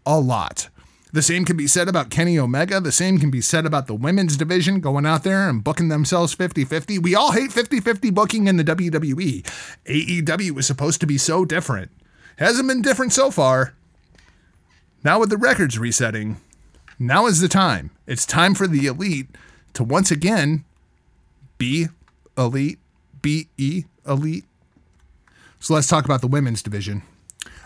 a 0.05 0.19
lot. 0.19 0.69
The 1.11 1.21
same 1.21 1.45
can 1.45 1.55
be 1.55 1.67
said 1.67 1.87
about 1.87 2.09
Kenny 2.09 2.39
Omega. 2.39 2.79
The 2.79 2.91
same 2.91 3.19
can 3.19 3.29
be 3.29 3.39
said 3.39 3.67
about 3.67 3.85
the 3.85 3.93
women's 3.93 4.35
division 4.35 4.79
going 4.79 5.05
out 5.05 5.23
there 5.23 5.47
and 5.47 5.63
booking 5.63 5.89
themselves 5.89 6.33
50 6.33 6.65
50. 6.65 6.97
We 6.99 7.13
all 7.13 7.31
hate 7.31 7.51
50 7.51 7.79
50 7.79 8.09
booking 8.09 8.47
in 8.47 8.57
the 8.57 8.63
WWE. 8.63 9.43
AEW 9.85 10.51
was 10.51 10.65
supposed 10.65 10.99
to 11.01 11.07
be 11.07 11.19
so 11.19 11.45
different. 11.45 11.91
Hasn't 12.37 12.67
been 12.67 12.81
different 12.81 13.13
so 13.13 13.29
far. 13.29 13.75
Now, 15.03 15.19
with 15.19 15.29
the 15.29 15.37
records 15.37 15.77
resetting, 15.77 16.37
now 16.97 17.27
is 17.27 17.41
the 17.41 17.47
time. 17.47 17.91
It's 18.07 18.25
time 18.25 18.55
for 18.55 18.67
the 18.67 18.87
elite 18.87 19.27
to 19.73 19.83
once 19.83 20.09
again 20.09 20.63
be 21.57 21.89
elite 22.37 22.79
BE 23.23 23.85
Elite. 24.07 24.45
So 25.59 25.73
let's 25.73 25.87
talk 25.87 26.05
about 26.05 26.21
the 26.21 26.27
women's 26.27 26.61
division. 26.61 27.01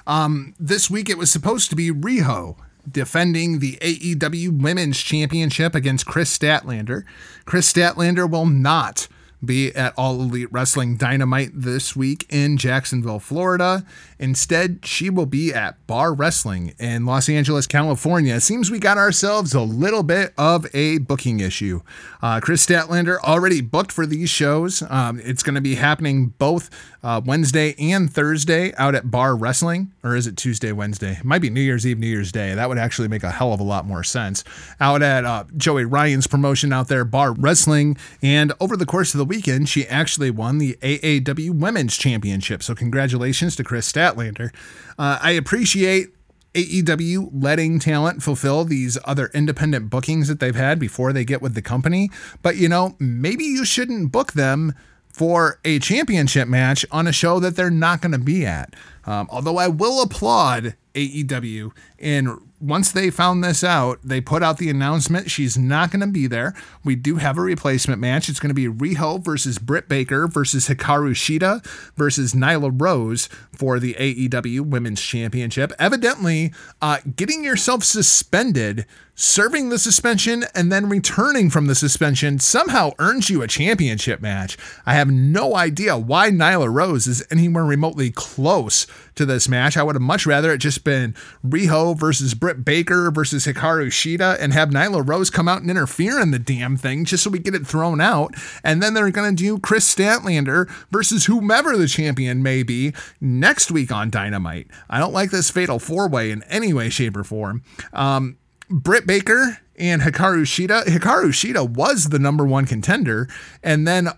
Um, 0.05 0.55
this 0.57 0.89
week 0.89 1.09
it 1.09 1.17
was 1.17 1.29
supposed 1.29 1.69
to 1.71 1.75
be 1.75 1.91
Riho 1.91 2.55
defending 2.89 3.59
the 3.59 3.77
AEW 3.81 4.61
Women's 4.61 5.01
Championship 5.01 5.75
against 5.75 6.05
Kris 6.05 6.35
Statlander. 6.35 7.03
Kris 7.43 7.71
Statlander 7.71 8.29
will 8.29 8.45
not 8.45 9.09
be 9.43 9.73
at 9.75 9.93
All 9.97 10.15
Elite 10.15 10.51
Wrestling 10.51 10.97
Dynamite 10.97 11.51
this 11.53 11.95
week 11.95 12.25
in 12.29 12.57
Jacksonville, 12.57 13.19
Florida. 13.19 13.85
Instead, 14.19 14.79
she 14.83 15.09
will 15.09 15.25
be 15.27 15.53
at 15.53 15.85
Bar 15.85 16.13
Wrestling 16.13 16.73
in 16.79 17.05
Los 17.05 17.29
Angeles, 17.29 17.67
California. 17.67 18.35
It 18.35 18.41
seems 18.41 18.71
we 18.71 18.79
got 18.79 18.97
ourselves 18.97 19.53
a 19.53 19.61
little 19.61 20.03
bit 20.03 20.33
of 20.37 20.65
a 20.73 20.97
booking 20.97 21.39
issue. 21.39 21.81
Uh, 22.21 22.39
Kris 22.39 22.65
Statlander 22.65 23.19
already 23.19 23.61
booked 23.61 23.91
for 23.91 24.05
these 24.05 24.29
shows. 24.29 24.83
Um, 24.89 25.21
it's 25.23 25.43
going 25.43 25.55
to 25.55 25.61
be 25.61 25.75
happening 25.75 26.33
both 26.39 26.69
uh, 27.03 27.21
Wednesday 27.23 27.75
and 27.77 28.11
Thursday 28.11 28.73
out 28.75 28.95
at 28.95 29.11
Bar 29.11 29.35
Wrestling, 29.35 29.91
or 30.03 30.15
is 30.15 30.25
it 30.25 30.35
Tuesday, 30.35 30.71
Wednesday? 30.71 31.17
It 31.19 31.23
might 31.23 31.41
be 31.41 31.49
New 31.49 31.61
Year's 31.61 31.85
Eve, 31.85 31.99
New 31.99 32.07
Year's 32.07 32.31
Day. 32.31 32.55
That 32.55 32.67
would 32.69 32.79
actually 32.79 33.07
make 33.07 33.23
a 33.23 33.29
hell 33.29 33.53
of 33.53 33.59
a 33.59 33.63
lot 33.63 33.85
more 33.85 34.03
sense. 34.03 34.43
Out 34.79 35.03
at 35.03 35.25
uh, 35.25 35.43
Joey 35.55 35.85
Ryan's 35.85 36.25
promotion 36.25 36.73
out 36.73 36.87
there, 36.87 37.05
Bar 37.05 37.33
Wrestling. 37.33 37.97
And 38.23 38.51
over 38.59 38.75
the 38.75 38.85
course 38.85 39.13
of 39.13 39.19
the 39.19 39.25
weekend, 39.27 39.69
she 39.69 39.85
actually 39.87 40.31
won 40.31 40.57
the 40.57 40.77
AAW 40.81 41.51
Women's 41.51 41.97
Championship. 41.97 42.63
So, 42.63 42.73
congratulations 42.73 43.55
to 43.57 43.63
Kris 43.63 43.91
Statlander. 43.91 44.53
Uh, 44.97 45.19
I 45.21 45.31
appreciate 45.31 46.09
AEW 46.53 47.29
letting 47.33 47.77
talent 47.79 48.23
fulfill 48.23 48.63
these 48.63 48.97
other 49.05 49.29
independent 49.33 49.89
bookings 49.89 50.27
that 50.27 50.39
they've 50.39 50.55
had 50.55 50.79
before 50.79 51.13
they 51.13 51.23
get 51.23 51.41
with 51.41 51.53
the 51.53 51.61
company. 51.61 52.09
But, 52.41 52.55
you 52.57 52.67
know, 52.67 52.95
maybe 52.99 53.43
you 53.43 53.63
shouldn't 53.63 54.11
book 54.11 54.33
them 54.33 54.73
for 55.07 55.59
a 55.65 55.79
championship 55.79 56.47
match 56.47 56.85
on 56.91 57.07
a 57.07 57.11
show 57.11 57.39
that 57.39 57.55
they're 57.55 57.69
not 57.69 58.01
going 58.01 58.11
to 58.11 58.19
be 58.19 58.45
at. 58.45 58.75
Um, 59.05 59.27
although 59.31 59.57
I 59.57 59.67
will 59.67 60.01
applaud 60.01 60.75
AEW 60.93 61.71
in 61.97 62.39
once 62.59 62.91
they 62.91 63.09
found 63.09 63.43
this 63.43 63.63
out, 63.63 63.99
they 64.03 64.19
put 64.19 64.41
out 64.41 64.57
the 64.57 64.69
announcement 64.69 65.29
she's 65.29 65.57
not 65.57 65.91
going 65.91 65.99
to 65.99 66.07
be 66.07 66.25
there. 66.25 66.55
We 66.83 66.95
do 66.95 67.17
have 67.17 67.37
a 67.37 67.41
replacement 67.41 68.01
match. 68.01 68.29
It's 68.29 68.39
going 68.39 68.49
to 68.49 68.55
be 68.55 68.67
Riho 68.67 69.23
versus 69.23 69.59
Britt 69.59 69.87
Baker 69.87 70.27
versus 70.27 70.67
Hikaru 70.67 71.11
Shida 71.11 71.65
versus 71.95 72.33
Nyla 72.33 72.71
Rose 72.73 73.29
for 73.51 73.79
the 73.79 73.93
AEW 73.95 74.61
Women's 74.61 75.01
Championship. 75.01 75.71
Evidently, 75.77 76.51
uh, 76.81 76.97
getting 77.15 77.43
yourself 77.43 77.83
suspended, 77.83 78.85
serving 79.19 79.69
the 79.69 79.79
suspension, 79.79 80.45
and 80.53 80.71
then 80.71 80.87
returning 80.87 81.49
from 81.49 81.65
the 81.65 81.73
suspension 81.73 82.37
somehow 82.37 82.91
earns 82.99 83.31
you 83.31 83.41
a 83.41 83.47
championship 83.47 84.21
match. 84.21 84.55
I 84.85 84.93
have 84.93 85.09
no 85.09 85.55
idea 85.55 85.97
why 85.97 86.29
Nyla 86.29 86.71
Rose 86.71 87.07
is 87.07 87.25
anywhere 87.31 87.65
remotely 87.65 88.11
close 88.11 88.85
to 89.15 89.25
this 89.25 89.49
match. 89.49 89.75
I 89.75 89.81
would 89.81 89.95
have 89.95 90.03
much 90.03 90.27
rather 90.27 90.51
it 90.51 90.59
just 90.59 90.83
been 90.83 91.15
Riho 91.43 91.97
versus 91.97 92.35
Britt 92.35 92.63
Baker 92.63 93.09
versus 93.09 93.47
Hikaru 93.47 93.87
Shida 93.87 94.37
and 94.39 94.53
have 94.53 94.69
Nyla 94.69 95.05
Rose 95.05 95.31
come 95.31 95.47
out 95.47 95.61
and 95.61 95.71
interfere 95.71 96.19
in 96.19 96.29
the 96.29 96.37
damn 96.37 96.77
thing 96.77 97.03
just 97.03 97.23
so 97.23 97.31
we 97.31 97.39
get 97.39 97.55
it 97.55 97.65
thrown 97.65 97.99
out. 97.99 98.35
And 98.63 98.83
then 98.83 98.93
they're 98.93 99.09
going 99.09 99.35
to 99.35 99.43
do 99.43 99.57
Kris 99.57 99.93
Statlander 99.93 100.69
versus 100.91 101.25
whomever 101.25 101.75
the 101.75 101.87
champion 101.87 102.43
may 102.43 102.61
be 102.61 102.93
next 103.19 103.71
week 103.71 103.91
on 103.91 104.11
Dynamite. 104.11 104.67
I 104.91 104.99
don't 104.99 105.13
like 105.13 105.31
this 105.31 105.49
fatal 105.49 105.79
four 105.79 106.07
way 106.07 106.29
in 106.29 106.43
any 106.43 106.71
way, 106.71 106.89
shape, 106.89 107.17
or 107.17 107.23
form. 107.23 107.63
Um, 107.93 108.37
Britt 108.69 109.07
Baker 109.07 109.59
and 109.77 110.01
Hikaru 110.01 110.41
Shida. 110.41 110.85
Hikaru 110.85 111.29
Shida 111.29 111.69
was 111.69 112.09
the 112.09 112.19
number 112.19 112.45
one 112.45 112.65
contender, 112.65 113.27
and 113.63 113.87
then 113.87 114.09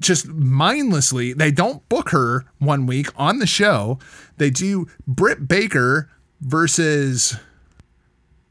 just 0.00 0.28
mindlessly, 0.28 1.32
they 1.32 1.50
don't 1.50 1.86
book 1.88 2.10
her 2.10 2.44
one 2.58 2.86
week 2.86 3.08
on 3.16 3.38
the 3.38 3.46
show. 3.46 3.98
They 4.36 4.50
do 4.50 4.86
Britt 5.06 5.48
Baker 5.48 6.10
versus 6.40 7.36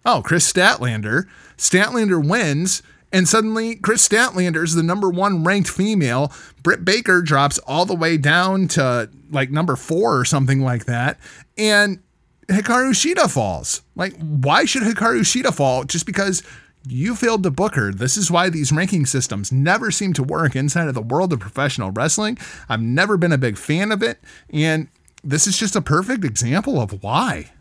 oh 0.05 0.21
Kris 0.21 0.51
Statlander. 0.51 1.25
Statlander 1.57 2.25
wins. 2.27 2.83
And 3.09 3.25
suddenly, 3.25 3.75
Kris 3.75 4.05
Statlander 4.05 4.61
is 4.65 4.75
the 4.75 4.83
number 4.83 5.09
one 5.09 5.45
ranked 5.45 5.69
female. 5.69 6.33
Britt 6.61 6.83
Baker 6.83 7.21
drops 7.21 7.57
all 7.59 7.85
the 7.85 7.95
way 7.95 8.17
down 8.17 8.67
to 8.69 9.09
like 9.31 9.49
number 9.49 9.77
four 9.77 10.19
or 10.19 10.25
something 10.25 10.61
like 10.61 10.85
that. 10.85 11.17
And 11.57 12.03
Hikaru 12.47 12.91
Shida 12.91 13.29
falls. 13.29 13.81
Like, 13.95 14.15
why 14.19 14.65
should 14.65 14.83
Hikaru 14.83 15.21
Shida 15.21 15.53
fall 15.53 15.83
just 15.83 16.05
because 16.05 16.43
you 16.87 17.15
failed 17.15 17.43
to 17.43 17.51
book 17.51 17.75
her? 17.75 17.91
This 17.91 18.15
is 18.15 18.31
why 18.31 18.49
these 18.49 18.71
ranking 18.71 19.05
systems 19.05 19.51
never 19.51 19.91
seem 19.91 20.13
to 20.13 20.23
work 20.23 20.55
inside 20.55 20.87
of 20.87 20.93
the 20.93 21.01
world 21.01 21.33
of 21.33 21.39
professional 21.39 21.91
wrestling. 21.91 22.37
I've 22.69 22.81
never 22.81 23.17
been 23.17 23.33
a 23.33 23.37
big 23.37 23.57
fan 23.57 23.91
of 23.91 24.01
it. 24.01 24.19
And 24.51 24.87
this 25.23 25.45
is 25.45 25.57
just 25.57 25.75
a 25.75 25.81
perfect 25.81 26.23
example 26.23 26.79
of 26.79 27.03
why. 27.03 27.51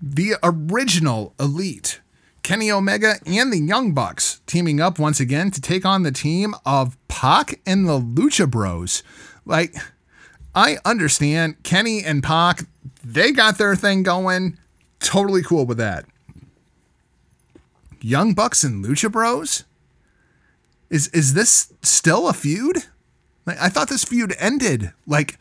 The 0.00 0.34
original 0.42 1.34
Elite, 1.40 2.00
Kenny 2.42 2.70
Omega 2.70 3.16
and 3.26 3.52
the 3.52 3.58
Young 3.58 3.94
Bucks 3.94 4.40
teaming 4.46 4.80
up 4.80 4.98
once 4.98 5.18
again 5.18 5.50
to 5.50 5.60
take 5.60 5.84
on 5.84 6.02
the 6.02 6.12
team 6.12 6.54
of 6.64 6.96
Pac 7.08 7.60
and 7.66 7.88
the 7.88 8.00
Lucha 8.00 8.48
Bros. 8.48 9.02
Like, 9.44 9.74
I 10.54 10.78
understand 10.84 11.62
Kenny 11.62 12.04
and 12.04 12.22
Pac, 12.22 12.66
they 13.02 13.32
got 13.32 13.58
their 13.58 13.74
thing 13.74 14.02
going. 14.02 14.58
Totally 15.00 15.42
cool 15.42 15.66
with 15.66 15.78
that. 15.78 16.04
Young 18.00 18.34
Bucks 18.34 18.64
and 18.64 18.84
Lucha 18.84 19.10
Bros? 19.10 19.64
Is 20.90 21.08
is 21.08 21.34
this 21.34 21.72
still 21.82 22.28
a 22.28 22.32
feud? 22.32 22.84
Like, 23.46 23.58
I 23.60 23.68
thought 23.68 23.88
this 23.88 24.04
feud 24.04 24.34
ended 24.38 24.92
like 25.06 25.38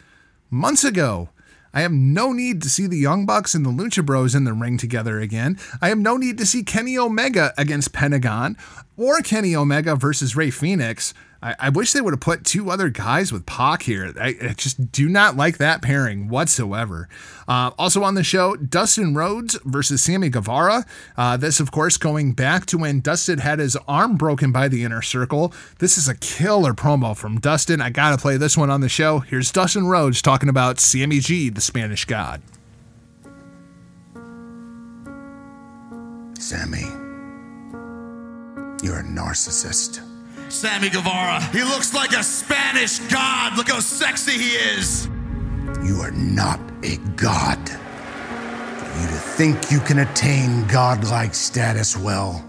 months 0.50 0.84
ago. 0.84 1.30
I 1.74 1.82
have 1.82 1.92
no 1.92 2.34
need 2.34 2.62
to 2.64 2.70
see 2.70 2.86
the 2.86 2.98
Young 2.98 3.26
Bucks 3.26 3.56
and 3.56 3.66
the 3.66 3.70
Lucha 3.70 4.06
Bros 4.06 4.36
in 4.36 4.44
the 4.44 4.54
ring 4.54 4.78
together 4.78 5.20
again. 5.20 5.58
I 5.82 5.90
have 5.90 5.98
no 5.98 6.18
need 6.18 6.38
to 6.40 6.46
see 6.46 6.64
Kenny 6.64 6.98
Omega 6.98 7.54
against 7.58 7.94
Pentagon 7.94 8.58
or 8.98 9.20
Kenny 9.20 9.56
Omega 9.56 9.96
versus 9.96 10.36
Rey 10.36 10.50
Fenix. 10.50 11.14
I, 11.42 11.56
I 11.60 11.70
wish 11.70 11.94
they 11.94 12.02
would 12.02 12.14
have 12.14 12.20
put 12.20 12.46
two 12.46 12.70
other 12.70 12.90
guys 12.90 13.32
with 13.32 13.46
Pac 13.46 13.84
here. 13.84 14.14
I, 14.20 14.36
I 14.42 14.54
just 14.56 14.92
do 14.92 15.10
not 15.10 15.36
like 15.36 15.58
that 15.58 15.82
pairing 15.82 16.30
whatsoever. 16.30 17.10
Uh, 17.48 17.72
also 17.78 18.04
on 18.04 18.16
the 18.16 18.24
show, 18.24 18.56
Dustin 18.56 19.16
Rhodes 19.16 19.58
versus 19.66 20.04
Sammy 20.04 20.30
Guevara. 20.30 20.86
Uh, 21.18 21.38
this, 21.38 21.60
of 21.60 21.72
course, 21.72 21.98
going 21.98 22.34
back 22.34 22.66
to 22.68 22.78
when 22.78 23.00
Dustin 23.00 23.40
had 23.40 23.60
his 23.60 23.76
arm 23.88 24.18
broken 24.18 24.52
by 24.52 24.68
the 24.68 24.84
inner 24.84 25.02
circle. 25.02 25.54
This 25.80 25.98
is 25.98 26.08
a 26.08 26.16
killer 26.16 26.74
promo 26.74 27.18
from 27.18 27.40
Dustin. 27.40 27.82
I 27.82 27.90
got 27.90 28.12
to 28.12 28.18
play 28.18 28.38
this 28.38 28.56
one 28.58 28.70
on 28.70 28.82
the 28.82 28.90
show. 28.90 29.20
Here's 29.20 29.52
Dustin 29.52 29.88
Rhodes 29.88 30.22
talking 30.22 30.50
about 30.50 30.80
Sammy 30.80 31.20
G, 31.20 31.50
the 31.50 31.62
Spanish 31.62 32.06
God. 32.06 32.42
Sammy, 36.38 36.82
you're 38.84 39.00
a 39.00 39.04
narcissist. 39.04 40.11
Sammy 40.52 40.90
Guevara. 40.90 41.42
He 41.52 41.64
looks 41.64 41.94
like 41.94 42.12
a 42.12 42.22
Spanish 42.22 43.00
god. 43.00 43.58
Look 43.58 43.70
how 43.70 43.80
sexy 43.80 44.34
he 44.34 44.50
is. 44.50 45.08
You 45.84 46.02
are 46.02 46.12
not 46.12 46.60
a 46.84 46.98
god. 47.16 47.70
For 47.70 49.00
you 49.00 49.08
to 49.08 49.14
think 49.14 49.72
you 49.72 49.80
can 49.80 50.00
attain 50.00 50.68
godlike 50.68 51.34
status, 51.34 51.96
well, 51.96 52.44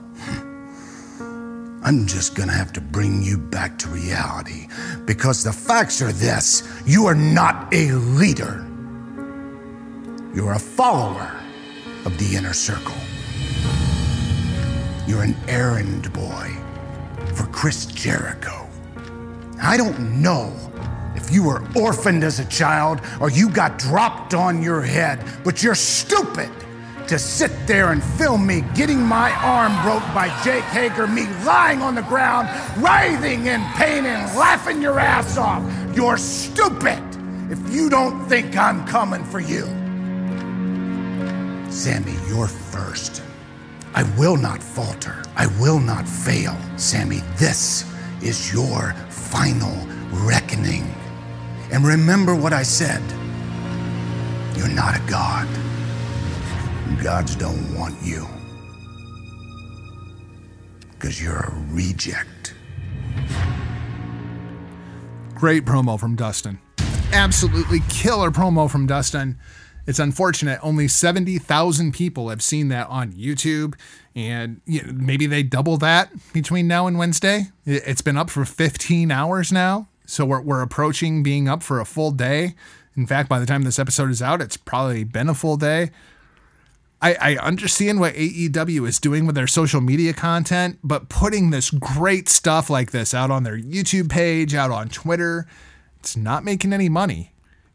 I'm 1.85 2.07
just 2.07 2.35
gonna 2.35 2.53
have 2.53 2.73
to 2.75 2.81
bring 2.81 3.23
you 3.23 3.39
back 3.39 3.79
to 3.79 3.89
reality 3.89 4.67
because 5.05 5.45
the 5.45 5.53
facts 5.53 6.03
are 6.03 6.13
this 6.13 6.69
you 6.85 7.07
are 7.07 7.15
not 7.15 7.73
a 7.73 7.93
leader, 7.93 8.67
you're 10.35 10.53
a 10.53 10.59
follower 10.59 11.41
of 12.05 12.19
the 12.19 12.37
inner 12.37 12.53
circle. 12.53 12.95
You're 15.07 15.23
an 15.23 15.37
errand 15.49 16.13
boy 16.13 16.62
for 17.35 17.47
Chris 17.47 17.87
Jericho. 17.87 18.69
I 19.61 19.77
don't 19.77 20.21
know 20.21 20.53
if 21.15 21.31
you 21.31 21.45
were 21.45 21.63
orphaned 21.77 22.25
as 22.25 22.41
a 22.41 22.45
child 22.47 23.01
or 23.21 23.31
you 23.31 23.49
got 23.49 23.79
dropped 23.79 24.35
on 24.35 24.63
your 24.63 24.83
head, 24.83 25.25
but 25.45 25.63
you're 25.63 25.75
stupid 25.75 26.51
to 27.09 27.19
sit 27.19 27.51
there 27.67 27.93
and 27.93 28.03
film 28.03 28.47
me 28.47 28.63
getting 28.75 29.01
my 29.01 29.31
arm 29.33 29.73
broke 29.83 30.03
by 30.15 30.29
Jake 30.43 30.65
Hager, 30.65 31.07
me 31.07 31.27
lying 31.45 31.83
on 31.83 31.95
the 31.95 32.03
ground, 32.03 32.49
writhing 32.83 33.47
in 33.47 33.63
pain 33.75 34.07
and 34.07 34.37
laughing 34.39 34.81
your 34.81 34.99
ass 34.99 35.37
off. 35.37 35.63
You're 35.95 36.17
stupid 36.17 37.03
if 37.51 37.73
you 37.73 37.91
don't 37.91 38.27
think 38.29 38.57
I'm 38.57 38.87
coming 38.87 39.25
for 39.25 39.41
you. 39.41 39.65
Sammy, 41.71 42.15
you're 42.29 42.49
first. 42.49 43.23
I 43.95 44.05
will 44.19 44.37
not 44.37 44.63
falter. 44.63 45.23
I 45.37 45.47
will 45.61 45.79
not 45.79 46.09
fail. 46.09 46.57
Sammy, 46.77 47.21
this 47.37 47.85
is 48.23 48.53
your 48.53 48.95
final 49.11 49.87
reckoning. 50.13 50.93
And 51.71 51.85
remember 51.85 52.35
what 52.35 52.53
I 52.53 52.63
said. 52.63 53.03
You're 54.57 54.69
not 54.69 54.97
a 54.97 55.03
god. 55.11 55.49
Gods 57.03 57.37
don't 57.37 57.75
want 57.75 57.95
you. 58.03 58.27
Because 60.93 61.23
you're 61.23 61.41
a 61.41 61.55
reject. 61.71 62.55
Great 65.35 65.65
promo 65.65 65.99
from 65.99 66.15
Dustin. 66.15 66.61
Absolutely 67.13 67.81
killer 67.89 68.31
promo 68.31 68.71
from 68.71 68.87
Dustin. 68.87 69.39
It's 69.87 69.99
unfortunate 69.99 70.61
only 70.63 70.87
70,000 70.87 71.93
people 71.93 72.29
have 72.29 72.43
seen 72.43 72.69
that 72.69 72.89
on 72.89 73.13
YouTube, 73.13 73.75
and 74.15 74.61
you 74.65 74.83
know, 74.83 74.93
maybe 74.93 75.27
they 75.27 75.43
double 75.43 75.77
that 75.79 76.11
between 76.33 76.69
now 76.69 76.87
and 76.87 76.99
Wednesday. 76.99 77.47
It's 77.67 78.03
been 78.03 78.17
up 78.17 78.31
for 78.31 78.45
15 78.45 79.11
hours 79.11 79.51
now, 79.51 79.89
so 80.07 80.25
we're, 80.25 80.41
we're 80.41 80.63
approaching 80.63 81.23
being 81.23 81.49
up 81.49 81.63
for 81.63 81.81
a 81.81 81.85
full 81.85 82.13
day. 82.13 82.55
In 82.97 83.07
fact, 83.07 83.29
by 83.29 83.41
the 83.41 83.47
time 83.47 83.63
this 83.63 83.79
episode 83.79 84.11
is 84.11 84.23
out, 84.23 84.41
it's 84.41 84.57
probably 84.57 85.03
been 85.03 85.29
a 85.29 85.35
full 85.35 85.57
day. 85.57 85.91
I, 87.01 87.15
I 87.21 87.37
understand 87.39 87.99
what 87.99 88.15
AEW 88.15 88.87
is 88.87 89.01
doing 89.01 89.27
with 89.27 89.35
their 89.35 89.49
social 89.49 89.81
media 89.81 90.13
content, 90.13 90.79
but 90.85 91.09
putting 91.09 91.51
this 91.51 91.71
great 91.71 92.29
stuff 92.29 92.71
like 92.71 92.93
this 92.93 93.13
out 93.13 93.33
on 93.33 93.43
their 93.43 93.59
YouTube 93.59 94.09
page, 94.09 94.55
out 94.55 94.71
on 94.71 94.89
Twitter, 94.89 95.49
it's 95.99 96.17
not 96.17 96.45
making 96.45 96.73
any 96.73 96.89
money. 96.89 97.32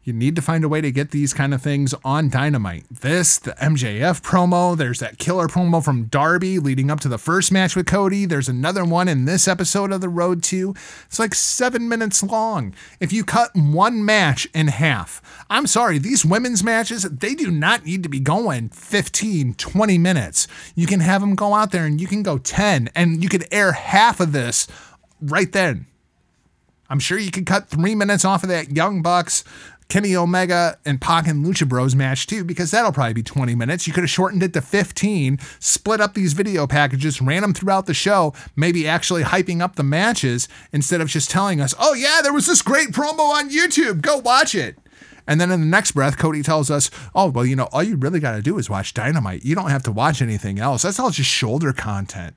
You 0.08 0.14
need 0.14 0.36
to 0.36 0.42
find 0.42 0.64
a 0.64 0.70
way 0.70 0.80
to 0.80 0.90
get 0.90 1.10
these 1.10 1.34
kind 1.34 1.52
of 1.52 1.60
things 1.60 1.94
on 2.02 2.30
Dynamite. 2.30 2.86
This, 2.90 3.36
the 3.36 3.50
MJF 3.60 4.22
promo, 4.22 4.74
there's 4.74 5.00
that 5.00 5.18
killer 5.18 5.48
promo 5.48 5.84
from 5.84 6.04
Darby 6.04 6.58
leading 6.58 6.90
up 6.90 6.98
to 7.00 7.08
the 7.08 7.18
first 7.18 7.52
match 7.52 7.76
with 7.76 7.84
Cody. 7.84 8.24
There's 8.24 8.48
another 8.48 8.86
one 8.86 9.06
in 9.06 9.26
this 9.26 9.46
episode 9.46 9.92
of 9.92 10.00
The 10.00 10.08
Road 10.08 10.42
to. 10.44 10.74
It's 11.04 11.18
like 11.18 11.34
seven 11.34 11.90
minutes 11.90 12.22
long. 12.22 12.74
If 13.00 13.12
you 13.12 13.22
cut 13.22 13.50
one 13.54 14.02
match 14.02 14.48
in 14.54 14.68
half, 14.68 15.20
I'm 15.50 15.66
sorry, 15.66 15.98
these 15.98 16.24
women's 16.24 16.64
matches, 16.64 17.02
they 17.02 17.34
do 17.34 17.50
not 17.50 17.84
need 17.84 18.02
to 18.02 18.08
be 18.08 18.18
going 18.18 18.70
15, 18.70 19.56
20 19.56 19.98
minutes. 19.98 20.48
You 20.74 20.86
can 20.86 21.00
have 21.00 21.20
them 21.20 21.34
go 21.34 21.52
out 21.52 21.70
there 21.70 21.84
and 21.84 22.00
you 22.00 22.06
can 22.06 22.22
go 22.22 22.38
10, 22.38 22.88
and 22.94 23.22
you 23.22 23.28
could 23.28 23.46
air 23.52 23.72
half 23.72 24.20
of 24.20 24.32
this 24.32 24.68
right 25.20 25.52
then. 25.52 25.84
I'm 26.90 26.98
sure 26.98 27.18
you 27.18 27.30
could 27.30 27.44
cut 27.44 27.68
three 27.68 27.94
minutes 27.94 28.24
off 28.24 28.42
of 28.42 28.48
that 28.48 28.74
Young 28.74 29.02
Bucks 29.02 29.44
Kenny 29.88 30.14
Omega 30.14 30.78
and 30.84 31.00
Pac 31.00 31.26
and 31.26 31.44
Lucha 31.44 31.66
Bros 31.66 31.94
match 31.94 32.26
too, 32.26 32.44
because 32.44 32.70
that'll 32.70 32.92
probably 32.92 33.14
be 33.14 33.22
20 33.22 33.54
minutes. 33.54 33.86
You 33.86 33.94
could 33.94 34.04
have 34.04 34.10
shortened 34.10 34.42
it 34.42 34.52
to 34.52 34.60
15, 34.60 35.38
split 35.60 36.00
up 36.00 36.12
these 36.12 36.34
video 36.34 36.66
packages, 36.66 37.22
ran 37.22 37.40
them 37.40 37.54
throughout 37.54 37.86
the 37.86 37.94
show, 37.94 38.34
maybe 38.54 38.86
actually 38.86 39.22
hyping 39.22 39.62
up 39.62 39.76
the 39.76 39.82
matches 39.82 40.46
instead 40.72 41.00
of 41.00 41.08
just 41.08 41.30
telling 41.30 41.60
us, 41.60 41.74
oh, 41.78 41.94
yeah, 41.94 42.20
there 42.22 42.34
was 42.34 42.46
this 42.46 42.60
great 42.60 42.88
promo 42.88 43.30
on 43.30 43.50
YouTube. 43.50 44.02
Go 44.02 44.18
watch 44.18 44.54
it. 44.54 44.76
And 45.26 45.40
then 45.40 45.50
in 45.50 45.60
the 45.60 45.66
next 45.66 45.92
breath, 45.92 46.18
Cody 46.18 46.42
tells 46.42 46.70
us, 46.70 46.90
oh, 47.14 47.30
well, 47.30 47.46
you 47.46 47.56
know, 47.56 47.68
all 47.72 47.82
you 47.82 47.96
really 47.96 48.20
got 48.20 48.32
to 48.32 48.42
do 48.42 48.58
is 48.58 48.70
watch 48.70 48.94
Dynamite. 48.94 49.44
You 49.44 49.54
don't 49.54 49.70
have 49.70 49.82
to 49.84 49.92
watch 49.92 50.20
anything 50.20 50.58
else. 50.58 50.82
That's 50.82 50.98
all 50.98 51.10
just 51.10 51.30
shoulder 51.30 51.72
content. 51.72 52.34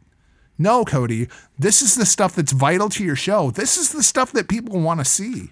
No, 0.58 0.86
Cody, 0.86 1.28
this 1.58 1.82
is 1.82 1.96
the 1.96 2.06
stuff 2.06 2.36
that's 2.36 2.52
vital 2.52 2.90
to 2.90 3.04
your 3.04 3.16
show. 3.16 3.50
This 3.52 3.78
is 3.78 3.92
the 3.92 4.04
stuff 4.04 4.32
that 4.34 4.48
people 4.48 4.80
want 4.80 5.00
to 5.00 5.06
see. 5.06 5.52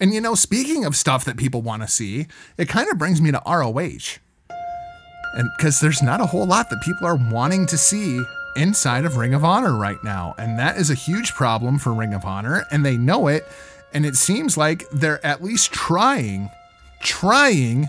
And 0.00 0.14
you 0.14 0.20
know, 0.20 0.34
speaking 0.34 0.84
of 0.84 0.96
stuff 0.96 1.24
that 1.26 1.36
people 1.36 1.60
want 1.60 1.82
to 1.82 1.88
see, 1.88 2.26
it 2.56 2.68
kind 2.68 2.88
of 2.90 2.98
brings 2.98 3.20
me 3.20 3.30
to 3.30 3.42
ROH. 3.46 4.18
And 5.34 5.48
because 5.56 5.78
there's 5.80 6.02
not 6.02 6.20
a 6.20 6.26
whole 6.26 6.46
lot 6.46 6.70
that 6.70 6.80
people 6.82 7.06
are 7.06 7.16
wanting 7.16 7.66
to 7.66 7.78
see 7.78 8.20
inside 8.56 9.04
of 9.04 9.16
Ring 9.16 9.34
of 9.34 9.44
Honor 9.44 9.76
right 9.76 10.02
now. 10.02 10.34
And 10.38 10.58
that 10.58 10.76
is 10.76 10.90
a 10.90 10.94
huge 10.94 11.34
problem 11.34 11.78
for 11.78 11.92
Ring 11.92 12.14
of 12.14 12.24
Honor, 12.24 12.64
and 12.70 12.84
they 12.84 12.96
know 12.96 13.28
it. 13.28 13.46
And 13.92 14.06
it 14.06 14.16
seems 14.16 14.56
like 14.56 14.88
they're 14.90 15.24
at 15.24 15.42
least 15.42 15.72
trying, 15.72 16.50
trying 17.00 17.88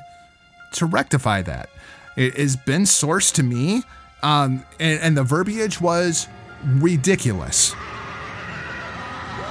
to 0.73 0.85
rectify 0.85 1.41
that. 1.43 1.69
It 2.17 2.35
has 2.35 2.55
been 2.55 2.83
sourced 2.83 3.33
to 3.35 3.43
me, 3.43 3.83
um, 4.21 4.65
and, 4.79 4.99
and 4.99 5.17
the 5.17 5.23
verbiage 5.23 5.79
was 5.79 6.27
ridiculous. 6.63 7.73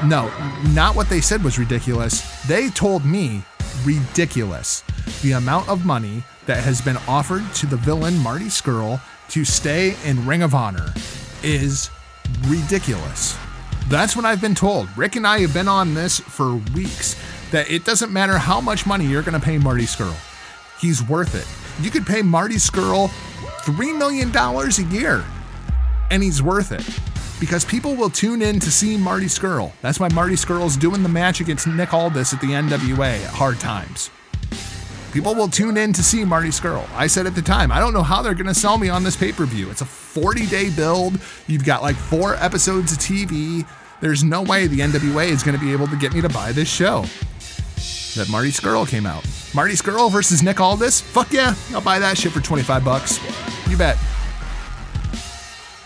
No, 0.04 0.32
not 0.72 0.96
what 0.96 1.08
they 1.08 1.20
said 1.20 1.44
was 1.44 1.58
ridiculous. 1.58 2.42
They 2.46 2.70
told 2.70 3.04
me 3.04 3.44
ridiculous. 3.84 4.82
The 5.22 5.32
amount 5.32 5.68
of 5.68 5.84
money 5.84 6.22
that 6.46 6.64
has 6.64 6.80
been 6.80 6.96
offered 7.08 7.44
to 7.56 7.66
the 7.66 7.76
villain 7.76 8.16
Marty 8.18 8.46
Scurll 8.46 9.00
to 9.28 9.44
stay 9.44 9.96
in 10.04 10.26
Ring 10.26 10.42
of 10.42 10.54
Honor 10.54 10.92
is 11.42 11.90
ridiculous. 12.46 13.36
That's 13.88 14.16
what 14.16 14.24
I've 14.24 14.40
been 14.40 14.54
told. 14.54 14.88
Rick 14.96 15.16
and 15.16 15.26
I 15.26 15.40
have 15.40 15.52
been 15.52 15.68
on 15.68 15.94
this 15.94 16.18
for 16.18 16.54
weeks 16.74 17.20
that 17.50 17.70
it 17.70 17.84
doesn't 17.84 18.12
matter 18.12 18.38
how 18.38 18.60
much 18.60 18.86
money 18.86 19.04
you're 19.04 19.22
going 19.22 19.38
to 19.38 19.44
pay 19.44 19.58
Marty 19.58 19.84
Scurll. 19.84 20.16
He's 20.80 21.02
worth 21.02 21.34
it. 21.34 21.84
You 21.84 21.90
could 21.90 22.06
pay 22.06 22.22
Marty 22.22 22.54
Scurll 22.54 23.08
$3 23.62 23.98
million 23.98 24.34
a 24.34 24.94
year, 24.94 25.24
and 26.10 26.22
he's 26.22 26.42
worth 26.42 26.72
it 26.72 27.09
because 27.40 27.64
people 27.64 27.96
will 27.96 28.10
tune 28.10 28.42
in 28.42 28.60
to 28.60 28.70
see 28.70 28.96
Marty 28.96 29.26
Scurll. 29.26 29.72
That's 29.80 29.98
why 29.98 30.08
Marty 30.10 30.34
Scurll's 30.34 30.76
doing 30.76 31.02
the 31.02 31.08
match 31.08 31.40
against 31.40 31.66
Nick 31.66 31.94
Aldis 31.94 32.34
at 32.34 32.40
the 32.40 32.48
NWA 32.48 33.24
at 33.24 33.30
Hard 33.30 33.58
Times. 33.58 34.10
People 35.12 35.34
will 35.34 35.48
tune 35.48 35.76
in 35.76 35.92
to 35.94 36.02
see 36.04 36.24
Marty 36.24 36.50
Scurll. 36.50 36.88
I 36.94 37.08
said 37.08 37.26
at 37.26 37.34
the 37.34 37.42
time, 37.42 37.72
I 37.72 37.80
don't 37.80 37.92
know 37.92 38.02
how 38.02 38.22
they're 38.22 38.34
going 38.34 38.46
to 38.46 38.54
sell 38.54 38.78
me 38.78 38.88
on 38.88 39.02
this 39.02 39.16
pay 39.16 39.32
per 39.32 39.44
view. 39.44 39.70
It's 39.70 39.80
a 39.80 39.86
40 39.86 40.46
day 40.46 40.70
build. 40.70 41.18
You've 41.48 41.64
got 41.64 41.82
like 41.82 41.96
four 41.96 42.36
episodes 42.36 42.92
of 42.92 42.98
TV. 42.98 43.66
There's 44.00 44.22
no 44.22 44.42
way 44.42 44.66
the 44.66 44.78
NWA 44.78 45.28
is 45.28 45.42
going 45.42 45.58
to 45.58 45.64
be 45.64 45.72
able 45.72 45.88
to 45.88 45.96
get 45.96 46.14
me 46.14 46.20
to 46.20 46.28
buy 46.28 46.52
this 46.52 46.68
show. 46.68 47.04
That 48.16 48.28
Marty 48.30 48.50
Scurll 48.50 48.88
came 48.88 49.06
out. 49.06 49.24
Marty 49.54 49.74
Scurll 49.74 50.12
versus 50.12 50.42
Nick 50.42 50.60
Aldis? 50.60 51.00
Fuck 51.00 51.32
yeah, 51.32 51.54
I'll 51.72 51.80
buy 51.80 51.98
that 51.98 52.18
shit 52.18 52.32
for 52.32 52.40
25 52.40 52.84
bucks. 52.84 53.18
You 53.68 53.76
bet. 53.76 53.96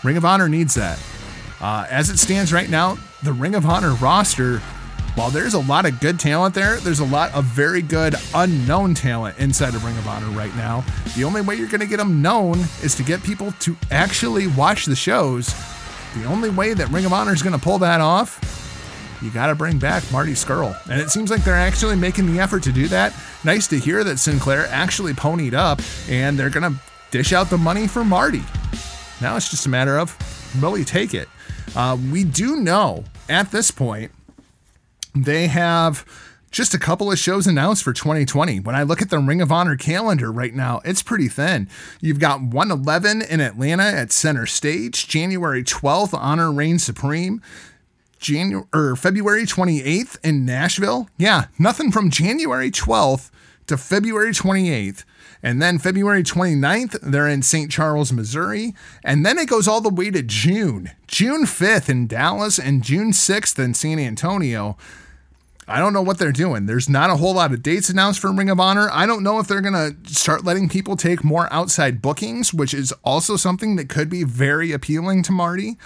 Ring 0.03 0.17
of 0.17 0.25
Honor 0.25 0.47
needs 0.47 0.75
that. 0.75 0.99
Uh, 1.61 1.87
as 1.89 2.09
it 2.09 2.17
stands 2.17 2.51
right 2.51 2.69
now, 2.69 2.97
the 3.23 3.33
Ring 3.33 3.55
of 3.55 3.65
Honor 3.65 3.93
roster 3.95 4.61
while 5.15 5.29
there's 5.29 5.53
a 5.53 5.59
lot 5.59 5.85
of 5.85 6.01
good 6.01 6.19
talent 6.19 6.53
there, 6.53 6.75
there's 6.75 6.99
a 6.99 7.05
lot 7.05 7.33
of 7.33 7.45
very 7.45 7.81
good 7.81 8.15
unknown 8.33 8.93
talent 8.93 9.39
inside 9.39 9.73
of 9.73 9.85
Ring 9.85 9.97
of 9.97 10.05
Honor 10.09 10.27
right 10.37 10.53
now. 10.57 10.83
The 11.15 11.23
only 11.23 11.39
way 11.39 11.55
you're 11.55 11.69
going 11.69 11.79
to 11.79 11.87
get 11.87 11.97
them 11.97 12.21
known 12.21 12.59
is 12.83 12.95
to 12.95 13.03
get 13.03 13.23
people 13.23 13.53
to 13.61 13.77
actually 13.91 14.47
watch 14.47 14.85
the 14.85 14.95
shows. 14.95 15.55
The 16.15 16.25
only 16.25 16.49
way 16.49 16.73
that 16.73 16.89
Ring 16.89 17.05
of 17.05 17.13
Honor 17.13 17.33
is 17.33 17.41
going 17.41 17.57
to 17.57 17.63
pull 17.63 17.77
that 17.79 18.01
off, 18.01 18.41
you 19.21 19.31
got 19.31 19.47
to 19.47 19.55
bring 19.55 19.79
back 19.79 20.03
Marty 20.11 20.33
Scurll. 20.33 20.75
And 20.89 20.99
it 20.99 21.09
seems 21.09 21.31
like 21.31 21.45
they're 21.45 21.55
actually 21.55 21.95
making 21.95 22.31
the 22.31 22.41
effort 22.41 22.63
to 22.63 22.73
do 22.73 22.89
that. 22.89 23.15
Nice 23.45 23.67
to 23.67 23.79
hear 23.79 24.03
that 24.03 24.19
Sinclair 24.19 24.67
actually 24.67 25.13
ponied 25.13 25.53
up 25.53 25.79
and 26.09 26.37
they're 26.37 26.49
going 26.49 26.73
to 26.73 26.77
dish 27.11 27.31
out 27.31 27.49
the 27.49 27.57
money 27.57 27.87
for 27.87 28.03
Marty. 28.03 28.43
Now 29.21 29.37
it's 29.37 29.49
just 29.49 29.65
a 29.65 29.69
matter 29.69 29.97
of 29.97 30.13
will 30.61 30.73
he 30.73 30.83
take 30.83 31.13
it? 31.13 31.29
Uh, 31.75 31.97
we 32.11 32.23
do 32.23 32.57
know 32.57 33.05
at 33.29 33.51
this 33.51 33.71
point 33.71 34.11
they 35.15 35.47
have 35.47 36.05
just 36.51 36.73
a 36.73 36.79
couple 36.79 37.11
of 37.11 37.19
shows 37.19 37.47
announced 37.47 37.83
for 37.83 37.91
2020. 37.91 38.61
When 38.61 38.75
I 38.75 38.83
look 38.83 39.01
at 39.01 39.09
the 39.09 39.19
Ring 39.19 39.41
of 39.41 39.51
Honor 39.51 39.75
calendar 39.75 40.31
right 40.31 40.53
now, 40.53 40.79
it's 40.85 41.03
pretty 41.03 41.27
thin. 41.27 41.67
You've 41.99 42.19
got 42.19 42.41
111 42.41 43.21
in 43.23 43.41
Atlanta 43.41 43.83
at 43.83 44.11
Center 44.11 44.45
Stage, 44.45 45.07
January 45.07 45.63
12th, 45.63 46.13
Honor 46.13 46.51
Reigns 46.51 46.83
Supreme. 46.83 47.41
January 48.19 48.65
or 48.73 48.95
February 48.95 49.43
28th 49.43 50.17
in 50.23 50.45
Nashville. 50.45 51.09
Yeah, 51.17 51.45
nothing 51.59 51.91
from 51.91 52.09
January 52.09 52.71
12th 52.71 53.29
to 53.67 53.77
February 53.77 54.31
28th. 54.31 55.03
And 55.45 55.61
then 55.61 55.77
February 55.77 56.23
29th, 56.23 56.99
they're 57.03 57.27
in 57.27 57.43
St. 57.43 57.69
Charles, 57.69 58.11
Missouri. 58.11 58.73
And 59.03 59.23
then 59.23 59.37
it 59.37 59.47
goes 59.47 59.67
all 59.67 59.79
the 59.79 59.91
way 59.91 60.09
to 60.09 60.23
June. 60.23 60.89
June 61.05 61.43
5th 61.45 61.87
in 61.87 62.07
Dallas 62.07 62.57
and 62.57 62.83
June 62.83 63.11
6th 63.11 63.63
in 63.63 63.75
San 63.75 63.99
Antonio. 63.99 64.75
I 65.67 65.77
don't 65.77 65.93
know 65.93 66.01
what 66.01 66.17
they're 66.17 66.31
doing. 66.31 66.65
There's 66.65 66.89
not 66.89 67.11
a 67.11 67.17
whole 67.17 67.35
lot 67.35 67.53
of 67.53 67.61
dates 67.61 67.89
announced 67.89 68.19
for 68.21 68.33
Ring 68.33 68.49
of 68.49 68.59
Honor. 68.59 68.89
I 68.91 69.05
don't 69.05 69.21
know 69.21 69.37
if 69.37 69.47
they're 69.47 69.61
going 69.61 69.73
to 70.03 70.11
start 70.11 70.43
letting 70.43 70.67
people 70.67 70.95
take 70.95 71.23
more 71.23 71.47
outside 71.53 72.01
bookings, 72.01 72.51
which 72.51 72.73
is 72.73 72.91
also 73.03 73.35
something 73.35 73.75
that 73.75 73.87
could 73.87 74.09
be 74.09 74.23
very 74.23 74.71
appealing 74.71 75.21
to 75.23 75.31
Marty. 75.31 75.77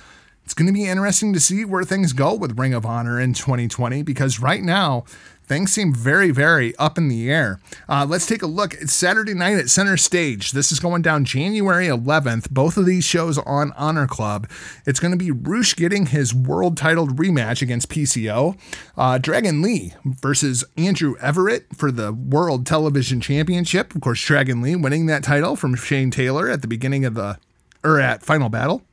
It's 0.46 0.54
going 0.54 0.68
to 0.68 0.74
be 0.74 0.88
interesting 0.88 1.34
to 1.34 1.40
see 1.40 1.66
where 1.66 1.84
things 1.84 2.14
go 2.14 2.34
with 2.34 2.58
Ring 2.58 2.74
of 2.74 2.86
Honor 2.86 3.20
in 3.20 3.34
2020 3.34 4.04
because 4.04 4.40
right 4.40 4.64
now 4.64 5.04
things 5.50 5.74
seem 5.74 5.94
very, 5.94 6.30
very 6.30 6.76
up 6.78 6.98
in 6.98 7.08
the 7.08 7.30
air. 7.30 7.60
Uh, 7.90 8.06
let's 8.08 8.28
take 8.28 8.44
a 8.44 8.48
look. 8.48 8.76
It's 8.76 8.94
Saturday 8.94 9.34
night 9.34 9.58
at 9.58 9.70
Center 9.70 9.98
Stage. 9.98 10.52
This 10.52 10.72
is 10.72 10.80
going 10.80 11.02
down 11.02 11.26
January 11.26 11.88
11th. 11.88 12.52
Both 12.52 12.78
of 12.78 12.86
these 12.86 13.04
shows 13.04 13.40
on 13.40 13.74
Honor 13.76 14.06
Club. 14.06 14.48
It's 14.86 15.00
going 15.00 15.12
to 15.12 15.18
be 15.18 15.32
Rush 15.32 15.76
getting 15.76 16.06
his 16.06 16.34
world 16.34 16.78
titled 16.78 17.18
rematch 17.18 17.64
against 17.64 17.90
PCO. 17.90 18.58
Uh, 18.96 19.18
Dragon 19.18 19.64
Lee 19.64 19.96
versus 20.06 20.64
Andrew 20.78 21.16
Everett 21.20 21.66
for 21.76 21.92
the 21.92 22.14
World 22.14 22.68
Television 22.68 23.20
Championship. 23.20 23.96
Of 23.96 24.02
course, 24.02 24.24
Dragon 24.24 24.62
Lee 24.62 24.76
winning 24.76 25.08
that 25.08 25.24
title 25.24 25.56
from 25.56 25.74
Shane 25.74 26.12
Taylor 26.12 26.48
at 26.48 26.62
the 26.62 26.68
beginning 26.68 27.06
of 27.06 27.16
the, 27.16 27.40
or 27.84 28.00
at 28.00 28.22
Final 28.22 28.50
Battle. 28.50 28.84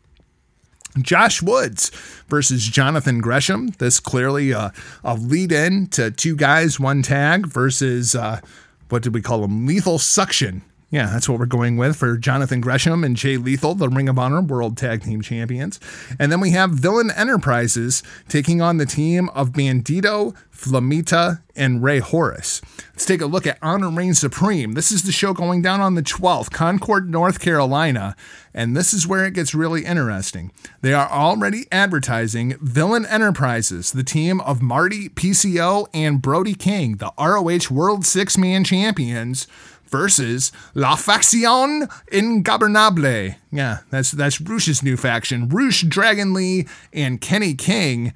Josh 1.01 1.43
Woods 1.43 1.91
versus 2.29 2.65
Jonathan 2.65 3.21
Gresham. 3.21 3.69
This 3.79 4.01
clearly 4.01 4.53
uh, 4.53 4.71
a 5.05 5.15
lead 5.15 5.53
in 5.53 5.87
to 5.89 6.11
two 6.11 6.37
guys, 6.37 6.81
one 6.81 7.03
tag 7.03 7.47
versus 7.47 8.15
uh, 8.15 8.41
what 8.89 9.03
did 9.03 9.15
we 9.15 9.23
call 9.23 9.41
them? 9.41 9.67
Lethal 9.67 9.99
Suction. 9.99 10.63
Yeah, 10.89 11.07
that's 11.07 11.29
what 11.29 11.41
we're 11.41 11.47
going 11.47 11.77
with 11.77 11.97
for 11.97 12.17
Jonathan 12.17 12.61
Gresham 12.61 13.03
and 13.03 13.17
Jay 13.17 13.37
Lethal, 13.37 13.75
the 13.75 13.89
Ring 13.89 14.09
of 14.09 14.21
Honor 14.21 14.41
World 14.41 14.77
Tag 14.77 15.03
Team 15.03 15.21
Champions. 15.21 15.81
And 16.17 16.31
then 16.31 16.39
we 16.39 16.51
have 16.51 16.71
Villain 16.71 17.11
Enterprises 17.11 18.05
taking 18.29 18.63
on 18.63 18.77
the 18.77 18.87
team 18.87 19.29
of 19.31 19.51
Bandito, 19.51 20.37
Flamita, 20.55 21.43
and 21.57 21.83
Rey 21.83 21.99
Horus. 21.99 22.63
Let's 22.93 23.05
take 23.05 23.21
a 23.21 23.27
look 23.27 23.49
at 23.49 23.59
Honor 23.61 23.91
Reigns 23.91 24.21
Supreme. 24.21 24.73
This 24.75 24.93
is 24.93 25.03
the 25.03 25.11
show 25.11 25.33
going 25.33 25.61
down 25.61 25.81
on 25.81 25.97
the 25.97 26.03
12th, 26.03 26.53
Concord, 26.53 27.11
North 27.11 27.41
Carolina. 27.41 28.15
And 28.55 28.77
this 28.77 28.95
is 28.95 29.09
where 29.09 29.27
it 29.27 29.35
gets 29.35 29.55
really 29.55 29.85
interesting. 29.85 30.53
They 30.83 30.95
are 30.95 31.11
already 31.11 31.65
advertising 31.73 32.57
Villain 32.61 33.07
Enterprises, 33.07 33.91
the 33.91 34.05
team 34.05 34.41
of 34.43 34.63
Marty, 34.63 35.09
PCO, 35.09 35.89
and 35.93 36.23
Brody 36.23 36.55
King, 36.55 36.99
the 36.99 37.13
ROH 37.19 37.75
World 37.75 38.07
Six 38.07 38.39
Man 38.39 38.63
Champions 38.63 39.49
versus 39.89 40.53
La 40.75 40.97
Faction 40.97 41.89
Ingobernable. 42.13 43.37
Yeah, 43.51 43.79
that's 43.91 44.11
that's 44.11 44.41
Rush's 44.41 44.83
new 44.83 44.97
faction. 44.97 45.49
Rush, 45.49 45.83
Dragon 45.83 46.33
Lee, 46.33 46.67
and 46.93 47.21
Kenny 47.21 47.55
King. 47.55 48.13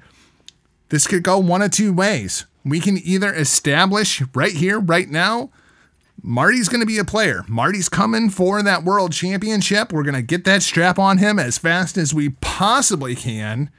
This 0.89 1.07
could 1.07 1.23
go 1.23 1.37
one 1.37 1.61
of 1.61 1.71
two 1.71 1.93
ways. 1.93 2.45
We 2.63 2.79
can 2.79 2.97
either 2.97 3.33
establish 3.33 4.21
right 4.35 4.51
here, 4.51 4.79
right 4.79 5.09
now, 5.09 5.49
Marty's 6.23 6.69
going 6.69 6.81
to 6.81 6.85
be 6.85 6.99
a 6.99 7.05
player. 7.05 7.43
Marty's 7.47 7.89
coming 7.89 8.29
for 8.29 8.61
that 8.61 8.83
world 8.83 9.11
championship. 9.11 9.91
We're 9.91 10.03
going 10.03 10.13
to 10.13 10.21
get 10.21 10.43
that 10.45 10.61
strap 10.61 10.99
on 10.99 11.17
him 11.17 11.39
as 11.39 11.57
fast 11.57 11.97
as 11.97 12.13
we 12.13 12.29
possibly 12.41 13.15
can. 13.15 13.71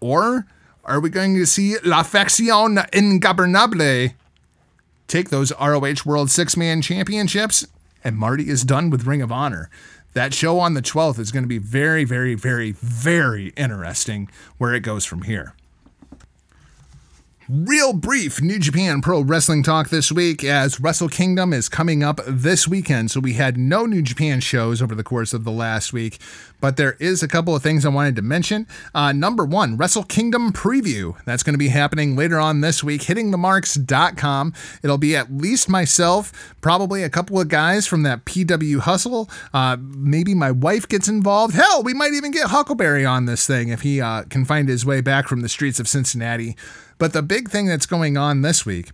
Or 0.00 0.46
are 0.84 0.98
we 0.98 1.08
going 1.08 1.34
to 1.36 1.46
see 1.46 1.76
La 1.84 2.02
Faction 2.02 2.78
Ingobernable 2.92 4.14
take 5.08 5.30
those 5.30 5.52
ROH 5.60 6.04
World 6.04 6.30
Six 6.30 6.56
Man 6.56 6.82
Championships, 6.82 7.66
and 8.02 8.16
Marty 8.16 8.48
is 8.48 8.64
done 8.64 8.90
with 8.90 9.06
Ring 9.06 9.22
of 9.22 9.32
Honor. 9.32 9.70
That 10.14 10.32
show 10.32 10.58
on 10.60 10.74
the 10.74 10.82
12th 10.82 11.18
is 11.18 11.30
going 11.30 11.42
to 11.44 11.48
be 11.48 11.58
very, 11.58 12.04
very, 12.04 12.34
very, 12.34 12.72
very 12.72 13.48
interesting 13.56 14.30
where 14.58 14.74
it 14.74 14.80
goes 14.80 15.04
from 15.04 15.22
here. 15.22 15.54
Real 17.48 17.92
brief 17.92 18.42
New 18.42 18.58
Japan 18.58 19.00
Pro 19.00 19.20
Wrestling 19.20 19.62
talk 19.62 19.88
this 19.88 20.10
week 20.10 20.42
as 20.42 20.80
Wrestle 20.80 21.08
Kingdom 21.08 21.52
is 21.52 21.68
coming 21.68 22.02
up 22.02 22.18
this 22.26 22.66
weekend. 22.66 23.12
So 23.12 23.20
we 23.20 23.34
had 23.34 23.56
no 23.56 23.86
New 23.86 24.02
Japan 24.02 24.40
shows 24.40 24.82
over 24.82 24.96
the 24.96 25.04
course 25.04 25.32
of 25.32 25.44
the 25.44 25.52
last 25.52 25.92
week, 25.92 26.18
but 26.60 26.76
there 26.76 26.96
is 26.98 27.22
a 27.22 27.28
couple 27.28 27.54
of 27.54 27.62
things 27.62 27.86
I 27.86 27.90
wanted 27.90 28.16
to 28.16 28.22
mention. 28.22 28.66
Uh, 28.92 29.12
number 29.12 29.44
one, 29.44 29.76
Wrestle 29.76 30.02
Kingdom 30.02 30.52
preview. 30.52 31.14
That's 31.24 31.44
going 31.44 31.54
to 31.54 31.58
be 31.58 31.68
happening 31.68 32.16
later 32.16 32.40
on 32.40 32.62
this 32.62 32.82
week, 32.82 33.02
hittingthemarks.com. 33.02 34.52
It'll 34.82 34.98
be 34.98 35.14
at 35.14 35.32
least 35.32 35.68
myself, 35.68 36.56
probably 36.60 37.04
a 37.04 37.10
couple 37.10 37.40
of 37.40 37.46
guys 37.46 37.86
from 37.86 38.02
that 38.02 38.24
PW 38.24 38.80
Hustle. 38.80 39.30
Uh, 39.54 39.76
maybe 39.80 40.34
my 40.34 40.50
wife 40.50 40.88
gets 40.88 41.06
involved. 41.06 41.54
Hell, 41.54 41.84
we 41.84 41.94
might 41.94 42.12
even 42.12 42.32
get 42.32 42.48
Huckleberry 42.48 43.06
on 43.06 43.26
this 43.26 43.46
thing 43.46 43.68
if 43.68 43.82
he 43.82 44.00
uh, 44.00 44.24
can 44.24 44.44
find 44.44 44.68
his 44.68 44.84
way 44.84 45.00
back 45.00 45.28
from 45.28 45.42
the 45.42 45.48
streets 45.48 45.78
of 45.78 45.86
Cincinnati. 45.86 46.56
But 46.98 47.12
the 47.12 47.22
big 47.22 47.50
thing 47.50 47.66
that's 47.66 47.86
going 47.86 48.16
on 48.16 48.42
this 48.42 48.64
week, 48.64 48.90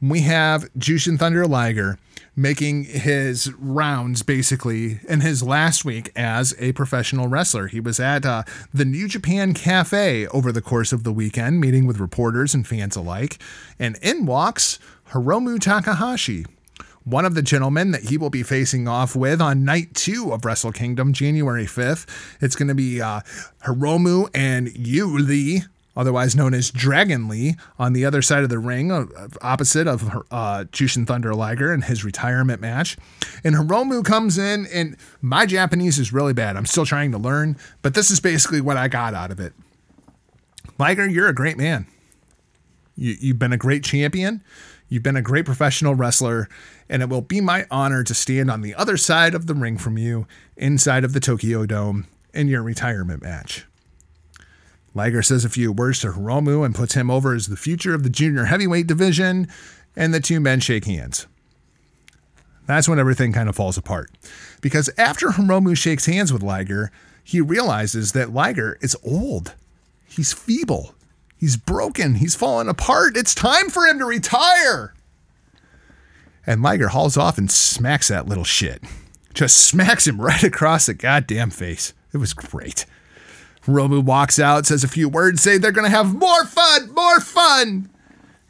we 0.00 0.22
have 0.22 0.72
Jushin 0.74 1.18
Thunder 1.18 1.46
Liger 1.46 1.98
making 2.34 2.84
his 2.84 3.50
rounds 3.54 4.22
basically 4.22 5.00
in 5.08 5.20
his 5.20 5.42
last 5.42 5.84
week 5.84 6.12
as 6.14 6.54
a 6.58 6.72
professional 6.72 7.28
wrestler. 7.28 7.66
He 7.66 7.80
was 7.80 7.98
at 7.98 8.26
uh, 8.26 8.42
the 8.74 8.84
New 8.84 9.08
Japan 9.08 9.54
Cafe 9.54 10.26
over 10.28 10.52
the 10.52 10.60
course 10.60 10.92
of 10.92 11.02
the 11.02 11.12
weekend, 11.12 11.60
meeting 11.60 11.86
with 11.86 11.98
reporters 11.98 12.52
and 12.52 12.66
fans 12.66 12.94
alike. 12.94 13.38
And 13.78 13.96
in 14.02 14.26
walks 14.26 14.78
Hiromu 15.12 15.58
Takahashi, 15.58 16.44
one 17.04 17.24
of 17.24 17.34
the 17.34 17.42
gentlemen 17.42 17.92
that 17.92 18.02
he 18.02 18.18
will 18.18 18.30
be 18.30 18.42
facing 18.42 18.86
off 18.86 19.16
with 19.16 19.40
on 19.40 19.64
night 19.64 19.94
two 19.94 20.32
of 20.32 20.44
Wrestle 20.44 20.72
Kingdom, 20.72 21.14
January 21.14 21.64
5th. 21.64 22.06
It's 22.42 22.56
going 22.56 22.68
to 22.68 22.74
be 22.74 23.00
uh, 23.00 23.20
Hiromu 23.64 24.28
and 24.34 24.76
Ryu 24.76 25.06
Lee 25.06 25.62
otherwise 25.96 26.36
known 26.36 26.54
as 26.54 26.70
Dragon 26.70 27.28
Lee, 27.28 27.56
on 27.78 27.92
the 27.92 28.04
other 28.04 28.22
side 28.22 28.42
of 28.42 28.50
the 28.50 28.58
ring, 28.58 28.92
uh, 28.92 29.06
opposite 29.40 29.88
of 29.88 30.04
uh, 30.30 30.64
Jushin 30.70 31.06
Thunder 31.06 31.34
Liger 31.34 31.72
in 31.72 31.82
his 31.82 32.04
retirement 32.04 32.60
match. 32.60 32.96
And 33.42 33.54
Hiromu 33.54 34.04
comes 34.04 34.38
in, 34.38 34.66
and 34.72 34.96
my 35.20 35.46
Japanese 35.46 35.98
is 35.98 36.12
really 36.12 36.32
bad. 36.32 36.56
I'm 36.56 36.66
still 36.66 36.86
trying 36.86 37.12
to 37.12 37.18
learn, 37.18 37.56
but 37.82 37.94
this 37.94 38.10
is 38.10 38.20
basically 38.20 38.60
what 38.60 38.76
I 38.76 38.88
got 38.88 39.14
out 39.14 39.30
of 39.30 39.40
it. 39.40 39.52
Liger, 40.78 41.08
you're 41.08 41.28
a 41.28 41.34
great 41.34 41.56
man. 41.56 41.86
You, 42.96 43.16
you've 43.18 43.38
been 43.38 43.52
a 43.52 43.58
great 43.58 43.84
champion. 43.84 44.42
You've 44.88 45.02
been 45.02 45.16
a 45.16 45.22
great 45.22 45.44
professional 45.44 45.94
wrestler, 45.94 46.48
and 46.88 47.02
it 47.02 47.08
will 47.08 47.22
be 47.22 47.40
my 47.40 47.66
honor 47.70 48.04
to 48.04 48.14
stand 48.14 48.50
on 48.50 48.60
the 48.60 48.74
other 48.74 48.96
side 48.96 49.34
of 49.34 49.46
the 49.46 49.54
ring 49.54 49.78
from 49.78 49.98
you 49.98 50.26
inside 50.56 51.04
of 51.04 51.12
the 51.12 51.20
Tokyo 51.20 51.66
Dome 51.66 52.06
in 52.32 52.46
your 52.46 52.62
retirement 52.62 53.22
match. 53.22 53.66
Liger 54.96 55.20
says 55.20 55.44
a 55.44 55.50
few 55.50 55.72
words 55.72 56.00
to 56.00 56.12
Hiromu 56.12 56.64
and 56.64 56.74
puts 56.74 56.94
him 56.94 57.10
over 57.10 57.34
as 57.34 57.48
the 57.48 57.56
future 57.56 57.94
of 57.94 58.02
the 58.02 58.08
junior 58.08 58.46
heavyweight 58.46 58.86
division, 58.86 59.46
and 59.94 60.14
the 60.14 60.20
two 60.20 60.40
men 60.40 60.58
shake 60.58 60.86
hands. 60.86 61.26
That's 62.66 62.88
when 62.88 62.98
everything 62.98 63.34
kind 63.34 63.50
of 63.50 63.54
falls 63.54 63.76
apart. 63.76 64.10
Because 64.62 64.88
after 64.96 65.28
Hiromu 65.28 65.76
shakes 65.76 66.06
hands 66.06 66.32
with 66.32 66.42
Liger, 66.42 66.90
he 67.22 67.42
realizes 67.42 68.12
that 68.12 68.32
Liger 68.32 68.78
is 68.80 68.96
old. 69.04 69.54
He's 70.08 70.32
feeble. 70.32 70.94
He's 71.36 71.58
broken. 71.58 72.14
He's 72.14 72.34
fallen 72.34 72.66
apart. 72.66 73.18
It's 73.18 73.34
time 73.34 73.68
for 73.68 73.86
him 73.86 73.98
to 73.98 74.06
retire. 74.06 74.94
And 76.46 76.62
Liger 76.62 76.88
hauls 76.88 77.18
off 77.18 77.36
and 77.36 77.50
smacks 77.50 78.08
that 78.08 78.28
little 78.28 78.44
shit. 78.44 78.82
Just 79.34 79.58
smacks 79.58 80.06
him 80.06 80.18
right 80.22 80.42
across 80.42 80.86
the 80.86 80.94
goddamn 80.94 81.50
face. 81.50 81.92
It 82.14 82.16
was 82.16 82.32
great. 82.32 82.86
Romu 83.66 84.02
walks 84.02 84.38
out, 84.38 84.66
says 84.66 84.84
a 84.84 84.88
few 84.88 85.08
words, 85.08 85.42
say 85.42 85.58
they're 85.58 85.72
going 85.72 85.90
to 85.90 85.96
have 85.96 86.14
more 86.14 86.44
fun, 86.46 86.92
more 86.94 87.20
fun 87.20 87.90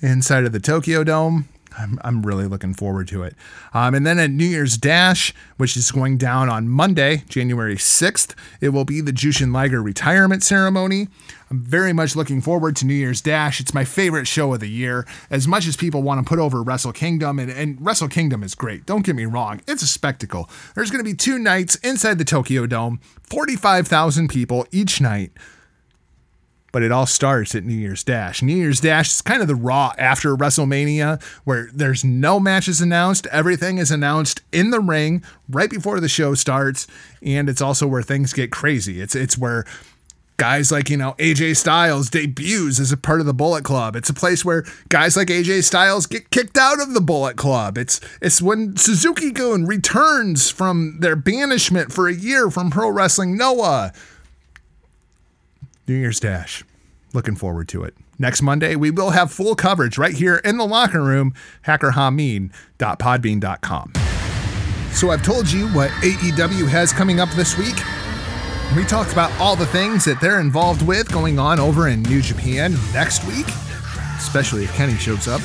inside 0.01 0.45
of 0.45 0.53
the 0.53 0.61
Tokyo 0.61 1.05
Dome. 1.05 1.49
I'm, 1.79 1.99
I'm 2.03 2.23
really 2.23 2.47
looking 2.47 2.75
forward 2.75 3.09
to 3.09 3.23
it. 3.23 3.35
Um, 3.75 3.95
and 3.95 4.07
then 4.07 4.19
at 4.19 4.31
New 4.31 4.47
Year's 4.47 4.77
Dash, 4.77 5.35
which 5.57 5.77
is 5.77 5.91
going 5.91 6.17
down 6.17 6.49
on 6.49 6.69
Monday, 6.69 7.25
January 7.29 7.77
6th, 7.77 8.35
it 8.61 8.71
will 8.71 8.85
be 8.85 9.01
the 9.01 9.13
Jushin 9.13 9.53
Liger 9.53 9.83
retirement 9.83 10.43
ceremony. 10.43 11.09
I'm 11.51 11.63
very 11.63 11.93
much 11.93 12.17
looking 12.17 12.41
forward 12.41 12.75
to 12.77 12.87
New 12.87 12.95
Year's 12.95 13.21
Dash. 13.21 13.61
It's 13.61 13.75
my 13.75 13.85
favorite 13.85 14.27
show 14.27 14.53
of 14.53 14.61
the 14.61 14.69
year. 14.69 15.07
As 15.31 15.47
much 15.47 15.67
as 15.67 15.77
people 15.77 16.03
want 16.03 16.25
to 16.25 16.29
put 16.29 16.39
over 16.39 16.63
Wrestle 16.63 16.93
Kingdom, 16.93 17.39
and, 17.39 17.51
and 17.51 17.77
Wrestle 17.81 18.09
Kingdom 18.09 18.43
is 18.43 18.55
great, 18.55 18.87
don't 18.87 19.05
get 19.05 19.15
me 19.15 19.27
wrong, 19.27 19.61
it's 19.69 19.83
a 19.83 19.87
spectacle. 19.87 20.51
There's 20.75 20.91
going 20.91 21.05
to 21.05 21.09
be 21.09 21.15
two 21.15 21.39
nights 21.39 21.77
inside 21.77 22.19
the 22.19 22.25
Tokyo 22.25 22.67
Dome, 22.67 23.01
45,000 23.23 24.29
people 24.29 24.67
each 24.73 25.01
night 25.01 25.33
but 26.73 26.83
it 26.83 26.93
all 26.93 27.07
starts 27.07 27.55
at 27.55 27.65
New 27.65 27.75
Year's 27.75 28.05
Dash. 28.05 28.43
New 28.43 28.57
Year's 28.57 28.81
Dash 28.81 29.11
is 29.11 29.23
kind 29.23 29.41
of 29.41 29.49
the 29.49 29.55
raw 29.55 29.93
after 29.99 30.37
WrestleMania 30.37 31.23
where 31.45 31.71
there's 31.73 32.05
no 32.05 32.39
matches 32.39 32.81
announced. 32.81 33.27
Everything 33.29 33.79
is 33.79 33.91
announced 33.91 34.43
in 34.53 34.71
the 34.71 34.81
ring 34.81 35.23
right 35.49 35.71
before 35.71 36.01
the 36.01 36.09
show 36.09 36.35
starts. 36.35 36.87
And 37.23 37.49
it's 37.49 37.63
also 37.63 37.87
where 37.87 38.03
things 38.03 38.33
get 38.33 38.51
crazy. 38.53 39.01
It's 39.01 39.15
it's 39.15 39.39
where 39.39 39.65
guys 40.37 40.71
like, 40.71 40.91
you 40.91 40.97
know, 40.97 41.15
AJ 41.19 41.57
Styles 41.57 42.11
debuts 42.11 42.79
as 42.79 42.93
a 42.93 42.97
part 42.97 43.21
of 43.21 43.27
the 43.27 43.35
Bullet 43.35 43.65
Club. 43.65 43.97
It's 43.97 44.11
a 44.11 44.15
place 44.15 44.45
where 44.45 44.65
guys 44.89 45.17
like 45.17 45.29
AJ 45.29 45.65
Styles 45.65 46.07
get 46.07 46.31
kicked 46.31 46.59
out 46.59 46.81
of 46.81 46.95
the 46.95 47.01
Bullet 47.01 47.37
Club. 47.37 47.79
It's 47.79 48.01
it's 48.21 48.43
when 48.43 48.77
Suzuki 48.77 49.31
Gun 49.31 49.65
returns 49.67 50.51
from 50.51 50.99
their 51.01 51.17
banishment 51.17 51.93
for 51.93 52.09
a 52.09 52.15
year 52.15 52.51
from 52.51 52.71
Pro 52.71 52.91
Wrestling 52.91 53.37
Noah. 53.37 53.93
New 55.89 55.95
Year's 55.95 56.21
Dash. 56.21 56.65
Looking 57.13 57.37
forward 57.37 57.69
to 57.69 57.85
it. 57.85 57.95
Next 58.19 58.43
Monday, 58.43 58.75
we 58.77 58.91
will 58.91 59.11
have 59.11 59.31
full 59.31 59.55
coverage 59.55 59.99
right 59.99 60.15
here 60.15 60.37
in 60.37 60.57
the 60.57 60.67
locker 60.67 61.03
room, 61.03 61.35
hackerhameen.podbean.com. 61.67 63.93
So 64.93 65.11
I've 65.11 65.23
told 65.23 65.53
you 65.53 65.69
what 65.69 65.91
AEW 65.91 66.67
has 66.69 66.91
coming 66.93 67.21
up 67.21 67.29
this 67.31 67.57
week. 67.59 67.77
We 68.75 68.85
talked 68.85 69.13
about 69.13 69.31
all 69.39 69.55
the 69.55 69.67
things 69.67 70.05
that 70.07 70.21
they're 70.21 70.41
involved 70.41 70.83
with 70.83 71.13
going 71.13 71.39
on 71.39 71.61
over 71.61 71.87
in 71.89 72.03
New 72.03 72.21
Japan 72.23 72.75
next 72.93 73.25
week, 73.25 73.47
especially 74.17 74.65
if 74.65 74.75
Kenny 74.75 74.97
shows 74.97 75.29
up. 75.29 75.41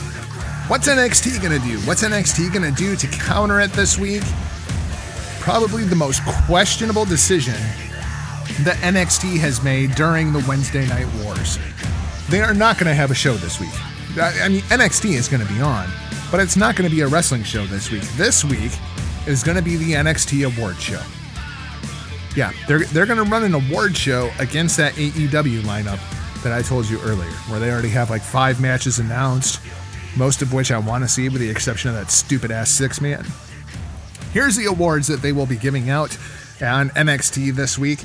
What's 0.67 0.87
NXT 0.87 1.41
going 1.41 1.61
to 1.61 1.67
do? 1.67 1.77
What's 1.81 2.03
NXT 2.03 2.53
going 2.53 2.73
to 2.73 2.77
do 2.77 2.95
to 2.95 3.07
counter 3.07 3.59
it 3.59 3.73
this 3.73 3.99
week? 3.99 4.23
Probably 5.41 5.83
the 5.83 5.95
most 5.95 6.23
questionable 6.47 7.05
decision 7.05 7.55
that 8.59 8.77
NXT 8.77 9.37
has 9.39 9.63
made 9.63 9.95
during 9.95 10.33
the 10.33 10.43
Wednesday 10.47 10.87
Night 10.87 11.07
Wars. 11.23 11.57
They 12.29 12.41
are 12.41 12.53
not 12.53 12.77
going 12.77 12.87
to 12.87 12.93
have 12.93 13.11
a 13.11 13.15
show 13.15 13.33
this 13.35 13.59
week. 13.59 13.73
I 14.19 14.49
mean, 14.49 14.61
NXT 14.63 15.11
is 15.13 15.27
going 15.27 15.45
to 15.45 15.53
be 15.53 15.61
on, 15.61 15.89
but 16.31 16.39
it's 16.39 16.55
not 16.55 16.75
going 16.75 16.89
to 16.89 16.95
be 16.95 17.01
a 17.01 17.07
wrestling 17.07 17.43
show 17.43 17.65
this 17.65 17.91
week. 17.91 18.03
This 18.15 18.43
week 18.43 18.71
is 19.27 19.43
going 19.43 19.57
to 19.57 19.63
be 19.63 19.75
the 19.77 19.93
NXT 19.93 20.55
award 20.55 20.77
show. 20.77 21.01
Yeah, 22.35 22.51
they're, 22.67 22.85
they're 22.85 23.05
going 23.05 23.23
to 23.23 23.29
run 23.29 23.43
an 23.43 23.53
award 23.53 23.95
show 23.95 24.31
against 24.39 24.77
that 24.77 24.93
AEW 24.93 25.61
lineup 25.61 25.99
that 26.43 26.53
I 26.53 26.61
told 26.61 26.89
you 26.89 26.99
earlier, 27.01 27.31
where 27.49 27.59
they 27.59 27.71
already 27.71 27.89
have 27.89 28.09
like 28.09 28.21
five 28.21 28.61
matches 28.61 28.99
announced, 28.99 29.61
most 30.17 30.41
of 30.41 30.53
which 30.53 30.71
I 30.71 30.77
want 30.77 31.03
to 31.03 31.07
see, 31.07 31.29
with 31.29 31.41
the 31.41 31.49
exception 31.49 31.89
of 31.89 31.95
that 31.95 32.11
stupid 32.11 32.51
ass 32.51 32.69
six 32.69 33.01
man. 33.01 33.25
Here's 34.33 34.55
the 34.55 34.65
awards 34.65 35.07
that 35.07 35.21
they 35.21 35.33
will 35.33 35.45
be 35.45 35.57
giving 35.57 35.89
out 35.89 36.17
on 36.61 36.89
NXT 36.91 37.53
this 37.53 37.77
week. 37.77 37.99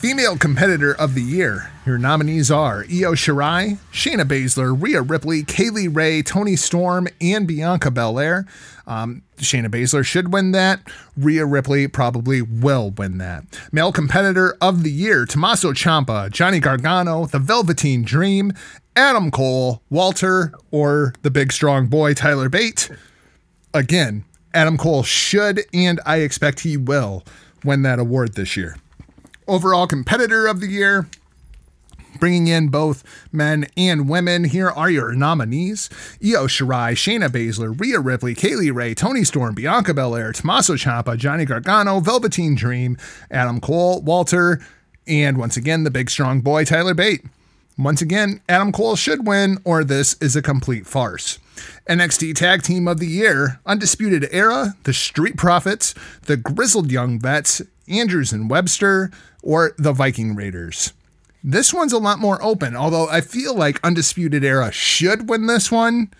Female 0.00 0.36
Competitor 0.36 0.92
of 0.92 1.14
the 1.14 1.22
Year. 1.22 1.70
Your 1.86 1.96
nominees 1.96 2.50
are 2.50 2.80
Io 2.80 3.14
Shirai, 3.14 3.78
Shayna 3.90 4.24
Baszler, 4.24 4.76
Rhea 4.78 5.00
Ripley, 5.00 5.42
Kay 5.42 5.70
Lee 5.70 5.88
Ray, 5.88 6.22
Toni 6.22 6.54
Storm, 6.54 7.08
and 7.18 7.48
Bianca 7.48 7.90
Belair. 7.90 8.44
Um, 8.86 9.22
Shayna 9.38 9.68
Baszler 9.68 10.04
should 10.04 10.34
win 10.34 10.52
that. 10.52 10.80
Rhea 11.16 11.46
Ripley 11.46 11.88
probably 11.88 12.42
will 12.42 12.90
win 12.90 13.16
that. 13.18 13.44
Male 13.72 13.90
Competitor 13.90 14.58
of 14.60 14.82
the 14.82 14.92
Year, 14.92 15.24
Tommaso 15.24 15.72
Ciampa, 15.72 16.30
Johnny 16.30 16.60
Gargano, 16.60 17.24
The 17.24 17.38
Velveteen 17.38 18.02
Dream, 18.02 18.52
Adam 18.94 19.30
Cole, 19.30 19.82
Walter, 19.88 20.52
or 20.70 21.14
the 21.22 21.30
big 21.30 21.52
strong 21.52 21.86
boy 21.86 22.12
Tyler 22.12 22.50
Bate. 22.50 22.90
Again, 23.72 24.26
Adam 24.52 24.76
Cole 24.76 25.02
should, 25.02 25.64
and 25.72 26.00
I 26.04 26.18
expect 26.18 26.60
he 26.60 26.76
will, 26.76 27.24
win 27.64 27.80
that 27.82 27.98
award 27.98 28.34
this 28.34 28.58
year 28.58 28.76
overall 29.46 29.86
competitor 29.86 30.46
of 30.46 30.60
the 30.60 30.68
year. 30.68 31.08
Bringing 32.18 32.46
in 32.46 32.68
both 32.68 33.04
men 33.30 33.66
and 33.76 34.08
women, 34.08 34.44
here 34.44 34.70
are 34.70 34.88
your 34.88 35.12
nominees 35.12 35.90
Io 36.24 36.46
Shirai, 36.46 36.92
Shayna 36.92 37.28
Baszler, 37.28 37.78
Rhea 37.78 38.00
Ripley, 38.00 38.34
Kay 38.34 38.54
Lee 38.54 38.70
Ray, 38.70 38.94
Toni 38.94 39.22
Storm, 39.22 39.54
Bianca 39.54 39.92
Belair, 39.92 40.32
Tommaso 40.32 40.74
Ciampa, 40.74 41.16
Johnny 41.18 41.44
Gargano, 41.44 42.00
Velveteen 42.00 42.54
Dream, 42.54 42.96
Adam 43.30 43.60
Cole, 43.60 44.00
Walter, 44.00 44.60
and 45.06 45.36
once 45.36 45.56
again, 45.56 45.84
the 45.84 45.90
big 45.90 46.10
strong 46.10 46.40
boy, 46.40 46.64
Tyler 46.64 46.94
Bate. 46.94 47.24
Once 47.78 48.00
again, 48.00 48.40
Adam 48.48 48.72
Cole 48.72 48.96
should 48.96 49.26
win, 49.26 49.58
or 49.64 49.84
this 49.84 50.14
is 50.20 50.34
a 50.34 50.42
complete 50.42 50.86
farce. 50.86 51.38
NXT 51.88 52.34
Tag 52.34 52.62
Team 52.62 52.88
of 52.88 52.98
the 52.98 53.06
Year, 53.06 53.60
Undisputed 53.66 54.26
Era, 54.32 54.74
The 54.84 54.92
Street 54.92 55.36
Profits, 55.36 55.94
The 56.22 56.36
Grizzled 56.36 56.90
Young 56.90 57.20
Vets, 57.20 57.62
Andrews 57.88 58.32
and 58.32 58.50
Webster, 58.50 59.10
or 59.42 59.74
the 59.78 59.92
Viking 59.92 60.34
Raiders. 60.34 60.92
This 61.42 61.72
one's 61.72 61.92
a 61.92 61.98
lot 61.98 62.18
more 62.18 62.42
open, 62.42 62.74
although 62.74 63.08
I 63.08 63.20
feel 63.20 63.54
like 63.54 63.84
Undisputed 63.84 64.42
Era 64.42 64.72
should 64.72 65.28
win 65.28 65.46
this 65.46 65.70
one. 65.70 66.10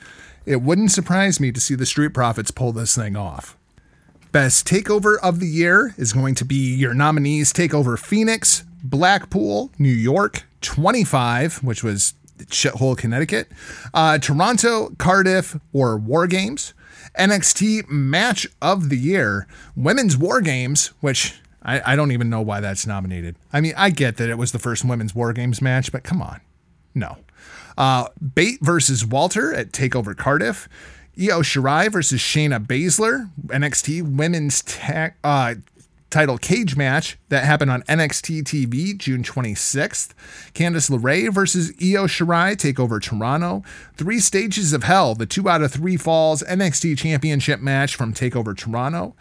It 0.45 0.63
wouldn't 0.63 0.93
surprise 0.93 1.41
me 1.41 1.51
to 1.51 1.61
see 1.61 1.75
the 1.75 1.87
Street 1.87 2.15
Profits 2.15 2.53
pull 2.53 2.73
this 2.73 2.95
thing 2.95 3.17
off. 3.17 3.57
Best 4.31 4.67
Takeover 4.67 5.17
of 5.23 5.41
the 5.41 5.49
Year 5.49 5.95
is 5.97 6.13
going 6.13 6.37
to 6.37 6.45
be 6.45 6.75
your 6.75 6.95
nominees 6.95 7.53
Takeover 7.53 7.99
Phoenix, 7.99 8.65
Blackpool, 8.85 9.73
New 9.79 9.89
York, 9.89 10.45
25, 10.61 11.65
which 11.65 11.83
was 11.83 12.15
shithole 12.45 12.97
Connecticut, 12.97 13.49
uh, 13.95 14.19
Toronto, 14.19 14.91
Cardiff, 14.99 15.59
or 15.73 15.97
War 15.97 16.27
Games. 16.27 16.75
NXT 17.19 17.89
Match 17.89 18.47
of 18.61 18.91
the 18.91 18.97
Year, 18.97 19.47
Women's 19.75 20.17
War 20.17 20.41
Games, 20.41 20.89
which 21.01 21.41
I, 21.67 21.93
I 21.93 21.97
don't 21.97 22.13
even 22.13 22.31
know 22.31 22.41
why 22.41 22.61
that's 22.61 22.87
nominated. 22.87 23.37
I 23.53 23.61
mean, 23.61 23.75
I 23.77 23.91
get 23.91 24.17
that 24.17 24.31
it 24.31 24.39
was 24.39 24.53
the 24.53 24.59
first 24.59 24.85
women's 24.85 25.15
War 25.15 25.33
Games 25.33 25.61
match, 25.61 25.91
but 25.91 26.05
come 26.05 26.23
on. 26.23 26.41
No. 26.95 27.19
Uh, 27.77 28.09
Bate 28.35 28.61
versus 28.63 29.05
Walter 29.05 29.53
at 29.53 29.73
TakeOver 29.73 30.17
Cardiff. 30.17 30.69
Io 31.19 31.41
Shirai 31.41 31.91
versus 31.91 32.21
Shayna 32.21 32.65
Baszler, 32.65 33.31
NXT 33.47 34.17
Women's 34.17 34.63
ta- 34.63 35.11
uh, 35.25 35.55
title 36.11 36.39
cage 36.39 36.77
match 36.77 37.19
that 37.31 37.45
happened 37.45 37.71
on 37.71 37.83
NXT 37.83 38.45
TV 38.45 38.97
June 38.97 39.23
26th. 39.23 40.11
Candice 40.55 40.91
LeRae 40.91 41.33
versus 41.33 41.71
Io 41.83 42.07
Shirai 42.07 42.57
take 42.57 42.79
over 42.79 43.01
Toronto. 43.01 43.63
Three 43.95 44.21
Stages 44.21 44.73
of 44.73 44.85
Hell, 44.85 45.15
the 45.15 45.27
two 45.27 45.49
out 45.49 45.63
of 45.63 45.73
three 45.73 45.97
falls 45.97 46.43
NXT 46.45 46.97
Championship 46.99 47.61
match 47.61 47.97
from 47.97 48.15
Takeover 48.15 48.57
Toronto. 48.57 49.17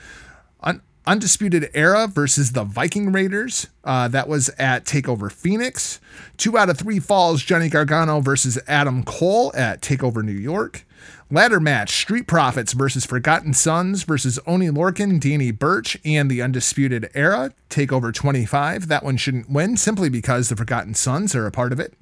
Undisputed 1.07 1.69
Era 1.73 2.07
versus 2.07 2.53
the 2.53 2.63
Viking 2.63 3.11
Raiders. 3.11 3.67
Uh, 3.83 4.07
that 4.07 4.27
was 4.27 4.49
at 4.57 4.85
Takeover 4.85 5.31
Phoenix. 5.31 5.99
Two 6.37 6.57
out 6.57 6.69
of 6.69 6.77
three 6.77 6.99
falls 6.99 7.43
Johnny 7.43 7.69
Gargano 7.69 8.21
versus 8.21 8.57
Adam 8.67 9.03
Cole 9.03 9.51
at 9.55 9.81
Takeover 9.81 10.23
New 10.23 10.31
York. 10.31 10.85
Ladder 11.31 11.59
match 11.59 11.91
Street 11.91 12.27
Profits 12.27 12.73
versus 12.73 13.05
Forgotten 13.05 13.53
Sons 13.53 14.03
versus 14.03 14.39
Oney 14.45 14.69
Lorcan, 14.69 15.19
Danny 15.19 15.51
Burch, 15.51 15.97
and 16.05 16.29
the 16.29 16.41
Undisputed 16.41 17.09
Era. 17.13 17.51
Takeover 17.75 18.13
25. 18.13 18.87
That 18.87 19.03
one 19.03 19.17
shouldn't 19.17 19.49
win 19.49 19.75
simply 19.75 20.07
because 20.07 20.47
the 20.47 20.55
Forgotten 20.55 20.93
Sons 20.93 21.35
are 21.35 21.45
a 21.45 21.51
part 21.51 21.73
of 21.73 21.79
it. 21.81 21.93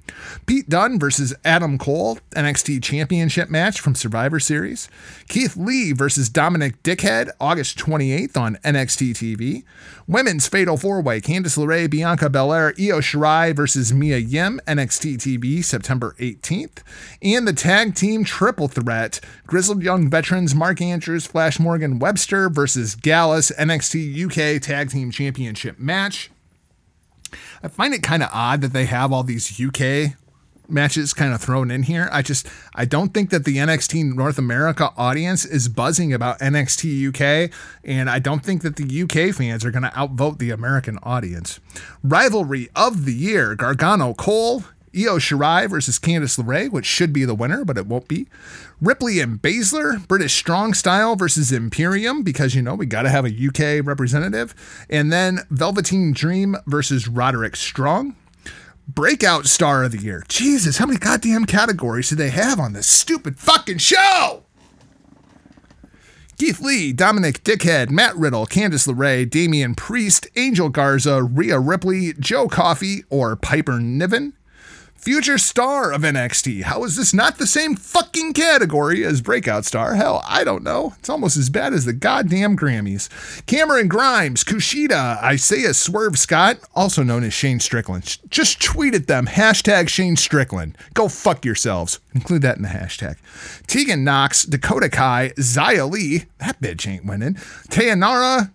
Pete 0.46 0.68
Dunne 0.68 1.00
versus 1.00 1.34
Adam 1.44 1.78
Cole, 1.78 2.18
NXT 2.30 2.80
Championship 2.80 3.50
match 3.50 3.80
from 3.80 3.96
Survivor 3.96 4.38
Series. 4.38 4.88
Keith 5.28 5.56
Lee 5.56 5.90
versus 5.90 6.28
Dominic 6.28 6.80
Dickhead, 6.84 7.30
August 7.40 7.76
28th 7.76 8.36
on 8.36 8.56
NXT 8.64 9.14
TV. 9.14 9.64
Women's 10.06 10.46
Fatal 10.46 10.76
Four 10.76 11.02
Way 11.02 11.20
Candice 11.20 11.58
LeRae, 11.58 11.90
Bianca 11.90 12.30
Belair, 12.30 12.68
Io 12.78 13.00
Shirai 13.00 13.56
versus 13.56 13.92
Mia 13.92 14.18
Yim, 14.18 14.60
NXT 14.68 15.16
TV, 15.16 15.64
September 15.64 16.14
18th. 16.20 16.84
And 17.20 17.48
the 17.48 17.52
Tag 17.52 17.96
Team 17.96 18.22
Triple 18.22 18.68
Threat 18.68 19.18
Grizzled 19.48 19.82
Young 19.82 20.08
Veterans 20.08 20.54
Mark 20.54 20.80
Andrews, 20.80 21.26
Flash 21.26 21.58
Morgan 21.58 21.98
Webster 21.98 22.48
versus 22.48 22.94
Gallus, 22.94 23.50
NXT 23.58 24.26
UK 24.26 24.62
Tag 24.62 24.90
Team 24.90 25.10
Championship 25.10 25.63
match. 25.78 26.30
I 27.62 27.68
find 27.68 27.94
it 27.94 28.02
kind 28.02 28.22
of 28.22 28.30
odd 28.32 28.60
that 28.60 28.72
they 28.72 28.84
have 28.84 29.12
all 29.12 29.22
these 29.22 29.60
UK 29.60 30.16
matches 30.68 31.12
kind 31.12 31.34
of 31.34 31.40
thrown 31.40 31.70
in 31.70 31.84
here. 31.84 32.08
I 32.12 32.22
just 32.22 32.46
I 32.74 32.84
don't 32.84 33.12
think 33.12 33.30
that 33.30 33.44
the 33.44 33.56
NXT 33.56 34.14
North 34.14 34.38
America 34.38 34.90
audience 34.96 35.44
is 35.44 35.68
buzzing 35.68 36.12
about 36.12 36.38
NXT 36.38 37.08
UK 37.08 37.50
and 37.84 38.08
I 38.08 38.18
don't 38.18 38.44
think 38.44 38.62
that 38.62 38.76
the 38.76 39.02
UK 39.02 39.34
fans 39.34 39.64
are 39.64 39.70
going 39.70 39.82
to 39.82 39.98
outvote 39.98 40.38
the 40.38 40.50
American 40.50 40.98
audience. 41.02 41.60
Rivalry 42.02 42.68
of 42.74 43.04
the 43.04 43.14
year, 43.14 43.54
Gargano 43.54 44.14
Cole, 44.14 44.64
Io 44.96 45.18
Shirai 45.18 45.68
versus 45.68 45.98
Candice 45.98 46.38
LeRae, 46.38 46.70
which 46.70 46.86
should 46.86 47.12
be 47.12 47.24
the 47.24 47.34
winner, 47.34 47.64
but 47.64 47.78
it 47.78 47.86
won't 47.86 48.08
be. 48.08 48.26
Ripley 48.80 49.20
and 49.20 49.40
Baszler, 49.40 50.06
British 50.06 50.34
Strong 50.34 50.74
Style 50.74 51.16
versus 51.16 51.52
Imperium, 51.52 52.22
because 52.22 52.54
you 52.54 52.62
know 52.62 52.74
we 52.74 52.86
got 52.86 53.02
to 53.02 53.10
have 53.10 53.24
a 53.24 53.28
UK 53.28 53.84
representative. 53.84 54.54
And 54.88 55.12
then 55.12 55.40
Velveteen 55.50 56.12
Dream 56.12 56.56
versus 56.66 57.08
Roderick 57.08 57.56
Strong. 57.56 58.16
Breakout 58.86 59.46
Star 59.46 59.82
of 59.82 59.92
the 59.92 59.98
Year. 59.98 60.24
Jesus, 60.28 60.76
how 60.76 60.86
many 60.86 60.98
goddamn 60.98 61.46
categories 61.46 62.10
do 62.10 62.16
they 62.16 62.30
have 62.30 62.60
on 62.60 62.74
this 62.74 62.86
stupid 62.86 63.38
fucking 63.38 63.78
show? 63.78 64.44
Keith 66.36 66.60
Lee, 66.60 66.92
Dominic 66.92 67.44
Dickhead, 67.44 67.90
Matt 67.90 68.14
Riddle, 68.16 68.44
Candice 68.44 68.88
LeRae, 68.88 69.28
Damian 69.28 69.74
Priest, 69.74 70.26
Angel 70.36 70.68
Garza, 70.68 71.22
Rhea 71.22 71.58
Ripley, 71.58 72.12
Joe 72.14 72.48
Coffey, 72.48 73.04
or 73.08 73.36
Piper 73.36 73.78
Niven. 73.78 74.34
Future 75.04 75.36
star 75.36 75.92
of 75.92 76.00
NXT. 76.00 76.62
How 76.62 76.82
is 76.82 76.96
this 76.96 77.12
not 77.12 77.36
the 77.36 77.46
same 77.46 77.76
fucking 77.76 78.32
category 78.32 79.04
as 79.04 79.20
Breakout 79.20 79.66
Star? 79.66 79.96
Hell, 79.96 80.24
I 80.26 80.44
don't 80.44 80.62
know. 80.62 80.94
It's 80.98 81.10
almost 81.10 81.36
as 81.36 81.50
bad 81.50 81.74
as 81.74 81.84
the 81.84 81.92
goddamn 81.92 82.56
Grammys. 82.56 83.10
Cameron 83.44 83.86
Grimes, 83.86 84.44
Kushida, 84.44 85.22
Isaiah 85.22 85.74
Swerve 85.74 86.18
Scott, 86.18 86.56
also 86.74 87.02
known 87.02 87.22
as 87.22 87.34
Shane 87.34 87.60
Strickland. 87.60 88.16
Just 88.30 88.62
tweet 88.62 88.94
at 88.94 89.06
them. 89.06 89.26
Hashtag 89.26 89.90
Shane 89.90 90.16
Strickland. 90.16 90.78
Go 90.94 91.08
fuck 91.08 91.44
yourselves. 91.44 92.00
Include 92.14 92.40
that 92.40 92.56
in 92.56 92.62
the 92.62 92.70
hashtag. 92.70 93.16
Tegan 93.66 94.04
Knox, 94.04 94.46
Dakota 94.46 94.88
Kai, 94.88 95.32
Xia 95.36 95.90
Li, 95.90 96.24
That 96.38 96.62
bitch 96.62 96.88
ain't 96.90 97.04
winning. 97.04 97.34
Tayanara. 97.68 98.52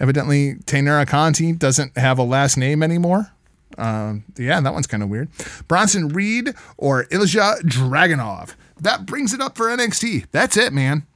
Evidently, 0.00 0.54
Taynara 0.64 1.06
Conti 1.06 1.52
doesn't 1.52 1.98
have 1.98 2.18
a 2.18 2.22
last 2.22 2.56
name 2.56 2.82
anymore. 2.82 3.32
Um, 3.78 4.24
yeah, 4.36 4.60
that 4.60 4.72
one's 4.72 4.86
kind 4.86 5.02
of 5.02 5.08
weird. 5.08 5.28
Bronson 5.68 6.08
Reed 6.08 6.54
or 6.76 7.04
Ilja 7.04 7.60
Dragunov. 7.62 8.54
That 8.80 9.06
brings 9.06 9.32
it 9.32 9.40
up 9.40 9.56
for 9.56 9.66
NXT. 9.66 10.26
That's 10.32 10.56
it, 10.56 10.72
man. 10.72 11.06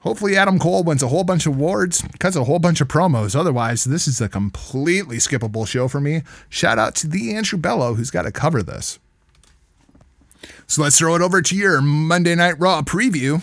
Hopefully, 0.00 0.36
Adam 0.36 0.58
Cole 0.58 0.82
wins 0.82 1.02
a 1.02 1.08
whole 1.08 1.22
bunch 1.22 1.46
of 1.46 1.54
awards, 1.54 2.02
cuts 2.18 2.34
a 2.34 2.42
whole 2.42 2.58
bunch 2.58 2.80
of 2.80 2.88
promos. 2.88 3.36
Otherwise, 3.36 3.84
this 3.84 4.08
is 4.08 4.20
a 4.20 4.28
completely 4.28 5.18
skippable 5.18 5.66
show 5.66 5.86
for 5.86 6.00
me. 6.00 6.22
Shout 6.48 6.76
out 6.76 6.96
to 6.96 7.06
the 7.06 7.34
Andrew 7.34 7.58
Bello 7.58 7.94
who's 7.94 8.10
got 8.10 8.22
to 8.22 8.32
cover 8.32 8.64
this. 8.64 8.98
So 10.66 10.82
let's 10.82 10.98
throw 10.98 11.14
it 11.14 11.22
over 11.22 11.40
to 11.40 11.56
your 11.56 11.80
Monday 11.80 12.34
Night 12.34 12.58
Raw 12.58 12.82
preview. 12.82 13.40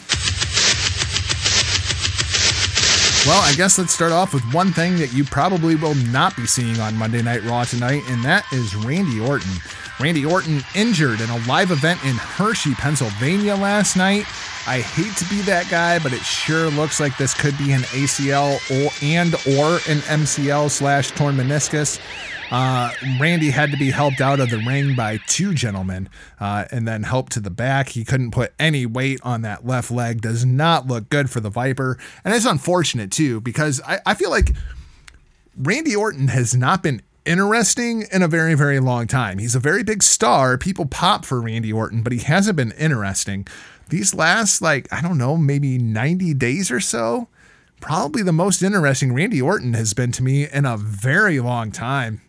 Well, 3.26 3.42
I 3.44 3.54
guess 3.56 3.78
let's 3.78 3.94
start 3.94 4.14
off 4.14 4.34
with 4.34 4.44
one 4.54 4.72
thing 4.72 4.96
that 4.98 5.14
you 5.14 5.26
probably 5.26 5.76
will 5.76 5.94
not 5.96 6.36
be 6.38 6.48
seeing 6.48 6.80
on 6.80 6.96
Monday 6.96 7.22
Night 7.22 7.44
Raw 7.44 7.66
tonight, 7.66 8.02
and 8.08 8.24
that 8.24 8.46
is 8.54 8.76
Randy 8.76 9.20
Orton. 9.20 9.52
Randy 10.00 10.26
Orton 10.26 10.64
injured 10.74 11.20
in 11.20 11.30
a 11.30 11.38
live 11.46 11.72
event 11.72 12.04
in 12.06 12.16
Hershey, 12.16 12.74
Pennsylvania 12.76 13.56
last 13.56 13.98
night. 13.98 14.26
I 14.66 14.80
hate 14.80 15.16
to 15.18 15.26
be 15.26 15.42
that 15.42 15.70
guy, 15.70 16.00
but 16.00 16.14
it 16.14 16.22
sure 16.22 16.70
looks 16.70 17.02
like 17.02 17.18
this 17.18 17.34
could 17.34 17.58
be 17.58 17.74
an 17.74 17.82
ACL 17.82 18.56
or 18.72 18.92
and 19.04 19.34
or 19.58 19.76
an 19.92 20.00
MCL 20.08 20.70
slash 20.72 21.12
torn 21.12 21.36
meniscus. 21.36 22.00
Uh, 22.52 22.92
Randy 23.20 23.52
had 23.52 23.72
to 23.72 23.78
be 23.78 23.92
helped 23.92 24.22
out 24.22 24.40
of 24.40 24.50
the 24.50 24.58
ring 24.58 24.96
by 24.96 25.20
two 25.28 25.54
gentlemen 25.54 26.10
uh, 26.40 26.66
and 26.72 26.88
then 26.88 27.04
helped 27.04 27.32
to 27.34 27.40
the 27.40 27.52
back. 27.52 27.90
He 27.90 28.04
couldn't 28.04 28.32
put 28.32 28.54
any 28.60 28.86
weight 28.86 29.20
on 29.24 29.44
that 29.44 29.66
left 29.66 29.92
leg. 29.92 30.22
Does 30.22 30.46
not 30.46 30.88
look 30.88 31.10
good 31.10 31.30
for 31.30 31.40
the 31.40 31.50
Viper. 31.50 31.98
And 32.24 32.34
it's 32.34 32.46
unfortunate, 32.46 33.12
too, 33.12 33.40
because 33.42 33.82
I, 33.86 34.00
I 34.06 34.14
feel 34.16 34.32
like 34.32 34.56
Randy 35.58 35.96
Orton 35.96 36.30
has 36.30 36.56
not 36.56 36.82
been 36.82 37.02
interesting 37.26 38.06
in 38.12 38.24
a 38.24 38.28
very, 38.28 38.56
very 38.56 38.80
long 38.80 39.06
time. 39.06 39.38
He's 39.38 39.56
a 39.56 39.60
very 39.60 39.84
big 39.84 40.02
star. 40.02 40.58
People 40.58 40.86
pop 40.86 41.26
for 41.26 41.40
Randy 41.40 41.72
Orton, 41.72 42.02
but 42.02 42.14
he 42.14 42.20
hasn't 42.20 42.56
been 42.58 42.72
interesting. 42.72 43.46
These 43.90 44.14
last, 44.14 44.62
like, 44.62 44.92
I 44.92 45.02
don't 45.02 45.18
know, 45.18 45.38
maybe 45.38 45.78
90 45.78 46.34
days 46.36 46.72
or 46.72 46.80
so, 46.80 47.28
probably 47.80 48.24
the 48.24 48.34
most 48.34 48.62
interesting 48.62 49.14
Randy 49.14 49.42
Orton 49.42 49.74
has 49.74 49.94
been 49.94 50.12
to 50.14 50.24
me 50.24 50.48
in 50.50 50.66
a 50.66 50.78
very 50.78 51.40
long 51.40 51.72
time. 51.72 52.22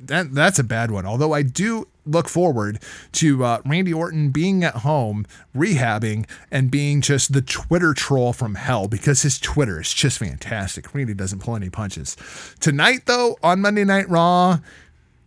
That 0.00 0.34
that's 0.34 0.58
a 0.58 0.64
bad 0.64 0.90
one. 0.90 1.06
Although 1.06 1.32
I 1.32 1.42
do 1.42 1.86
look 2.04 2.28
forward 2.28 2.82
to 3.12 3.44
uh, 3.44 3.60
Randy 3.64 3.92
Orton 3.92 4.30
being 4.30 4.64
at 4.64 4.76
home, 4.76 5.24
rehabbing, 5.54 6.28
and 6.50 6.70
being 6.70 7.00
just 7.00 7.32
the 7.32 7.42
Twitter 7.42 7.94
troll 7.94 8.32
from 8.32 8.56
hell 8.56 8.88
because 8.88 9.22
his 9.22 9.38
Twitter 9.38 9.80
is 9.80 9.94
just 9.94 10.18
fantastic. 10.18 10.92
Randy 10.94 11.14
doesn't 11.14 11.40
pull 11.40 11.54
any 11.54 11.70
punches. 11.70 12.16
Tonight, 12.58 13.02
though, 13.06 13.36
on 13.42 13.60
Monday 13.60 13.84
Night 13.84 14.08
Raw, 14.08 14.58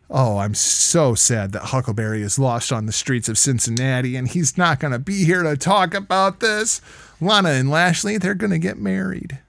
Oh, 0.09 0.37
I'm 0.37 0.53
so 0.53 1.15
sad 1.15 1.51
that 1.53 1.63
Huckleberry 1.63 2.21
is 2.21 2.37
lost 2.37 2.71
on 2.71 2.85
the 2.85 2.91
streets 2.91 3.27
of 3.27 3.39
Cincinnati 3.39 4.15
and 4.15 4.27
he's 4.27 4.55
not 4.55 4.79
going 4.79 4.93
to 4.93 4.99
be 4.99 5.23
here 5.23 5.41
to 5.41 5.57
talk 5.57 5.95
about 5.95 6.41
this. 6.41 6.79
Lana 7.19 7.49
and 7.49 7.71
Lashley, 7.71 8.17
they're 8.19 8.35
going 8.35 8.51
to 8.51 8.59
get 8.59 8.77
married. 8.77 9.39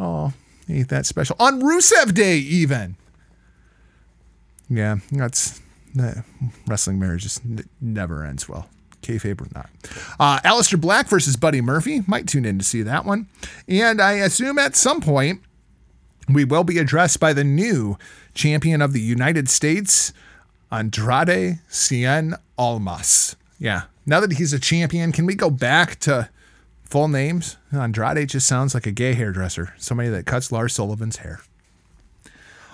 Oh, 0.00 0.32
ain't 0.68 0.88
that 0.88 1.04
special. 1.04 1.36
On 1.38 1.60
Rusev 1.60 2.14
Day, 2.14 2.36
even. 2.38 2.96
Yeah, 4.68 4.96
that's 5.12 5.60
that 5.94 6.24
wrestling 6.66 6.98
marriage 6.98 7.22
just 7.24 7.42
never 7.80 8.24
ends 8.24 8.48
well. 8.48 8.68
Kayfabe 9.02 9.40
or 9.40 9.48
not. 9.54 9.70
Uh, 10.18 10.40
Aleister 10.40 10.80
Black 10.80 11.08
versus 11.08 11.36
Buddy 11.36 11.60
Murphy. 11.60 12.02
Might 12.06 12.26
tune 12.26 12.44
in 12.44 12.58
to 12.58 12.64
see 12.64 12.82
that 12.82 13.04
one. 13.04 13.28
And 13.66 14.00
I 14.00 14.12
assume 14.12 14.58
at 14.58 14.76
some 14.76 15.00
point 15.00 15.42
we 16.28 16.44
will 16.44 16.64
be 16.64 16.78
addressed 16.78 17.18
by 17.20 17.32
the 17.32 17.44
new 17.44 17.98
champion 18.34 18.80
of 18.80 18.92
the 18.92 19.00
United 19.00 19.48
States, 19.48 20.12
Andrade 20.70 21.58
Cien 21.68 22.34
Almas. 22.58 23.36
Yeah. 23.58 23.82
Now 24.06 24.20
that 24.20 24.32
he's 24.32 24.52
a 24.52 24.60
champion, 24.60 25.12
can 25.12 25.26
we 25.26 25.34
go 25.34 25.50
back 25.50 25.98
to 26.00 26.28
full 26.90 27.08
names? 27.08 27.56
Andrade 27.72 28.28
just 28.28 28.46
sounds 28.46 28.74
like 28.74 28.86
a 28.86 28.92
gay 28.92 29.14
hairdresser, 29.14 29.74
somebody 29.78 30.08
that 30.10 30.26
cuts 30.26 30.50
Lars 30.50 30.74
Sullivan's 30.74 31.18
hair. 31.18 31.40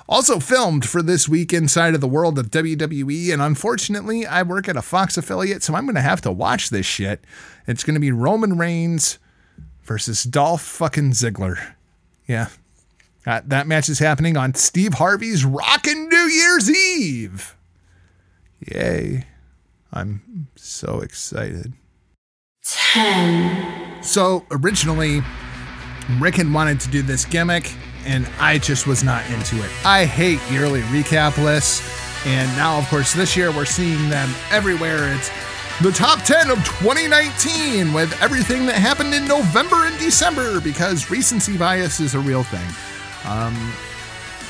Also 0.09 0.39
filmed 0.39 0.89
for 0.89 1.03
this 1.03 1.29
week 1.29 1.53
inside 1.53 1.95
of 1.95 2.01
the 2.01 2.09
world 2.09 2.39
of 2.39 2.51
WWE, 2.51 3.33
and 3.33 3.43
unfortunately, 3.43 4.25
I 4.25 4.43
work 4.43 4.69
at 4.69 4.77
a 4.77 4.83
Fox 4.83 5.17
affiliate, 5.17 5.63
so 5.63 5.75
I'm 5.75 5.85
going 5.85 5.97
to 5.97 6.01
have 6.01 6.21
to 6.23 6.33
watch 6.33 6.71
this 6.71 6.87
shit. 6.87 7.25
It's 7.67 7.83
going 7.83 7.95
to 7.95 8.01
be 8.01 8.13
Roman 8.13 8.57
Reigns 8.57 9.19
versus 9.83 10.23
Dolph 10.23 10.63
fucking 10.63 11.11
Ziggler. 11.11 11.75
Yeah, 12.29 12.49
that, 13.25 13.49
that 13.49 13.67
match 13.67 13.89
is 13.89 13.99
happening 13.99 14.37
on 14.37 14.55
Steve 14.55 14.95
Harvey's 14.95 15.45
Rockin' 15.45 16.09
New 16.09 16.29
Year's 16.29 16.71
Eve. 16.71 17.57
Yay. 18.61 19.27
I'm 19.93 20.49
so 20.57 21.01
excited. 21.01 21.73
10, 22.67 24.03
So 24.03 24.45
originally, 24.51 25.23
Rick 26.19 26.35
had 26.37 26.53
wanted 26.53 26.81
to 26.81 26.89
do 26.91 27.01
this 27.01 27.25
gimmick, 27.25 27.73
and 28.05 28.29
I 28.41 28.59
just 28.59 28.89
was 28.89 29.05
not 29.05 29.25
into 29.31 29.57
it. 29.65 29.71
I 29.85 30.05
hate 30.05 30.41
yearly 30.51 30.81
recap 30.83 31.43
lists, 31.43 31.81
and 32.27 32.49
now, 32.57 32.77
of 32.77 32.89
course, 32.89 33.13
this 33.13 33.37
year 33.37 33.53
we're 33.53 33.67
seeing 33.67 34.09
them 34.09 34.29
everywhere. 34.51 35.15
It's 35.15 35.31
the 35.81 35.93
top 35.93 36.23
10 36.25 36.51
of 36.51 36.59
2019 36.65 37.93
with 37.93 38.21
everything 38.21 38.67
that 38.67 38.75
happened 38.77 39.15
in 39.15 39.29
November 39.29 39.87
and 39.87 39.97
December 39.99 40.61
because 40.61 41.09
recency 41.09 41.57
bias 41.57 42.01
is 42.01 42.15
a 42.15 42.21
real 42.21 42.43
thing. 42.43 42.67
Um, 43.31 43.55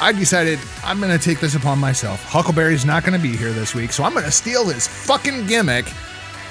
I 0.01 0.13
decided 0.13 0.59
I'm 0.85 1.01
going 1.01 1.17
to 1.17 1.23
take 1.23 1.41
this 1.41 1.55
upon 1.55 1.79
myself. 1.79 2.23
Huckleberry's 2.25 2.87
not 2.87 3.05
going 3.05 3.19
to 3.19 3.23
be 3.23 3.37
here 3.37 3.53
this 3.53 3.75
week, 3.75 3.93
so 3.93 4.05
I'm 4.05 4.13
going 4.13 4.25
to 4.25 4.31
steal 4.31 4.67
his 4.67 4.87
fucking 4.87 5.47
gimmick. 5.47 5.87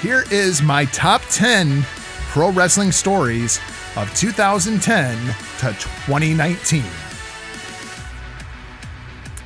Here 0.01 0.25
is 0.29 0.61
my 0.61 0.85
top 0.85 1.21
10 1.29 1.83
pro 2.29 2.51
wrestling 2.51 2.91
stories 2.91 3.59
of 3.95 4.13
2010 4.13 5.17
to 5.17 5.79
2019. 5.79 6.83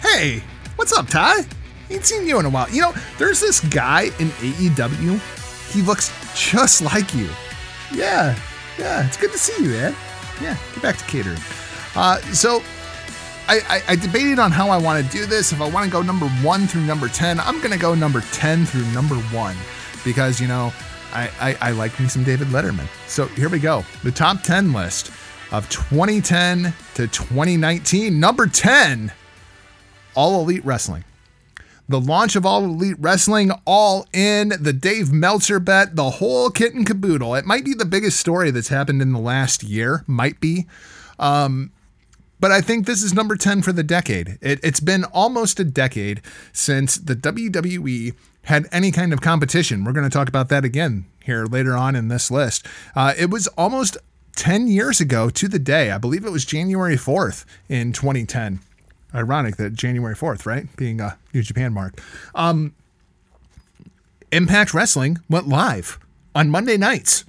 Hey, 0.02 0.44
what's 0.76 0.92
up, 0.92 1.08
Ty? 1.08 1.46
Ain't 1.92 2.04
seen 2.04 2.28
you 2.28 2.40
in 2.40 2.46
a 2.46 2.50
while. 2.50 2.70
You 2.72 2.82
know, 2.82 2.94
there's 3.20 3.40
this 3.40 3.60
guy 3.60 4.06
in 4.20 4.30
AEW. 4.30 5.72
He 5.72 5.82
looks 5.84 6.12
just 6.36 6.82
like 6.82 7.14
you. 7.14 7.30
Yeah, 7.94 8.38
yeah, 8.78 9.06
it's 9.06 9.18
good 9.18 9.32
to 9.32 9.38
see 9.38 9.64
you, 9.64 9.70
man. 9.70 9.96
Yeah, 10.42 10.58
get 10.74 10.82
back 10.82 10.98
to 10.98 11.04
catering. 11.06 11.40
Uh, 11.96 12.18
so 12.34 12.64
I, 13.48 13.62
I, 13.70 13.82
I 13.90 13.96
debated 13.96 14.40
on 14.40 14.52
how 14.52 14.70
I 14.70 14.78
want 14.78 15.06
to 15.06 15.12
do 15.12 15.28
this. 15.28 15.52
If 15.52 15.62
I 15.62 15.70
want 15.70 15.86
to 15.86 15.92
go 15.92 16.02
number 16.02 16.28
one 16.42 16.66
through 16.66 16.86
number 16.86 17.08
10, 17.08 17.40
I'm 17.40 17.60
going 17.60 17.72
to 17.72 17.78
go 17.78 17.94
number 17.94 18.22
10 18.32 18.66
through 18.66 18.86
number 18.88 19.16
one 19.16 19.56
because, 20.04 20.40
you 20.40 20.48
know, 20.48 20.74
I, 21.14 21.30
I, 21.40 21.70
I 21.70 21.72
like 21.72 22.00
me 22.00 22.08
some 22.08 22.24
David 22.24 22.50
Letterman. 22.50 22.88
So 23.08 23.26
here 23.28 23.50
we 23.50 23.60
go. 23.60 23.84
The 24.04 24.12
top 24.12 24.44
10 24.44 24.74
list 24.74 25.12
of 25.52 25.70
2010 25.70 26.74
to 26.96 27.08
2019. 27.08 28.20
Number 28.20 28.48
10, 28.48 29.12
All 30.16 30.42
Elite 30.42 30.64
Wrestling. 30.66 31.04
The 31.88 32.00
launch 32.00 32.36
of 32.36 32.46
All 32.46 32.64
Elite 32.66 32.98
Wrestling, 33.00 33.52
all 33.66 34.06
in, 34.14 34.50
the 34.60 34.74
Dave 34.74 35.12
Meltzer 35.12 35.60
bet, 35.60 35.96
the 35.96 36.12
whole 36.12 36.52
kit 36.52 36.76
and 36.76 36.86
caboodle. 36.86 37.34
It 37.34 37.46
might 37.46 37.66
be 37.66 37.74
the 37.74 37.86
biggest 37.86 38.20
story 38.20 38.52
that's 38.52 38.68
happened 38.68 39.02
in 39.02 39.12
the 39.12 39.20
last 39.20 39.64
year. 39.64 40.04
Might 40.06 40.40
be. 40.40 40.68
Um, 41.18 41.72
but 42.40 42.52
I 42.52 42.62
think 42.62 42.86
this 42.86 43.02
is 43.02 43.14
number 43.14 43.36
10 43.36 43.64
for 43.64 43.74
the 43.74 43.84
decade. 43.84 44.38
It, 44.40 44.60
it's 44.62 44.80
been 44.80 45.04
almost 45.06 45.60
a 45.60 45.64
decade 45.64 46.22
since 46.54 46.96
the 46.96 47.16
WWE 47.16 48.14
had 48.50 48.68
any 48.72 48.92
kind 48.92 49.14
of 49.14 49.22
competition. 49.22 49.84
We're 49.84 49.94
going 49.94 50.10
to 50.10 50.14
talk 50.14 50.28
about 50.28 50.50
that 50.50 50.66
again 50.66 51.06
here 51.24 51.46
later 51.46 51.78
on 51.78 51.96
in 51.96 52.08
this 52.08 52.32
list. 52.32 52.66
Uh, 52.96 53.14
it 53.18 53.30
was 53.30 53.48
almost 53.50 53.96
10 54.36 54.68
years 54.68 55.00
ago 55.00 55.30
to 55.30 55.48
the 55.48 55.60
day. 55.60 55.92
I 55.92 56.00
believe 56.00 56.26
it 56.26 56.32
was 56.32 56.46
January 56.46 56.96
4th 56.96 57.46
in 57.70 57.94
2010. 57.94 58.60
Ironic 59.14 59.58
that 59.58 59.74
January 59.74 60.16
4th, 60.16 60.48
right? 60.48 60.66
Being 60.78 61.00
a 61.00 61.18
New 61.32 61.44
Japan 61.44 61.74
mark. 61.74 62.02
Um, 62.34 62.74
Impact 64.32 64.74
Wrestling 64.74 65.20
went 65.30 65.48
live 65.48 66.00
on 66.34 66.50
Monday 66.50 66.78
nights 66.78 67.26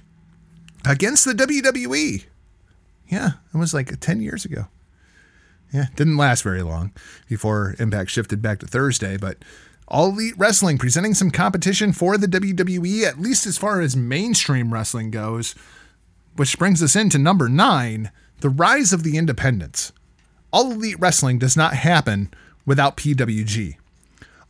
against 0.85 1.25
the 1.25 1.33
WWE. 1.33 2.25
Yeah, 3.09 3.31
it 3.53 3.57
was 3.57 3.73
like 3.75 3.99
10 3.99 4.21
years 4.21 4.43
ago. 4.43 4.65
Yeah, 5.71 5.85
didn't 5.95 6.17
last 6.17 6.41
very 6.43 6.63
long 6.63 6.91
before 7.29 7.75
Impact 7.79 8.09
shifted 8.09 8.41
back 8.41 8.59
to 8.59 8.65
Thursday, 8.65 9.17
but 9.17 9.37
All 9.91 10.07
Elite 10.11 10.37
Wrestling 10.37 10.77
presenting 10.77 11.13
some 11.13 11.31
competition 11.31 11.91
for 11.91 12.17
the 12.17 12.25
WWE, 12.25 13.03
at 13.03 13.19
least 13.19 13.45
as 13.45 13.57
far 13.57 13.81
as 13.81 13.93
mainstream 13.93 14.73
wrestling 14.73 15.11
goes, 15.11 15.53
which 16.37 16.57
brings 16.57 16.81
us 16.81 16.95
into 16.95 17.17
number 17.17 17.49
nine 17.49 18.09
the 18.39 18.49
rise 18.49 18.93
of 18.93 19.03
the 19.03 19.17
independents. 19.17 19.91
All 20.53 20.71
Elite 20.71 20.97
Wrestling 20.97 21.39
does 21.39 21.57
not 21.57 21.73
happen 21.73 22.33
without 22.65 22.95
PWG. 22.95 23.75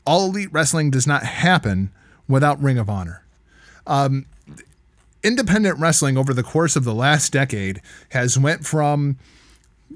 All 0.05 0.27
Elite 0.27 0.53
Wrestling 0.53 0.91
does 0.91 1.07
not 1.07 1.23
happen 1.23 1.91
without 2.27 2.61
Ring 2.61 2.77
of 2.77 2.87
Honor. 2.87 3.23
Um, 3.87 4.27
independent 5.23 5.79
wrestling 5.79 6.17
over 6.17 6.35
the 6.35 6.43
course 6.43 6.75
of 6.75 6.83
the 6.83 6.93
last 6.93 7.33
decade 7.33 7.81
has 8.09 8.37
went 8.37 8.63
from 8.63 9.17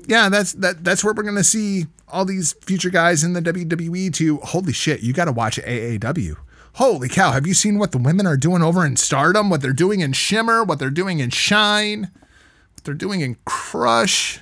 yeah, 0.07 0.29
that's 0.29 0.53
that 0.53 0.83
that's 0.83 1.03
where 1.03 1.13
we're 1.13 1.23
gonna 1.23 1.43
see 1.43 1.87
all 2.07 2.25
these 2.25 2.53
future 2.61 2.89
guys 2.89 3.23
in 3.23 3.33
the 3.33 3.41
WWE 3.41 4.13
to 4.13 4.37
holy 4.37 4.73
shit, 4.73 5.01
you 5.01 5.13
gotta 5.13 5.31
watch 5.31 5.57
AAW. 5.57 6.35
Holy 6.73 7.07
cow, 7.07 7.31
have 7.31 7.47
you 7.47 7.53
seen 7.53 7.79
what 7.79 7.91
the 7.91 7.97
women 7.97 8.27
are 8.27 8.35
doing 8.35 8.61
over 8.61 8.85
in 8.85 8.97
Stardom? 8.97 9.49
What 9.49 9.61
they're 9.61 9.71
doing 9.71 10.01
in 10.01 10.11
Shimmer, 10.11 10.63
what 10.63 10.77
they're 10.77 10.89
doing 10.89 11.19
in 11.19 11.29
Shine, 11.29 12.11
what 12.73 12.83
they're 12.83 12.93
doing 12.93 13.21
in 13.21 13.37
Crush. 13.45 14.41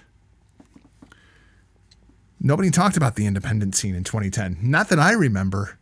Nobody 2.39 2.72
talked 2.72 2.97
about 2.97 3.16
the 3.16 3.26
independent 3.26 3.76
scene 3.76 3.95
in 3.95 4.03
2010. 4.03 4.57
Not 4.61 4.89
that 4.89 4.99
I 4.99 5.14
remember. 5.14 5.78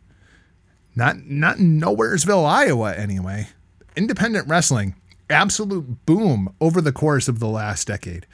Not 0.94 1.24
not 1.24 1.56
in 1.56 1.80
Nowheresville, 1.80 2.46
Iowa, 2.46 2.94
anyway. 2.94 3.48
Independent 3.96 4.46
wrestling, 4.46 4.94
absolute 5.30 6.04
boom 6.06 6.54
over 6.60 6.80
the 6.80 6.92
course 6.92 7.28
of 7.28 7.38
the 7.38 7.48
last 7.48 7.88
decade. 7.88 8.26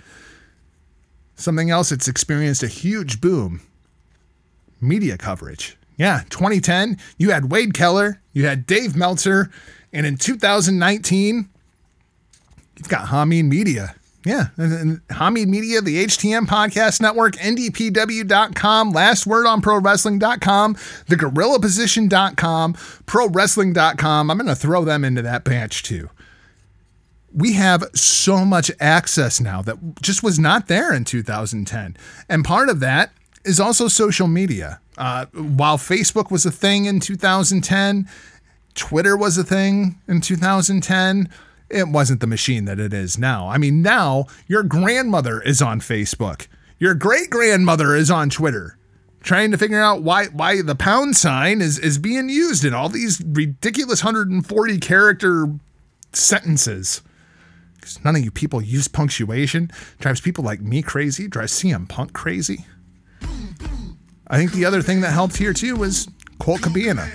Something 1.38 1.70
else 1.70 1.90
that's 1.90 2.08
experienced 2.08 2.64
a 2.64 2.68
huge 2.68 3.20
boom 3.20 3.60
media 4.80 5.16
coverage. 5.16 5.76
Yeah, 5.96 6.22
2010, 6.30 6.98
you 7.16 7.30
had 7.30 7.50
Wade 7.50 7.74
Keller, 7.74 8.20
you 8.32 8.46
had 8.46 8.66
Dave 8.66 8.96
Meltzer, 8.96 9.50
and 9.92 10.04
in 10.04 10.16
2019, 10.16 11.48
you've 12.76 12.88
got 12.88 13.06
Hameen 13.06 13.48
Media. 13.48 13.94
Yeah, 14.24 14.48
and 14.56 15.00
Hameen 15.08 15.46
Media, 15.46 15.80
the 15.80 16.04
HTM 16.06 16.46
Podcast 16.46 17.00
Network, 17.00 17.36
NDPW.com, 17.36 18.90
Last 18.90 19.24
Word 19.24 19.46
on 19.46 19.62
ProWrestling.com, 19.62 20.74
TheGorillaPosition.com, 20.74 22.74
ProWrestling.com. 22.74 24.30
I'm 24.30 24.38
going 24.38 24.48
to 24.48 24.56
throw 24.56 24.84
them 24.84 25.04
into 25.04 25.22
that 25.22 25.44
batch 25.44 25.84
too 25.84 26.10
we 27.32 27.52
have 27.54 27.84
so 27.94 28.44
much 28.44 28.70
access 28.80 29.40
now 29.40 29.62
that 29.62 29.76
just 30.00 30.22
was 30.22 30.38
not 30.38 30.66
there 30.68 30.94
in 30.94 31.04
2010. 31.04 31.96
And 32.28 32.44
part 32.44 32.68
of 32.68 32.80
that 32.80 33.12
is 33.44 33.60
also 33.60 33.88
social 33.88 34.28
media. 34.28 34.80
Uh, 34.96 35.26
while 35.32 35.78
Facebook 35.78 36.30
was 36.30 36.44
a 36.46 36.50
thing 36.50 36.86
in 36.86 37.00
2010, 37.00 38.08
Twitter 38.74 39.16
was 39.16 39.38
a 39.38 39.44
thing 39.44 40.00
in 40.08 40.20
2010. 40.20 41.28
It 41.70 41.88
wasn't 41.88 42.20
the 42.20 42.26
machine 42.26 42.64
that 42.64 42.80
it 42.80 42.92
is 42.92 43.18
now. 43.18 43.48
I 43.48 43.58
mean, 43.58 43.82
now 43.82 44.26
your 44.46 44.62
grandmother 44.62 45.40
is 45.40 45.60
on 45.60 45.80
Facebook. 45.80 46.46
Your 46.78 46.94
great 46.94 47.30
grandmother 47.30 47.94
is 47.94 48.10
on 48.10 48.30
Twitter 48.30 48.78
trying 49.20 49.50
to 49.50 49.58
figure 49.58 49.80
out 49.80 50.02
why 50.02 50.26
why 50.26 50.62
the 50.62 50.76
pound 50.76 51.16
sign 51.16 51.60
is 51.60 51.78
is 51.78 51.98
being 51.98 52.28
used 52.28 52.64
in 52.64 52.72
all 52.72 52.88
these 52.88 53.20
ridiculous 53.26 54.02
140 54.04 54.78
character 54.78 55.52
sentences 56.12 57.02
none 58.04 58.16
of 58.16 58.24
you 58.24 58.30
people 58.30 58.60
use 58.60 58.88
punctuation. 58.88 59.70
Drives 60.00 60.20
people 60.20 60.44
like 60.44 60.60
me 60.60 60.82
crazy. 60.82 61.28
Drives 61.28 61.52
CM 61.52 61.88
Punk 61.88 62.12
crazy. 62.12 62.64
I 64.30 64.36
think 64.36 64.52
the 64.52 64.64
other 64.64 64.82
thing 64.82 65.00
that 65.00 65.12
helped 65.12 65.36
here 65.36 65.52
too 65.52 65.76
was 65.76 66.08
Colt 66.38 66.62
Cabana, 66.62 67.08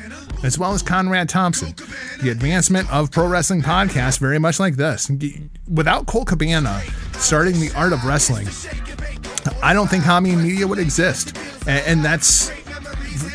as 0.44 0.58
well 0.58 0.74
as 0.74 0.82
Conrad 0.82 1.30
Thompson. 1.30 1.76
The 2.22 2.30
advancement 2.30 2.92
of 2.92 3.12
pro 3.12 3.28
wrestling 3.28 3.62
podcasts, 3.62 4.20
very 4.20 4.40
much 4.40 4.60
like 4.60 4.76
this. 4.76 5.12
Without 5.72 6.08
Colt 6.08 6.28
Cabana 6.28 6.82
starting 7.14 7.60
the 7.60 7.72
art 7.76 7.94
of 7.94 8.04
wrestling, 8.04 8.48
I 9.62 9.74
don't 9.74 9.90
think 9.90 10.04
Hameen 10.04 10.42
Media 10.42 10.68
would 10.68 10.80
exist. 10.80 11.38
And 11.68 12.04
that's 12.04 12.52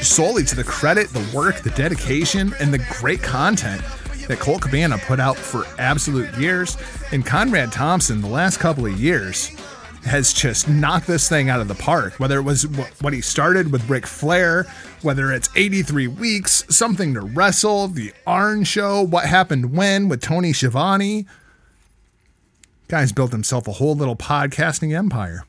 solely 0.06 0.44
to 0.44 0.56
the 0.56 0.64
credit, 0.64 1.08
the 1.10 1.24
work, 1.34 1.60
the 1.62 1.70
dedication, 1.70 2.52
and 2.60 2.72
the 2.74 2.78
great 3.00 3.22
content 3.22 3.82
that 4.28 4.38
Colt 4.38 4.62
Cabana 4.62 4.98
put 4.98 5.18
out 5.18 5.36
for 5.36 5.64
absolute 5.78 6.32
years. 6.36 6.76
And 7.12 7.26
Conrad 7.26 7.72
Thompson, 7.72 8.20
the 8.20 8.28
last 8.28 8.58
couple 8.58 8.86
of 8.86 9.00
years, 9.00 9.50
has 10.04 10.32
just 10.32 10.68
knocked 10.68 11.06
this 11.06 11.28
thing 11.28 11.48
out 11.50 11.60
of 11.60 11.68
the 11.68 11.74
park. 11.74 12.14
Whether 12.18 12.38
it 12.38 12.42
was 12.42 12.64
what 13.00 13.12
he 13.12 13.20
started 13.20 13.72
with 13.72 13.88
Ric 13.90 14.06
Flair, 14.06 14.64
whether 15.02 15.32
it's 15.32 15.48
83 15.56 16.06
weeks, 16.06 16.64
something 16.68 17.14
to 17.14 17.20
wrestle, 17.20 17.88
the 17.88 18.12
Arn 18.26 18.64
show, 18.64 19.02
what 19.02 19.26
happened 19.26 19.76
when 19.76 20.08
with 20.08 20.20
Tony 20.20 20.52
Schiavone. 20.52 21.26
Guy's 22.88 23.12
built 23.12 23.32
himself 23.32 23.68
a 23.68 23.72
whole 23.72 23.94
little 23.94 24.16
podcasting 24.16 24.96
empire. 24.96 25.44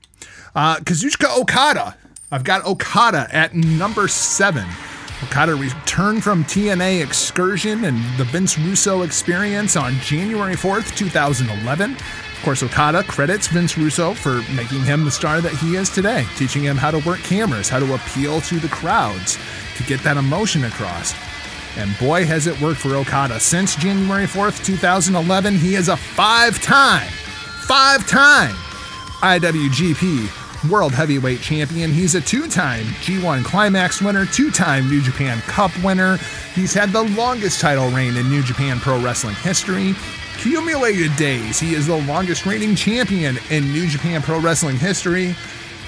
Uh, 0.55 0.77
Kazuchika 0.77 1.39
Okada. 1.39 1.95
I've 2.31 2.43
got 2.43 2.65
Okada 2.65 3.27
at 3.31 3.55
number 3.55 4.07
seven. 4.07 4.67
Okada 5.23 5.53
returned 5.53 6.23
from 6.23 6.45
TNA 6.45 7.03
Excursion 7.03 7.83
and 7.83 7.97
the 8.17 8.23
Vince 8.23 8.57
Russo 8.57 9.01
experience 9.01 9.75
on 9.75 9.93
January 9.95 10.55
4th, 10.55 10.95
2011. 10.95 11.91
Of 11.91 12.41
course, 12.43 12.63
Okada 12.63 13.03
credits 13.03 13.47
Vince 13.47 13.77
Russo 13.77 14.13
for 14.13 14.41
making 14.53 14.83
him 14.83 15.03
the 15.03 15.11
star 15.11 15.41
that 15.41 15.51
he 15.51 15.75
is 15.75 15.89
today, 15.89 16.25
teaching 16.37 16.63
him 16.63 16.77
how 16.77 16.89
to 16.89 16.99
work 16.99 17.19
cameras, 17.19 17.67
how 17.67 17.79
to 17.79 17.95
appeal 17.95 18.39
to 18.41 18.59
the 18.59 18.69
crowds, 18.69 19.37
to 19.75 19.83
get 19.83 20.01
that 20.03 20.15
emotion 20.15 20.63
across. 20.63 21.13
And 21.77 21.97
boy, 21.99 22.25
has 22.25 22.47
it 22.47 22.59
worked 22.61 22.79
for 22.79 22.95
Okada. 22.95 23.41
Since 23.41 23.75
January 23.75 24.25
4th, 24.25 24.63
2011, 24.63 25.55
he 25.55 25.75
is 25.75 25.89
a 25.89 25.97
five 25.97 26.61
time, 26.61 27.09
five 27.67 28.07
time 28.07 28.55
IWGP 29.21 30.48
World 30.67 30.93
Heavyweight 30.93 31.41
Champion. 31.41 31.91
He's 31.91 32.15
a 32.15 32.21
two 32.21 32.47
time 32.47 32.85
G1 33.01 33.45
Climax 33.45 34.01
winner, 34.01 34.25
two 34.25 34.51
time 34.51 34.89
New 34.89 35.01
Japan 35.01 35.39
Cup 35.41 35.71
winner. 35.83 36.17
He's 36.53 36.73
had 36.73 36.89
the 36.89 37.03
longest 37.03 37.61
title 37.61 37.89
reign 37.89 38.17
in 38.17 38.29
New 38.29 38.43
Japan 38.43 38.79
Pro 38.79 38.99
Wrestling 39.01 39.35
history. 39.35 39.93
Cumulated 40.37 41.15
days, 41.15 41.59
he 41.59 41.73
is 41.73 41.87
the 41.87 42.01
longest 42.03 42.45
reigning 42.45 42.75
champion 42.75 43.37
in 43.49 43.71
New 43.71 43.87
Japan 43.87 44.21
Pro 44.21 44.39
Wrestling 44.39 44.77
history. 44.77 45.35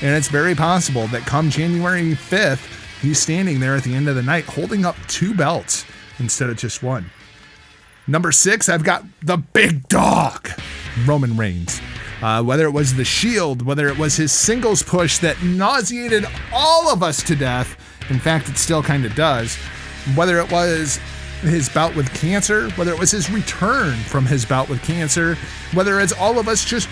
And 0.02 0.16
it's 0.16 0.30
very 0.30 0.56
possible 0.56 1.08
that 1.08 1.26
come 1.26 1.50
January 1.50 2.14
5th, 2.14 3.02
he's 3.02 3.20
standing 3.20 3.60
there 3.60 3.76
at 3.76 3.84
the 3.84 3.94
end 3.94 4.08
of 4.08 4.16
the 4.16 4.24
night 4.24 4.46
holding 4.46 4.86
up 4.86 4.96
two 5.08 5.34
belts 5.34 5.86
instead 6.20 6.50
of 6.50 6.58
just 6.58 6.82
one. 6.82 7.12
Number 8.08 8.32
six, 8.32 8.68
I've 8.68 8.84
got 8.84 9.06
the 9.22 9.38
big 9.38 9.88
dog, 9.88 10.50
Roman 11.06 11.38
Reigns. 11.38 11.82
Uh, 12.22 12.44
whether 12.44 12.66
it 12.66 12.72
was 12.72 12.96
the 12.96 13.06
Shield, 13.06 13.64
whether 13.64 13.88
it 13.88 13.98
was 13.98 14.16
his 14.16 14.32
singles 14.32 14.84
push 14.84 15.18
that 15.20 15.42
nauseated 15.42 16.26
all 16.54 16.90
of 16.90 17.02
us 17.02 17.24
to 17.24 17.36
death. 17.36 17.76
In 18.10 18.20
fact, 18.20 18.50
it 18.50 18.58
still 18.58 18.84
kind 18.84 19.06
of 19.06 19.16
does. 19.16 19.56
Whether 20.16 20.40
it 20.40 20.52
was 20.52 21.00
his 21.42 21.70
bout 21.70 21.96
with 21.96 22.14
cancer, 22.14 22.70
whether 22.72 22.92
it 22.92 23.00
was 23.00 23.12
his 23.12 23.32
return 23.32 23.96
from 23.98 24.26
his 24.26 24.46
bout 24.46 24.70
with 24.70 24.84
cancer, 24.84 25.36
whether 25.74 26.00
it's 26.00 26.14
all 26.14 26.38
of 26.38 26.48
us 26.48 26.64
just 26.64 26.88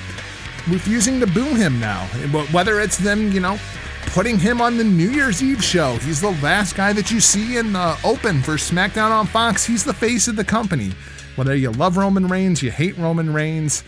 refusing 0.68 1.20
to 1.20 1.28
boo 1.28 1.56
him 1.56 1.80
now, 1.80 2.06
whether 2.52 2.80
it's 2.80 2.98
them, 2.98 3.32
you 3.32 3.40
know, 3.40 3.60
putting 4.08 4.40
him 4.40 4.62
on 4.62 4.78
the 4.78 4.84
New 4.84 5.10
Year's 5.10 5.44
Eve 5.44 5.64
show. 5.64 5.96
He's 5.98 6.22
the 6.22 6.32
last 6.42 6.76
guy 6.76 6.94
that 6.94 7.12
you 7.12 7.20
see 7.20 7.58
in 7.58 7.74
the 7.74 7.98
open 8.04 8.42
for 8.42 8.54
SmackDown 8.54 9.12
on 9.12 9.28
Fox. 9.28 9.66
He's 9.66 9.84
the 9.84 9.94
face 9.94 10.28
of 10.28 10.36
the 10.36 10.44
company. 10.44 10.92
Whether 11.36 11.56
you 11.56 11.72
love 11.72 11.98
Roman 11.98 12.28
Reigns, 12.28 12.64
you 12.64 12.72
hate 12.72 12.98
Roman 12.98 13.32
Reigns, 13.32 13.84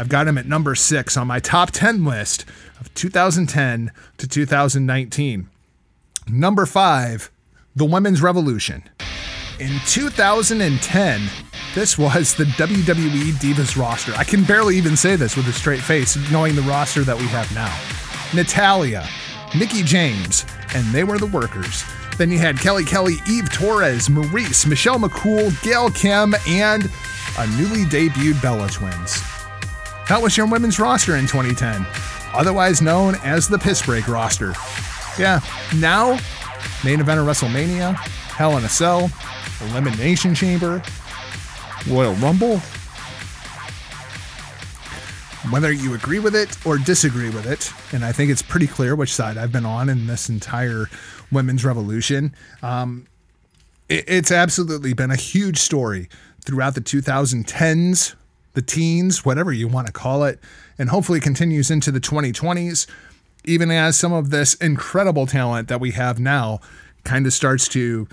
I've 0.00 0.08
got 0.08 0.26
him 0.26 0.38
at 0.38 0.46
number 0.46 0.74
six 0.74 1.14
on 1.18 1.26
my 1.26 1.40
top 1.40 1.72
10 1.72 2.06
list 2.06 2.46
of 2.80 2.92
2010 2.94 3.92
to 4.16 4.26
2019. 4.26 5.50
Number 6.26 6.64
five, 6.64 7.30
The 7.76 7.84
Women's 7.84 8.22
Revolution. 8.22 8.82
In 9.58 9.78
2010, 9.84 11.20
this 11.74 11.98
was 11.98 12.34
the 12.34 12.44
WWE 12.44 13.32
Divas 13.42 13.78
roster. 13.78 14.14
I 14.16 14.24
can 14.24 14.42
barely 14.44 14.78
even 14.78 14.96
say 14.96 15.16
this 15.16 15.36
with 15.36 15.46
a 15.48 15.52
straight 15.52 15.82
face, 15.82 16.16
knowing 16.32 16.56
the 16.56 16.62
roster 16.62 17.02
that 17.02 17.18
we 17.18 17.26
have 17.26 17.54
now. 17.54 17.78
Natalya, 18.34 19.06
Mickie 19.54 19.82
James, 19.82 20.46
and 20.74 20.86
they 20.94 21.04
were 21.04 21.18
the 21.18 21.26
workers. 21.26 21.84
Then 22.16 22.30
you 22.30 22.38
had 22.38 22.58
Kelly 22.58 22.84
Kelly, 22.84 23.16
Eve 23.28 23.52
Torres, 23.52 24.08
Maryse, 24.08 24.66
Michelle 24.66 24.98
McCool, 24.98 25.62
Gail 25.62 25.90
Kim, 25.90 26.34
and 26.48 26.90
a 27.36 27.46
newly 27.58 27.84
debuted 27.84 28.40
Bella 28.40 28.70
Twins. 28.70 29.22
That 30.10 30.20
was 30.20 30.36
your 30.36 30.46
women's 30.46 30.80
roster 30.80 31.14
in 31.14 31.28
2010, 31.28 31.86
otherwise 32.34 32.82
known 32.82 33.14
as 33.22 33.46
the 33.46 33.56
Piss 33.56 33.86
Break 33.86 34.08
roster. 34.08 34.54
Yeah, 35.16 35.38
now, 35.76 36.18
main 36.84 36.98
event 36.98 37.20
of 37.20 37.26
WrestleMania, 37.28 37.94
Hell 37.94 38.58
in 38.58 38.64
a 38.64 38.68
Cell, 38.68 39.08
Elimination 39.70 40.34
Chamber, 40.34 40.82
Royal 41.88 42.14
Rumble. 42.14 42.58
Whether 45.52 45.70
you 45.70 45.94
agree 45.94 46.18
with 46.18 46.34
it 46.34 46.58
or 46.66 46.76
disagree 46.76 47.30
with 47.30 47.46
it, 47.46 47.72
and 47.94 48.04
I 48.04 48.10
think 48.10 48.32
it's 48.32 48.42
pretty 48.42 48.66
clear 48.66 48.96
which 48.96 49.14
side 49.14 49.38
I've 49.38 49.52
been 49.52 49.64
on 49.64 49.88
in 49.88 50.08
this 50.08 50.28
entire 50.28 50.90
women's 51.30 51.64
revolution, 51.64 52.34
um, 52.64 53.06
it, 53.88 54.06
it's 54.08 54.32
absolutely 54.32 54.92
been 54.92 55.12
a 55.12 55.16
huge 55.16 55.58
story 55.58 56.08
throughout 56.44 56.74
the 56.74 56.80
2010s, 56.80 58.16
the 58.54 58.62
teens, 58.62 59.24
whatever 59.24 59.52
you 59.52 59.68
want 59.68 59.86
to 59.86 59.92
call 59.92 60.24
it, 60.24 60.40
and 60.78 60.88
hopefully 60.88 61.20
continues 61.20 61.70
into 61.70 61.90
the 61.90 62.00
2020s, 62.00 62.86
even 63.44 63.70
as 63.70 63.96
some 63.96 64.12
of 64.12 64.30
this 64.30 64.54
incredible 64.54 65.26
talent 65.26 65.68
that 65.68 65.80
we 65.80 65.92
have 65.92 66.18
now 66.18 66.60
kind 67.04 67.26
of 67.26 67.32
starts 67.32 67.68
to 67.68 68.06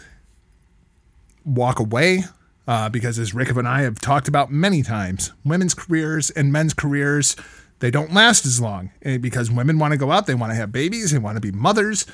walk 1.46 1.80
away 1.80 2.24
uh, 2.68 2.90
because 2.90 3.18
as 3.18 3.34
Rick 3.34 3.50
and 3.50 3.68
I 3.68 3.82
have 3.82 4.00
talked 4.00 4.28
about 4.28 4.52
many 4.52 4.84
times, 4.84 5.32
women's 5.46 5.74
careers 5.74 6.30
and 6.32 6.52
men's 6.52 6.74
careers, 6.74 7.36
they 7.80 7.90
don't 7.90 8.14
last 8.14 8.46
as 8.46 8.60
long 8.60 8.92
eh, 9.04 9.18
because 9.18 9.50
women 9.50 9.80
want 9.80 9.94
to 9.94 9.98
go 9.98 10.12
out, 10.12 10.28
they 10.28 10.36
want 10.36 10.52
to 10.52 10.56
have 10.56 10.72
babies, 10.72 11.12
they 11.12 11.20
want 11.20 11.38
to 11.38 11.42
be 11.42 11.52
mothers, 11.52 12.06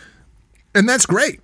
and 0.75 0.87
that's 0.87 1.05
great. 1.05 1.41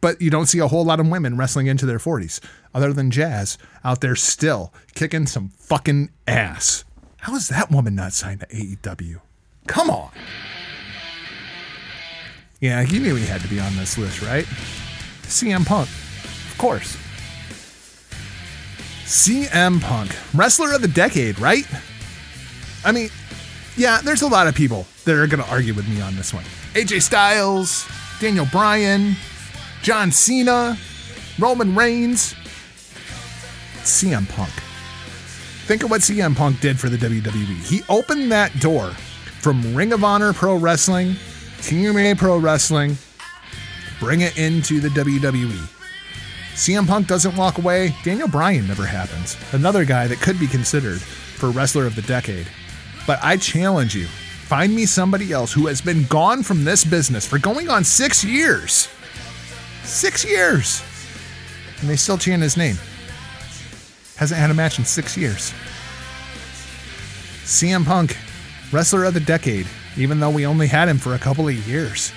But 0.00 0.20
you 0.20 0.30
don't 0.30 0.46
see 0.46 0.58
a 0.60 0.68
whole 0.68 0.84
lot 0.84 1.00
of 1.00 1.08
women 1.08 1.36
wrestling 1.36 1.66
into 1.66 1.86
their 1.86 1.98
40s, 1.98 2.40
other 2.74 2.92
than 2.92 3.10
Jazz 3.10 3.58
out 3.84 4.00
there 4.00 4.14
still 4.14 4.72
kicking 4.94 5.26
some 5.26 5.48
fucking 5.48 6.10
ass. 6.26 6.84
How 7.18 7.34
is 7.34 7.48
that 7.48 7.70
woman 7.70 7.94
not 7.94 8.12
signed 8.12 8.40
to 8.40 8.46
AEW? 8.46 9.20
Come 9.66 9.90
on. 9.90 10.10
Yeah, 12.60 12.80
you 12.80 13.00
knew 13.00 13.14
he 13.14 13.26
had 13.26 13.40
to 13.42 13.48
be 13.48 13.60
on 13.60 13.76
this 13.76 13.98
list, 13.98 14.22
right? 14.22 14.44
CM 15.22 15.66
Punk. 15.66 15.88
Of 15.88 16.58
course. 16.58 16.96
CM 19.04 19.80
Punk, 19.80 20.14
wrestler 20.34 20.74
of 20.74 20.82
the 20.82 20.88
decade, 20.88 21.38
right? 21.38 21.66
I 22.84 22.92
mean, 22.92 23.10
yeah, 23.76 24.00
there's 24.02 24.22
a 24.22 24.28
lot 24.28 24.46
of 24.46 24.54
people 24.54 24.86
that 25.04 25.14
are 25.14 25.26
going 25.26 25.42
to 25.42 25.48
argue 25.50 25.72
with 25.72 25.88
me 25.88 26.00
on 26.00 26.16
this 26.16 26.34
one. 26.34 26.44
AJ 26.74 27.02
Styles, 27.02 27.86
Daniel 28.20 28.46
Bryan, 28.50 29.14
John 29.82 30.10
Cena, 30.10 30.76
Roman 31.38 31.74
Reigns, 31.74 32.34
CM 33.82 34.28
Punk. 34.28 34.50
Think 35.66 35.82
of 35.82 35.90
what 35.90 36.00
CM 36.00 36.34
Punk 36.36 36.60
did 36.60 36.78
for 36.78 36.88
the 36.88 36.96
WWE. 36.96 37.64
He 37.64 37.82
opened 37.88 38.32
that 38.32 38.58
door 38.60 38.90
from 39.40 39.74
Ring 39.74 39.92
of 39.92 40.02
Honor 40.02 40.32
Pro 40.32 40.56
Wrestling, 40.56 41.12
TNA 41.58 42.18
Pro 42.18 42.38
Wrestling, 42.38 42.96
bring 44.00 44.22
it 44.22 44.36
into 44.38 44.80
the 44.80 44.88
WWE. 44.88 45.74
CM 46.54 46.88
Punk 46.88 47.06
doesn't 47.06 47.36
walk 47.36 47.58
away. 47.58 47.94
Daniel 48.02 48.26
Bryan 48.28 48.66
never 48.66 48.84
happens. 48.84 49.36
Another 49.52 49.84
guy 49.84 50.08
that 50.08 50.20
could 50.20 50.40
be 50.40 50.48
considered 50.48 51.00
for 51.00 51.50
wrestler 51.50 51.86
of 51.86 51.94
the 51.94 52.02
decade. 52.02 52.48
But 53.06 53.20
I 53.22 53.36
challenge 53.36 53.94
you 53.94 54.06
find 54.06 54.74
me 54.74 54.84
somebody 54.86 55.30
else 55.32 55.52
who 55.52 55.66
has 55.66 55.80
been 55.80 56.04
gone 56.06 56.42
from 56.42 56.64
this 56.64 56.84
business 56.84 57.26
for 57.26 57.38
going 57.38 57.68
on 57.68 57.84
six 57.84 58.24
years. 58.24 58.88
Six 59.88 60.24
years. 60.24 60.82
And 61.80 61.88
they 61.88 61.96
still 61.96 62.18
chant 62.18 62.42
his 62.42 62.56
name. 62.56 62.76
Hasn't 64.16 64.38
had 64.38 64.50
a 64.50 64.54
match 64.54 64.78
in 64.78 64.84
six 64.84 65.16
years. 65.16 65.52
CM 67.44 67.84
Punk, 67.84 68.16
wrestler 68.70 69.04
of 69.04 69.14
the 69.14 69.20
decade, 69.20 69.66
even 69.96 70.20
though 70.20 70.30
we 70.30 70.44
only 70.44 70.66
had 70.66 70.88
him 70.88 70.98
for 70.98 71.14
a 71.14 71.18
couple 71.18 71.48
of 71.48 71.54
years. 71.66 72.12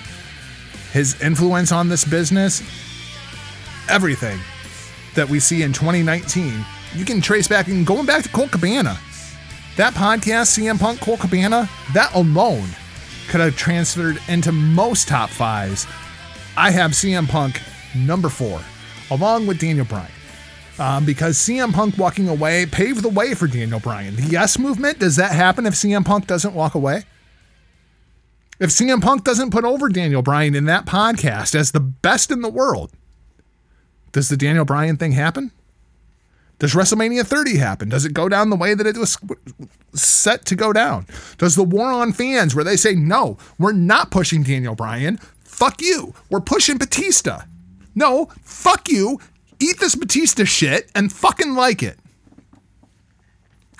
His 0.92 1.20
influence 1.22 1.72
on 1.72 1.88
this 1.88 2.04
business 2.04 2.62
everything 3.88 4.38
that 5.14 5.28
we 5.28 5.40
see 5.40 5.62
in 5.62 5.72
2019, 5.72 6.64
you 6.94 7.04
can 7.04 7.20
trace 7.20 7.48
back 7.48 7.68
and 7.68 7.86
going 7.86 8.06
back 8.06 8.22
to 8.22 8.28
Colt 8.28 8.50
Cabana. 8.52 8.98
That 9.76 9.94
podcast, 9.94 10.58
CM 10.58 10.78
Punk 10.78 11.00
Colt 11.00 11.20
Cabana, 11.20 11.68
that 11.94 12.14
alone 12.14 12.68
could 13.28 13.40
have 13.40 13.56
transferred 13.56 14.18
into 14.28 14.52
most 14.52 15.08
top 15.08 15.30
fives. 15.30 15.86
I 16.56 16.70
have 16.70 16.90
CM 16.90 17.28
Punk 17.28 17.62
number 17.94 18.28
four, 18.28 18.60
along 19.10 19.46
with 19.46 19.58
Daniel 19.58 19.86
Bryan. 19.86 20.10
Um, 20.78 21.06
because 21.06 21.36
CM 21.38 21.72
Punk 21.72 21.96
walking 21.96 22.28
away 22.28 22.66
paved 22.66 23.02
the 23.02 23.08
way 23.08 23.34
for 23.34 23.46
Daniel 23.46 23.80
Bryan. 23.80 24.16
The 24.16 24.22
yes 24.22 24.58
movement, 24.58 24.98
does 24.98 25.16
that 25.16 25.32
happen 25.32 25.66
if 25.66 25.74
CM 25.74 26.04
Punk 26.04 26.26
doesn't 26.26 26.54
walk 26.54 26.74
away? 26.74 27.04
If 28.60 28.70
CM 28.70 29.00
Punk 29.00 29.24
doesn't 29.24 29.50
put 29.50 29.64
over 29.64 29.88
Daniel 29.88 30.22
Bryan 30.22 30.54
in 30.54 30.66
that 30.66 30.84
podcast 30.84 31.54
as 31.54 31.72
the 31.72 31.80
best 31.80 32.30
in 32.30 32.42
the 32.42 32.50
world, 32.50 32.92
does 34.12 34.28
the 34.28 34.36
Daniel 34.36 34.64
Bryan 34.64 34.96
thing 34.98 35.12
happen? 35.12 35.52
Does 36.58 36.74
WrestleMania 36.74 37.26
30 37.26 37.56
happen? 37.56 37.88
Does 37.88 38.04
it 38.04 38.12
go 38.14 38.28
down 38.28 38.50
the 38.50 38.56
way 38.56 38.74
that 38.74 38.86
it 38.86 38.96
was 38.96 39.18
set 39.94 40.44
to 40.44 40.54
go 40.54 40.72
down? 40.72 41.06
Does 41.38 41.56
the 41.56 41.64
war 41.64 41.90
on 41.90 42.12
fans, 42.12 42.54
where 42.54 42.62
they 42.62 42.76
say, 42.76 42.94
no, 42.94 43.36
we're 43.58 43.72
not 43.72 44.12
pushing 44.12 44.44
Daniel 44.44 44.76
Bryan, 44.76 45.18
fuck 45.62 45.80
you, 45.80 46.12
we're 46.28 46.40
pushing 46.40 46.76
Batista? 46.76 47.42
No, 47.94 48.26
fuck 48.42 48.88
you, 48.88 49.20
eat 49.60 49.78
this 49.78 49.94
Batista 49.94 50.42
shit 50.42 50.90
and 50.92 51.12
fucking 51.12 51.54
like 51.54 51.84
it. 51.84 52.00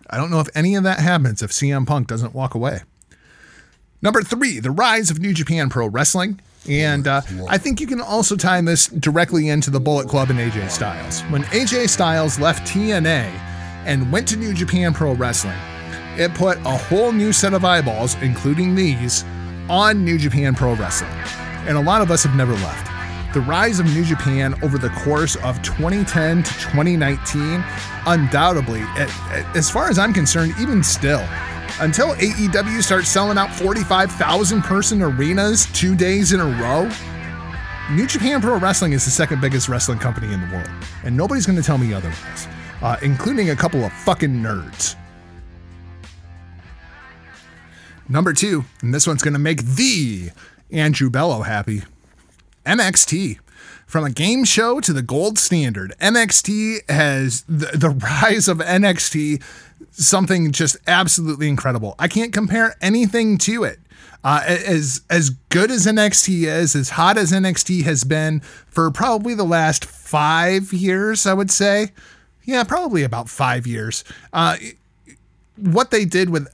I 0.08 0.16
don't 0.16 0.30
know 0.30 0.38
if 0.38 0.46
any 0.54 0.76
of 0.76 0.84
that 0.84 1.00
happens 1.00 1.42
if 1.42 1.50
CM 1.50 1.84
Punk 1.84 2.06
doesn't 2.06 2.36
walk 2.36 2.54
away. 2.54 2.82
Number 4.00 4.22
three, 4.22 4.60
the 4.60 4.70
rise 4.70 5.10
of 5.10 5.18
New 5.18 5.34
Japan 5.34 5.70
Pro 5.70 5.88
Wrestling. 5.88 6.40
And 6.68 7.08
uh, 7.08 7.22
I 7.48 7.58
think 7.58 7.80
you 7.80 7.88
can 7.88 8.00
also 8.00 8.36
tie 8.36 8.60
this 8.60 8.86
directly 8.86 9.48
into 9.48 9.72
the 9.72 9.80
Bullet 9.80 10.08
Club 10.08 10.30
and 10.30 10.38
AJ 10.38 10.70
Styles. 10.70 11.22
When 11.22 11.42
AJ 11.44 11.88
Styles 11.88 12.38
left 12.38 12.64
TNA 12.64 13.24
and 13.86 14.12
went 14.12 14.28
to 14.28 14.36
New 14.36 14.54
Japan 14.54 14.94
Pro 14.94 15.14
Wrestling, 15.14 15.58
it 16.16 16.32
put 16.34 16.58
a 16.58 16.76
whole 16.76 17.10
new 17.10 17.32
set 17.32 17.54
of 17.54 17.64
eyeballs, 17.64 18.14
including 18.22 18.76
these, 18.76 19.24
on 19.68 20.04
New 20.04 20.16
Japan 20.16 20.54
Pro 20.54 20.76
Wrestling. 20.76 21.41
And 21.66 21.76
a 21.76 21.80
lot 21.80 22.02
of 22.02 22.10
us 22.10 22.22
have 22.24 22.34
never 22.34 22.52
left. 22.54 22.88
The 23.34 23.40
rise 23.40 23.80
of 23.80 23.86
New 23.86 24.04
Japan 24.04 24.54
over 24.62 24.76
the 24.76 24.90
course 24.90 25.36
of 25.36 25.62
2010 25.62 26.42
to 26.42 26.52
2019, 26.52 27.64
undoubtedly, 28.06 28.82
as 29.54 29.70
far 29.70 29.88
as 29.88 29.98
I'm 29.98 30.12
concerned, 30.12 30.54
even 30.60 30.82
still, 30.82 31.26
until 31.80 32.14
AEW 32.16 32.82
starts 32.82 33.08
selling 33.08 33.38
out 33.38 33.52
45,000 33.54 34.62
person 34.62 35.00
arenas 35.00 35.66
two 35.72 35.94
days 35.94 36.32
in 36.32 36.40
a 36.40 36.44
row, 36.44 36.90
New 37.90 38.06
Japan 38.06 38.40
Pro 38.40 38.58
Wrestling 38.58 38.92
is 38.92 39.04
the 39.04 39.10
second 39.10 39.40
biggest 39.40 39.68
wrestling 39.68 39.98
company 39.98 40.32
in 40.32 40.40
the 40.40 40.54
world. 40.54 40.70
And 41.04 41.16
nobody's 41.16 41.46
going 41.46 41.56
to 41.56 41.64
tell 41.64 41.78
me 41.78 41.92
otherwise, 41.92 42.48
uh, 42.80 42.96
including 43.02 43.50
a 43.50 43.56
couple 43.56 43.84
of 43.84 43.92
fucking 43.92 44.30
nerds. 44.30 44.96
Number 48.08 48.32
two, 48.32 48.64
and 48.82 48.92
this 48.92 49.06
one's 49.06 49.22
going 49.22 49.32
to 49.32 49.38
make 49.38 49.62
the 49.62 50.30
Andrew 50.72 51.10
Bello 51.10 51.42
happy 51.42 51.82
NXT. 52.66 53.38
From 53.86 54.04
a 54.04 54.10
game 54.10 54.44
show 54.44 54.80
to 54.80 54.92
the 54.92 55.02
gold 55.02 55.38
standard, 55.38 55.92
NXT 56.00 56.90
has 56.90 57.42
the, 57.42 57.76
the 57.76 57.90
rise 57.90 58.48
of 58.48 58.58
NXT 58.58 59.42
something 59.90 60.50
just 60.50 60.78
absolutely 60.86 61.48
incredible. 61.48 61.94
I 61.98 62.08
can't 62.08 62.32
compare 62.32 62.74
anything 62.80 63.36
to 63.38 63.64
it. 63.64 63.78
Uh, 64.24 64.42
as 64.46 65.02
as 65.10 65.30
good 65.48 65.70
as 65.70 65.84
NXT 65.84 66.44
is, 66.44 66.76
as 66.76 66.90
hot 66.90 67.18
as 67.18 67.32
NXT 67.32 67.82
has 67.82 68.04
been 68.04 68.40
for 68.68 68.90
probably 68.90 69.34
the 69.34 69.44
last 69.44 69.84
five 69.84 70.72
years, 70.72 71.26
I 71.26 71.34
would 71.34 71.50
say. 71.50 71.92
Yeah, 72.44 72.62
probably 72.64 73.02
about 73.02 73.28
five 73.28 73.66
years. 73.66 74.04
Uh, 74.32 74.56
what 75.56 75.90
they 75.90 76.04
did 76.04 76.30
with 76.30 76.48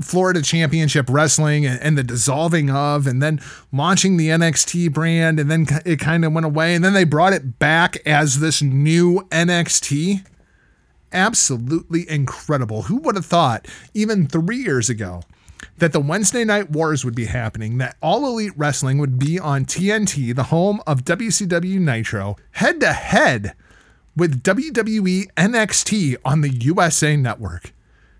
Florida 0.00 0.42
Championship 0.42 1.06
Wrestling 1.08 1.66
and, 1.66 1.80
and, 1.80 1.98
the 1.98 2.02
dissolving 2.02 2.70
of, 2.70 3.06
and 3.06 3.22
then 3.22 3.40
launching 3.72 4.16
the 4.16 4.28
NXT 4.28 4.92
brand, 4.92 5.38
and 5.38 5.50
then 5.50 5.66
it 5.84 5.98
kind 5.98 6.24
of 6.24 6.32
went 6.32 6.46
away, 6.46 6.74
and 6.74 6.84
then 6.84 6.94
they 6.94 7.04
brought 7.04 7.32
it 7.32 7.58
back 7.58 7.96
as 8.06 8.40
this 8.40 8.62
new 8.62 9.26
NXT 9.30 10.24
absolutely 11.12 12.08
incredible. 12.08 12.82
Who 12.82 12.96
would 12.98 13.16
have 13.16 13.26
thought, 13.26 13.66
even 13.94 14.26
three 14.26 14.58
years 14.58 14.88
ago, 14.88 15.22
that 15.78 15.92
the 15.92 16.00
Wednesday 16.00 16.44
Night 16.44 16.70
Wars 16.70 17.04
would 17.04 17.14
be 17.14 17.26
happening, 17.26 17.78
that 17.78 17.96
All 18.02 18.26
Elite 18.26 18.52
Wrestling 18.56 18.98
would 18.98 19.18
be 19.18 19.38
on 19.38 19.64
TNT, 19.64 20.34
the 20.34 20.44
home 20.44 20.80
of 20.86 21.04
WCW 21.04 21.78
Nitro, 21.78 22.36
head 22.52 22.80
to 22.80 22.92
head 22.92 23.54
with 24.16 24.42
WWE 24.42 25.32
NXT 25.36 26.16
on 26.24 26.40
the 26.40 26.50
USA 26.50 27.16
Network. 27.16 27.72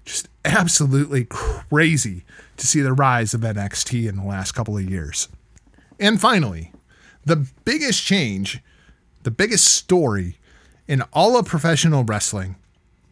Just 0.05 0.29
absolutely 0.45 1.25
crazy 1.25 2.25
to 2.57 2.67
see 2.67 2.81
the 2.81 2.93
rise 2.93 3.35
of 3.35 3.43
NXT 3.43 4.09
in 4.09 4.17
the 4.17 4.25
last 4.25 4.53
couple 4.53 4.77
of 4.77 4.89
years. 4.89 5.29
And 5.99 6.21
finally, 6.21 6.73
the 7.25 7.47
biggest 7.65 8.03
change, 8.03 8.61
the 9.23 9.31
biggest 9.31 9.67
story 9.67 10.39
in 10.89 11.03
all 11.13 11.39
of 11.39 11.47
professional 11.47 12.05
wrestling 12.05 12.57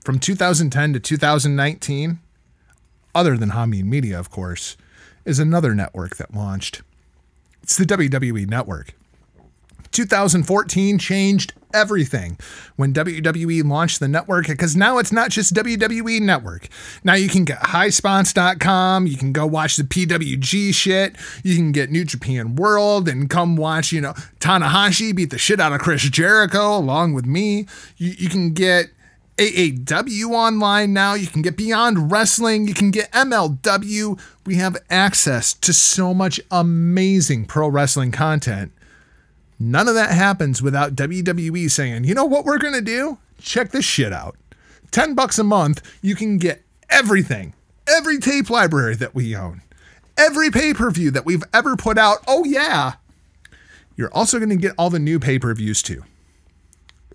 from 0.05 0.19
2010 0.19 0.95
to 0.95 1.01
2019, 1.01 2.19
other 3.15 3.37
than 3.37 3.51
Hameen 3.51 3.85
Media, 3.85 4.19
of 4.19 4.31
course, 4.31 4.77
is 5.25 5.39
another 5.39 5.75
network 5.75 6.17
that 6.17 6.35
launched. 6.35 6.83
It's 7.63 7.77
the 7.77 7.85
WWE 7.85 8.49
Network. 8.49 8.95
2014 9.93 10.99
changed 10.99 11.53
everything 11.75 12.39
when 12.77 12.93
WWE 12.93 13.65
launched 13.65 14.01
the 14.01 14.09
network 14.09 14.47
because 14.47 14.75
now 14.77 14.99
it's 14.99 15.13
not 15.13 15.31
just 15.31 15.55
WWE 15.55 16.21
Network. 16.21 16.69
Now 17.05 17.15
you 17.15 17.29
can 17.29 17.45
get 17.45 17.59
highspots.com, 17.59 19.07
you 19.07 19.17
can 19.17 19.33
go 19.33 19.47
watch 19.47 19.77
the 19.77 19.85
PWG 19.85 20.75
shit, 20.75 21.17
you 21.43 21.57
can 21.57 21.73
get 21.73 21.91
New 21.91 22.05
Japan 22.05 22.57
World 22.57 23.09
and 23.09 23.29
come 23.29 23.57
watch, 23.57 23.93
you 23.93 24.01
know, 24.01 24.13
Tanahashi 24.41 25.15
beat 25.15 25.31
the 25.31 25.39
shit 25.39 25.61
out 25.61 25.73
of 25.73 25.81
Chris 25.81 26.03
Jericho 26.03 26.77
along 26.77 27.15
with 27.15 27.27
me. 27.27 27.67
You, 27.97 28.15
you 28.19 28.29
can 28.29 28.53
get 28.53 28.91
AAW 29.37 30.33
online 30.33 30.93
now. 30.93 31.15
You 31.15 31.29
can 31.29 31.43
get 31.43 31.57
Beyond 31.57 32.11
Wrestling. 32.11 32.67
You 32.67 32.75
can 32.75 32.91
get 32.91 33.11
MLW. 33.13 34.21
We 34.45 34.57
have 34.57 34.77
access 34.91 35.55
to 35.55 35.73
so 35.73 36.13
much 36.13 36.41
amazing 36.51 37.45
pro 37.45 37.69
wrestling 37.69 38.11
content. 38.11 38.73
None 39.59 39.89
of 39.89 39.95
that 39.95 40.11
happens 40.11 40.63
without 40.63 40.95
WWE 40.95 41.71
saying, 41.71 42.05
you 42.05 42.15
know 42.15 42.25
what 42.25 42.45
we're 42.45 42.59
going 42.59 42.75
to 42.75 42.81
do? 42.81 43.19
Check 43.41 43.71
this 43.71 43.85
shit 43.85 44.13
out. 44.13 44.37
10 44.91 45.15
bucks 45.15 45.39
a 45.39 45.45
month, 45.45 45.83
you 46.01 46.15
can 46.15 46.39
get 46.39 46.63
everything, 46.89 47.55
every 47.87 48.19
tape 48.19 48.51
library 48.51 48.95
that 48.97 49.15
we 49.15 49.37
own, 49.37 49.63
every 50.17 50.51
pay 50.51 50.73
per 50.73 50.91
view 50.91 51.11
that 51.11 51.27
we've 51.27 51.45
ever 51.53 51.77
put 51.77 51.99
out. 51.99 52.19
Oh, 52.27 52.45
yeah. 52.45 52.95
You're 53.97 54.13
also 54.15 54.39
going 54.39 54.51
to 54.51 54.57
get 54.57 54.75
all 54.79 54.91
the 54.91 54.99
new 54.99 55.19
pay 55.19 55.39
per 55.39 55.53
views 55.55 55.83
too 55.83 56.05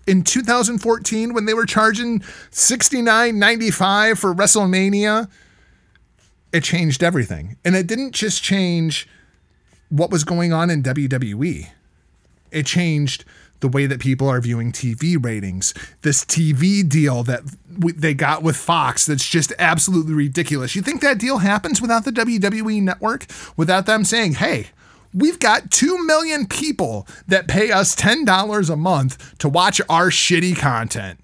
in 0.06 0.22
2014 0.22 1.32
when 1.32 1.46
they 1.46 1.54
were 1.54 1.66
charging 1.66 2.20
$69.95 2.20 4.18
for 4.18 4.34
WrestleMania, 4.34 5.28
it 6.52 6.64
changed 6.64 7.02
everything. 7.02 7.56
And 7.64 7.74
it 7.74 7.86
didn't 7.86 8.12
just 8.12 8.42
change 8.42 9.08
what 9.88 10.10
was 10.10 10.24
going 10.24 10.52
on 10.52 10.70
in 10.70 10.82
WWE, 10.82 11.68
it 12.54 12.66
changed 12.66 13.24
the 13.60 13.68
way 13.68 13.86
that 13.86 13.98
people 13.98 14.28
are 14.28 14.40
viewing 14.40 14.72
TV 14.72 15.22
ratings. 15.22 15.72
This 16.02 16.24
TV 16.24 16.86
deal 16.86 17.22
that 17.22 17.42
they 17.66 18.12
got 18.12 18.42
with 18.42 18.56
Fox 18.56 19.06
that's 19.06 19.26
just 19.26 19.52
absolutely 19.58 20.12
ridiculous. 20.12 20.76
You 20.76 20.82
think 20.82 21.00
that 21.00 21.18
deal 21.18 21.38
happens 21.38 21.80
without 21.80 22.04
the 22.04 22.10
WWE 22.10 22.82
network? 22.82 23.26
Without 23.56 23.86
them 23.86 24.04
saying, 24.04 24.34
hey, 24.34 24.68
We've 25.16 25.38
got 25.38 25.70
2 25.70 26.04
million 26.04 26.48
people 26.48 27.06
that 27.28 27.46
pay 27.46 27.70
us 27.70 27.94
$10 27.94 28.68
a 28.68 28.74
month 28.74 29.38
to 29.38 29.48
watch 29.48 29.80
our 29.88 30.10
shitty 30.10 30.58
content. 30.58 31.20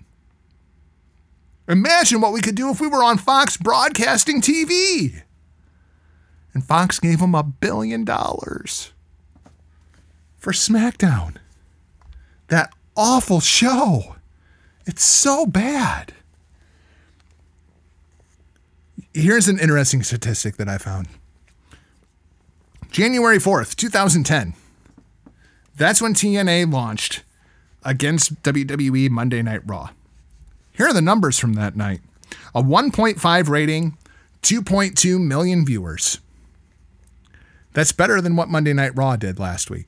Imagine 1.67 2.21
what 2.21 2.33
we 2.33 2.41
could 2.41 2.55
do 2.55 2.71
if 2.71 2.81
we 2.81 2.87
were 2.87 3.03
on 3.03 3.19
Fox 3.19 3.57
broadcasting 3.57 4.41
TV. 4.41 5.23
And 6.55 6.65
Fox 6.65 7.01
gave 7.01 7.19
them 7.19 7.35
a 7.35 7.43
billion 7.43 8.05
dollars 8.05 8.93
for 10.41 10.53
SmackDown. 10.53 11.37
That 12.49 12.73
awful 12.97 13.41
show. 13.41 14.17
It's 14.87 15.05
so 15.05 15.47
bad. 15.47 16.15
Here's 19.15 19.49
an 19.49 19.61
interesting 19.61 20.03
statistic 20.03 20.57
that 20.57 20.69
I 20.69 20.79
found. 20.79 21.09
January 22.91 23.39
4th, 23.39 23.77
2010. 23.77 24.55
That's 25.77 26.03
when 26.03 26.15
TNA 26.15 26.73
launched 26.73 27.23
against 27.85 28.43
WWE 28.43 29.11
Monday 29.11 29.43
Night 29.43 29.63
Raw. 29.65 29.91
Here 30.73 30.87
are 30.87 30.93
the 30.93 31.01
numbers 31.01 31.39
from 31.39 31.55
that 31.55 31.77
night 31.77 32.01
a 32.55 32.63
1.5 32.63 33.49
rating, 33.49 33.97
2.2 34.43 35.21
million 35.21 35.65
viewers. 35.65 36.21
That's 37.73 37.93
better 37.93 38.21
than 38.21 38.35
what 38.35 38.49
Monday 38.49 38.73
Night 38.73 38.97
Raw 38.97 39.17
did 39.17 39.39
last 39.39 39.71
week. 39.71 39.87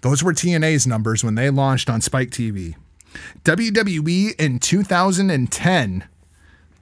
Those 0.00 0.22
were 0.22 0.32
TNA's 0.32 0.86
numbers 0.86 1.24
when 1.24 1.34
they 1.34 1.50
launched 1.50 1.90
on 1.90 2.00
Spike 2.00 2.30
TV. 2.30 2.76
WWE 3.44 4.38
in 4.38 4.58
2010 4.58 6.04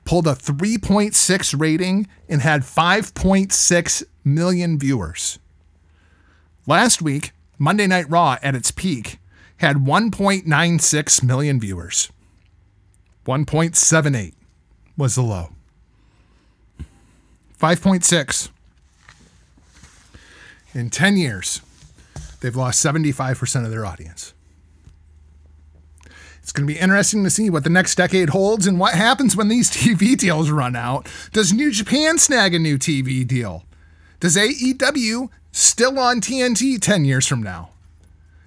pulled 0.05 0.27
a 0.27 0.35
3.6 0.35 1.61
rating 1.61 2.07
and 2.29 2.43
had 2.43 2.63
5.6 2.63 4.05
million 4.25 4.79
viewers. 4.79 5.39
Last 6.67 7.01
week, 7.01 7.33
Monday 7.59 7.87
Night 7.87 8.09
Raw 8.11 8.37
at 8.43 8.55
its 8.55 8.71
peak 8.71 9.19
had 9.59 9.77
1.96 9.77 11.23
million 11.23 11.61
viewers. 11.61 12.11
1.78 13.25 14.35
was 14.97 15.15
the 15.15 15.23
low. 15.23 15.51
5.6. 17.61 18.51
In 20.75 20.91
10 20.91 21.17
years, 21.17 21.63
they've 22.41 22.57
lost 22.57 22.85
75% 22.85 23.65
of 23.65 23.71
their 23.71 23.87
audience. 23.87 24.35
It's 26.47 26.53
going 26.53 26.67
to 26.67 26.73
be 26.73 26.79
interesting 26.79 27.25
to 27.25 27.31
see 27.31 27.51
what 27.51 27.65
the 27.65 27.71
next 27.71 27.97
decade 27.97 28.31
holds 28.31 28.69
and 28.69 28.79
what 28.79 28.95
happens 28.95 29.35
when 29.37 29.49
these 29.49 29.69
TV 29.73 30.17
deals 30.17 30.49
run 30.49 30.77
out. 30.77 31.09
Does 31.33 31.53
New 31.53 31.73
Japan 31.73 32.19
snag 32.19 32.55
a 32.55 32.59
new 32.61 32.79
TV 32.79 33.27
deal? 33.27 33.65
Does 34.21 34.37
AEW 34.37 35.29
still 35.51 35.99
on 35.99 36.21
TNT 36.21 36.81
10 36.81 37.05
years 37.05 37.27
from 37.27 37.43
now? 37.43 37.71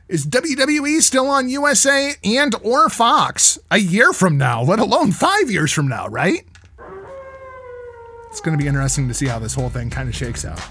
Is 0.08 0.26
WWE 0.26 1.02
still 1.02 1.28
on 1.28 1.50
USA 1.50 2.14
and 2.24 2.56
or 2.64 2.88
Fox 2.88 3.60
a 3.70 3.80
year 3.80 4.14
from 4.14 4.38
now, 4.38 4.64
let 4.64 4.80
alone 4.80 5.12
5 5.12 5.52
years 5.52 5.72
from 5.74 5.88
now, 5.88 6.08
right? 6.08 6.46
It's 8.32 8.40
going 8.40 8.58
to 8.58 8.64
be 8.64 8.68
interesting 8.68 9.08
to 9.10 9.14
see 9.14 9.28
how 9.28 9.40
this 9.40 9.56
whole 9.56 9.70
thing 9.70 9.90
kind 9.90 10.08
of 10.08 10.16
shakes 10.16 10.46
out. 10.46 10.62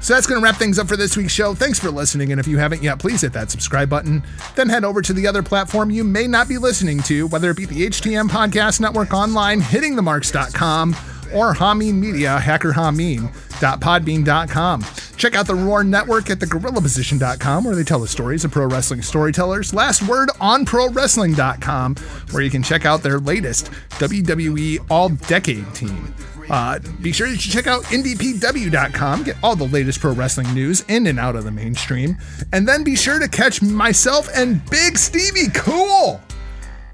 So 0.00 0.14
that's 0.14 0.26
going 0.26 0.40
to 0.40 0.44
wrap 0.44 0.56
things 0.56 0.78
up 0.78 0.88
for 0.88 0.96
this 0.96 1.16
week's 1.16 1.32
show. 1.32 1.54
Thanks 1.54 1.78
for 1.78 1.90
listening. 1.90 2.32
And 2.32 2.40
if 2.40 2.46
you 2.46 2.58
haven't 2.58 2.82
yet, 2.82 2.98
please 2.98 3.20
hit 3.20 3.32
that 3.34 3.50
subscribe 3.50 3.90
button. 3.90 4.22
Then 4.56 4.68
head 4.68 4.84
over 4.84 5.02
to 5.02 5.12
the 5.12 5.26
other 5.26 5.42
platform 5.42 5.90
you 5.90 6.04
may 6.04 6.26
not 6.26 6.48
be 6.48 6.58
listening 6.58 7.00
to, 7.02 7.26
whether 7.28 7.50
it 7.50 7.56
be 7.56 7.66
the 7.66 7.86
HTM 7.88 8.28
Podcast 8.28 8.80
Network 8.80 9.12
online, 9.12 9.60
hittingthemarks.com, 9.60 10.96
or 11.34 11.54
Hameen 11.54 11.94
Media, 11.94 12.40
hackerhameen.podbean.com. 12.42 14.84
Check 15.16 15.34
out 15.34 15.46
the 15.46 15.54
Roar 15.54 15.84
Network 15.84 16.30
at 16.30 16.38
thegorillaposition.com, 16.38 17.64
where 17.64 17.76
they 17.76 17.84
tell 17.84 18.00
the 18.00 18.08
stories 18.08 18.44
of 18.44 18.50
pro 18.50 18.66
wrestling 18.66 19.02
storytellers. 19.02 19.74
Last 19.74 20.02
word 20.08 20.30
on 20.40 20.64
prowrestling.com, 20.64 21.96
where 22.30 22.42
you 22.42 22.50
can 22.50 22.62
check 22.62 22.86
out 22.86 23.02
their 23.02 23.20
latest 23.20 23.70
WWE 23.90 24.84
All 24.90 25.10
Decade 25.10 25.72
team. 25.74 26.14
Uh, 26.50 26.80
be 27.00 27.12
sure 27.12 27.28
to 27.28 27.38
check 27.38 27.66
out 27.66 27.84
ndpw.com, 27.84 29.22
get 29.22 29.36
all 29.42 29.54
the 29.54 29.68
latest 29.68 30.00
pro 30.00 30.12
wrestling 30.12 30.52
news 30.52 30.84
in 30.88 31.06
and 31.06 31.18
out 31.18 31.36
of 31.36 31.44
the 31.44 31.50
mainstream. 31.50 32.16
And 32.52 32.66
then 32.66 32.82
be 32.82 32.96
sure 32.96 33.20
to 33.20 33.28
catch 33.28 33.62
myself 33.62 34.28
and 34.34 34.68
Big 34.68 34.98
Stevie 34.98 35.50
Cool. 35.54 36.20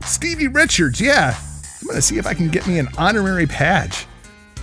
Stevie 0.02 0.48
Richards, 0.48 1.00
yeah. 1.00 1.36
I'm 1.80 1.94
to 1.94 2.02
see 2.02 2.18
if 2.18 2.26
I 2.26 2.34
can 2.34 2.48
get 2.48 2.66
me 2.66 2.78
an 2.78 2.88
honorary 2.98 3.46
badge 3.46 4.06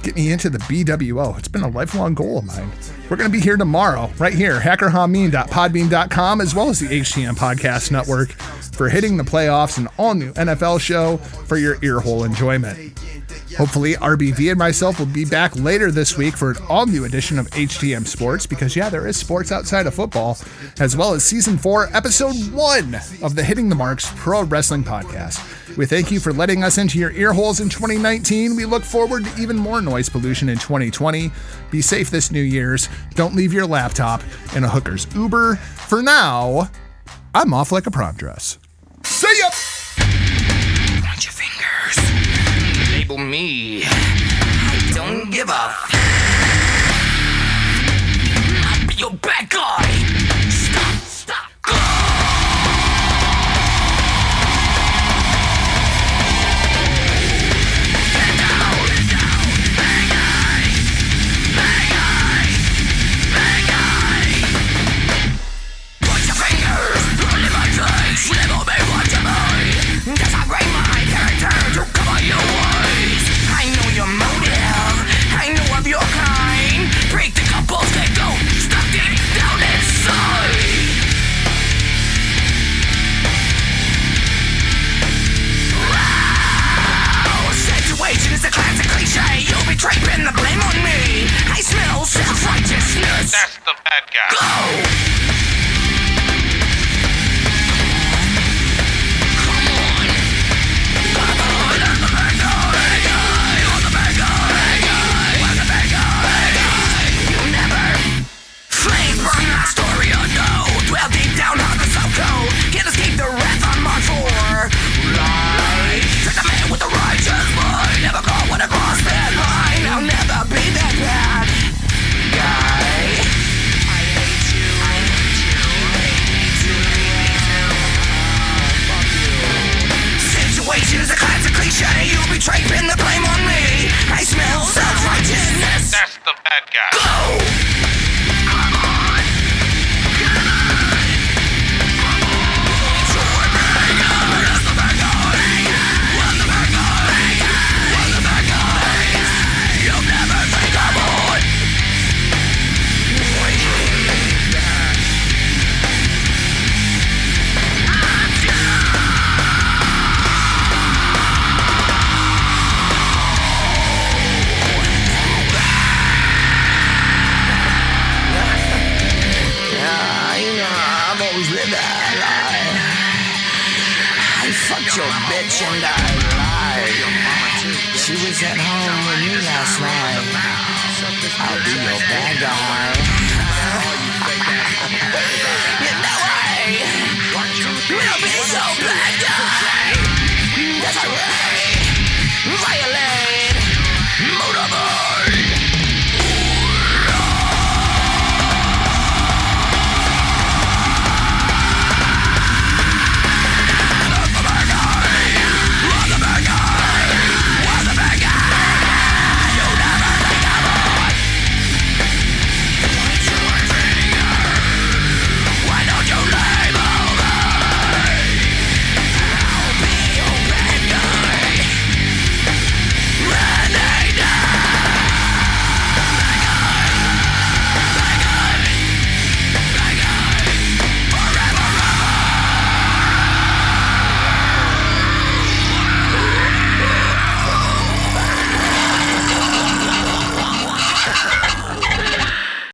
get 0.03 0.15
me 0.15 0.31
into 0.31 0.49
the 0.49 0.59
BWO. 0.59 1.37
It's 1.39 1.47
been 1.47 1.63
a 1.63 1.69
lifelong 1.69 2.13
goal 2.13 2.37
of 2.37 2.45
mine. 2.45 2.69
We're 3.09 3.17
going 3.17 3.29
to 3.29 3.35
be 3.35 3.39
here 3.39 3.57
tomorrow, 3.57 4.11
right 4.19 4.33
here, 4.33 4.59
hackerhameen.podbean.com, 4.59 6.41
as 6.41 6.53
well 6.53 6.69
as 6.69 6.79
the 6.79 6.87
HTM 6.87 7.35
Podcast 7.35 7.89
Network, 7.89 8.31
for 8.31 8.89
hitting 8.89 9.17
the 9.17 9.23
playoffs, 9.23 9.77
and 9.77 9.87
all 9.97 10.13
new 10.13 10.33
NFL 10.33 10.79
show 10.79 11.17
for 11.17 11.57
your 11.57 11.77
earhole 11.81 12.25
enjoyment. 12.25 12.99
Hopefully, 13.57 13.93
RBV 13.93 14.49
and 14.49 14.57
myself 14.59 14.99
will 14.99 15.05
be 15.05 15.25
back 15.25 15.55
later 15.55 15.91
this 15.91 16.17
week 16.17 16.35
for 16.35 16.51
an 16.51 16.57
all 16.69 16.85
new 16.85 17.05
edition 17.05 17.37
of 17.37 17.49
HTM 17.51 18.07
Sports 18.07 18.45
because, 18.47 18.75
yeah, 18.75 18.89
there 18.89 19.07
is 19.07 19.17
sports 19.17 19.51
outside 19.51 19.85
of 19.85 19.93
football, 19.93 20.37
as 20.79 20.97
well 20.97 21.13
as 21.13 21.23
season 21.23 21.57
four, 21.57 21.89
episode 21.95 22.35
one 22.51 22.95
of 23.21 23.35
the 23.35 23.43
Hitting 23.43 23.69
the 23.69 23.75
Marks 23.75 24.11
Pro 24.15 24.43
Wrestling 24.43 24.83
Podcast. 24.83 25.77
We 25.77 25.85
thank 25.85 26.11
you 26.11 26.19
for 26.19 26.33
letting 26.33 26.63
us 26.63 26.77
into 26.77 26.97
your 26.97 27.11
ear 27.11 27.33
holes 27.33 27.59
in 27.59 27.69
2019. 27.69 28.55
We 28.55 28.65
look 28.65 28.83
forward 28.83 29.25
to 29.25 29.41
even 29.41 29.55
more 29.57 29.81
noise 29.81 30.09
pollution 30.09 30.49
in 30.49 30.57
2020. 30.57 31.31
Be 31.71 31.81
safe 31.81 32.09
this 32.09 32.31
New 32.31 32.41
Year's. 32.41 32.89
Don't 33.15 33.35
leave 33.35 33.53
your 33.53 33.65
laptop 33.65 34.21
in 34.55 34.63
a 34.63 34.69
hooker's 34.69 35.07
Uber. 35.15 35.55
For 35.55 36.01
now, 36.01 36.69
I'm 37.33 37.53
off 37.53 37.71
like 37.71 37.87
a 37.87 37.91
prom 37.91 38.15
dress. 38.15 38.57
See 39.03 39.27
ya! 39.39 39.49
Point 41.01 41.25
your 41.25 41.33
fingers. 41.33 42.22
Label 43.03 43.17
me. 43.17 43.83
I 43.83 44.91
don't 44.95 45.29
give. 45.29 45.49
F- 45.49 45.89
I'll 48.63 48.87
be 48.87 48.95
your 48.95 49.11
say 89.13 89.45
you'll 89.45 89.67
be 89.69 89.75
tripping 89.75 90.25
the 90.25 90.33
blame 90.33 90.61
on 90.61 90.75
me. 90.81 91.29
I 91.53 91.61
smell 91.61 92.03
self-righteousness. 92.03 93.31
That's 93.31 93.57
the 93.57 93.75
bad 93.85 94.03
guy. 94.09 94.33
Go! 94.33 95.52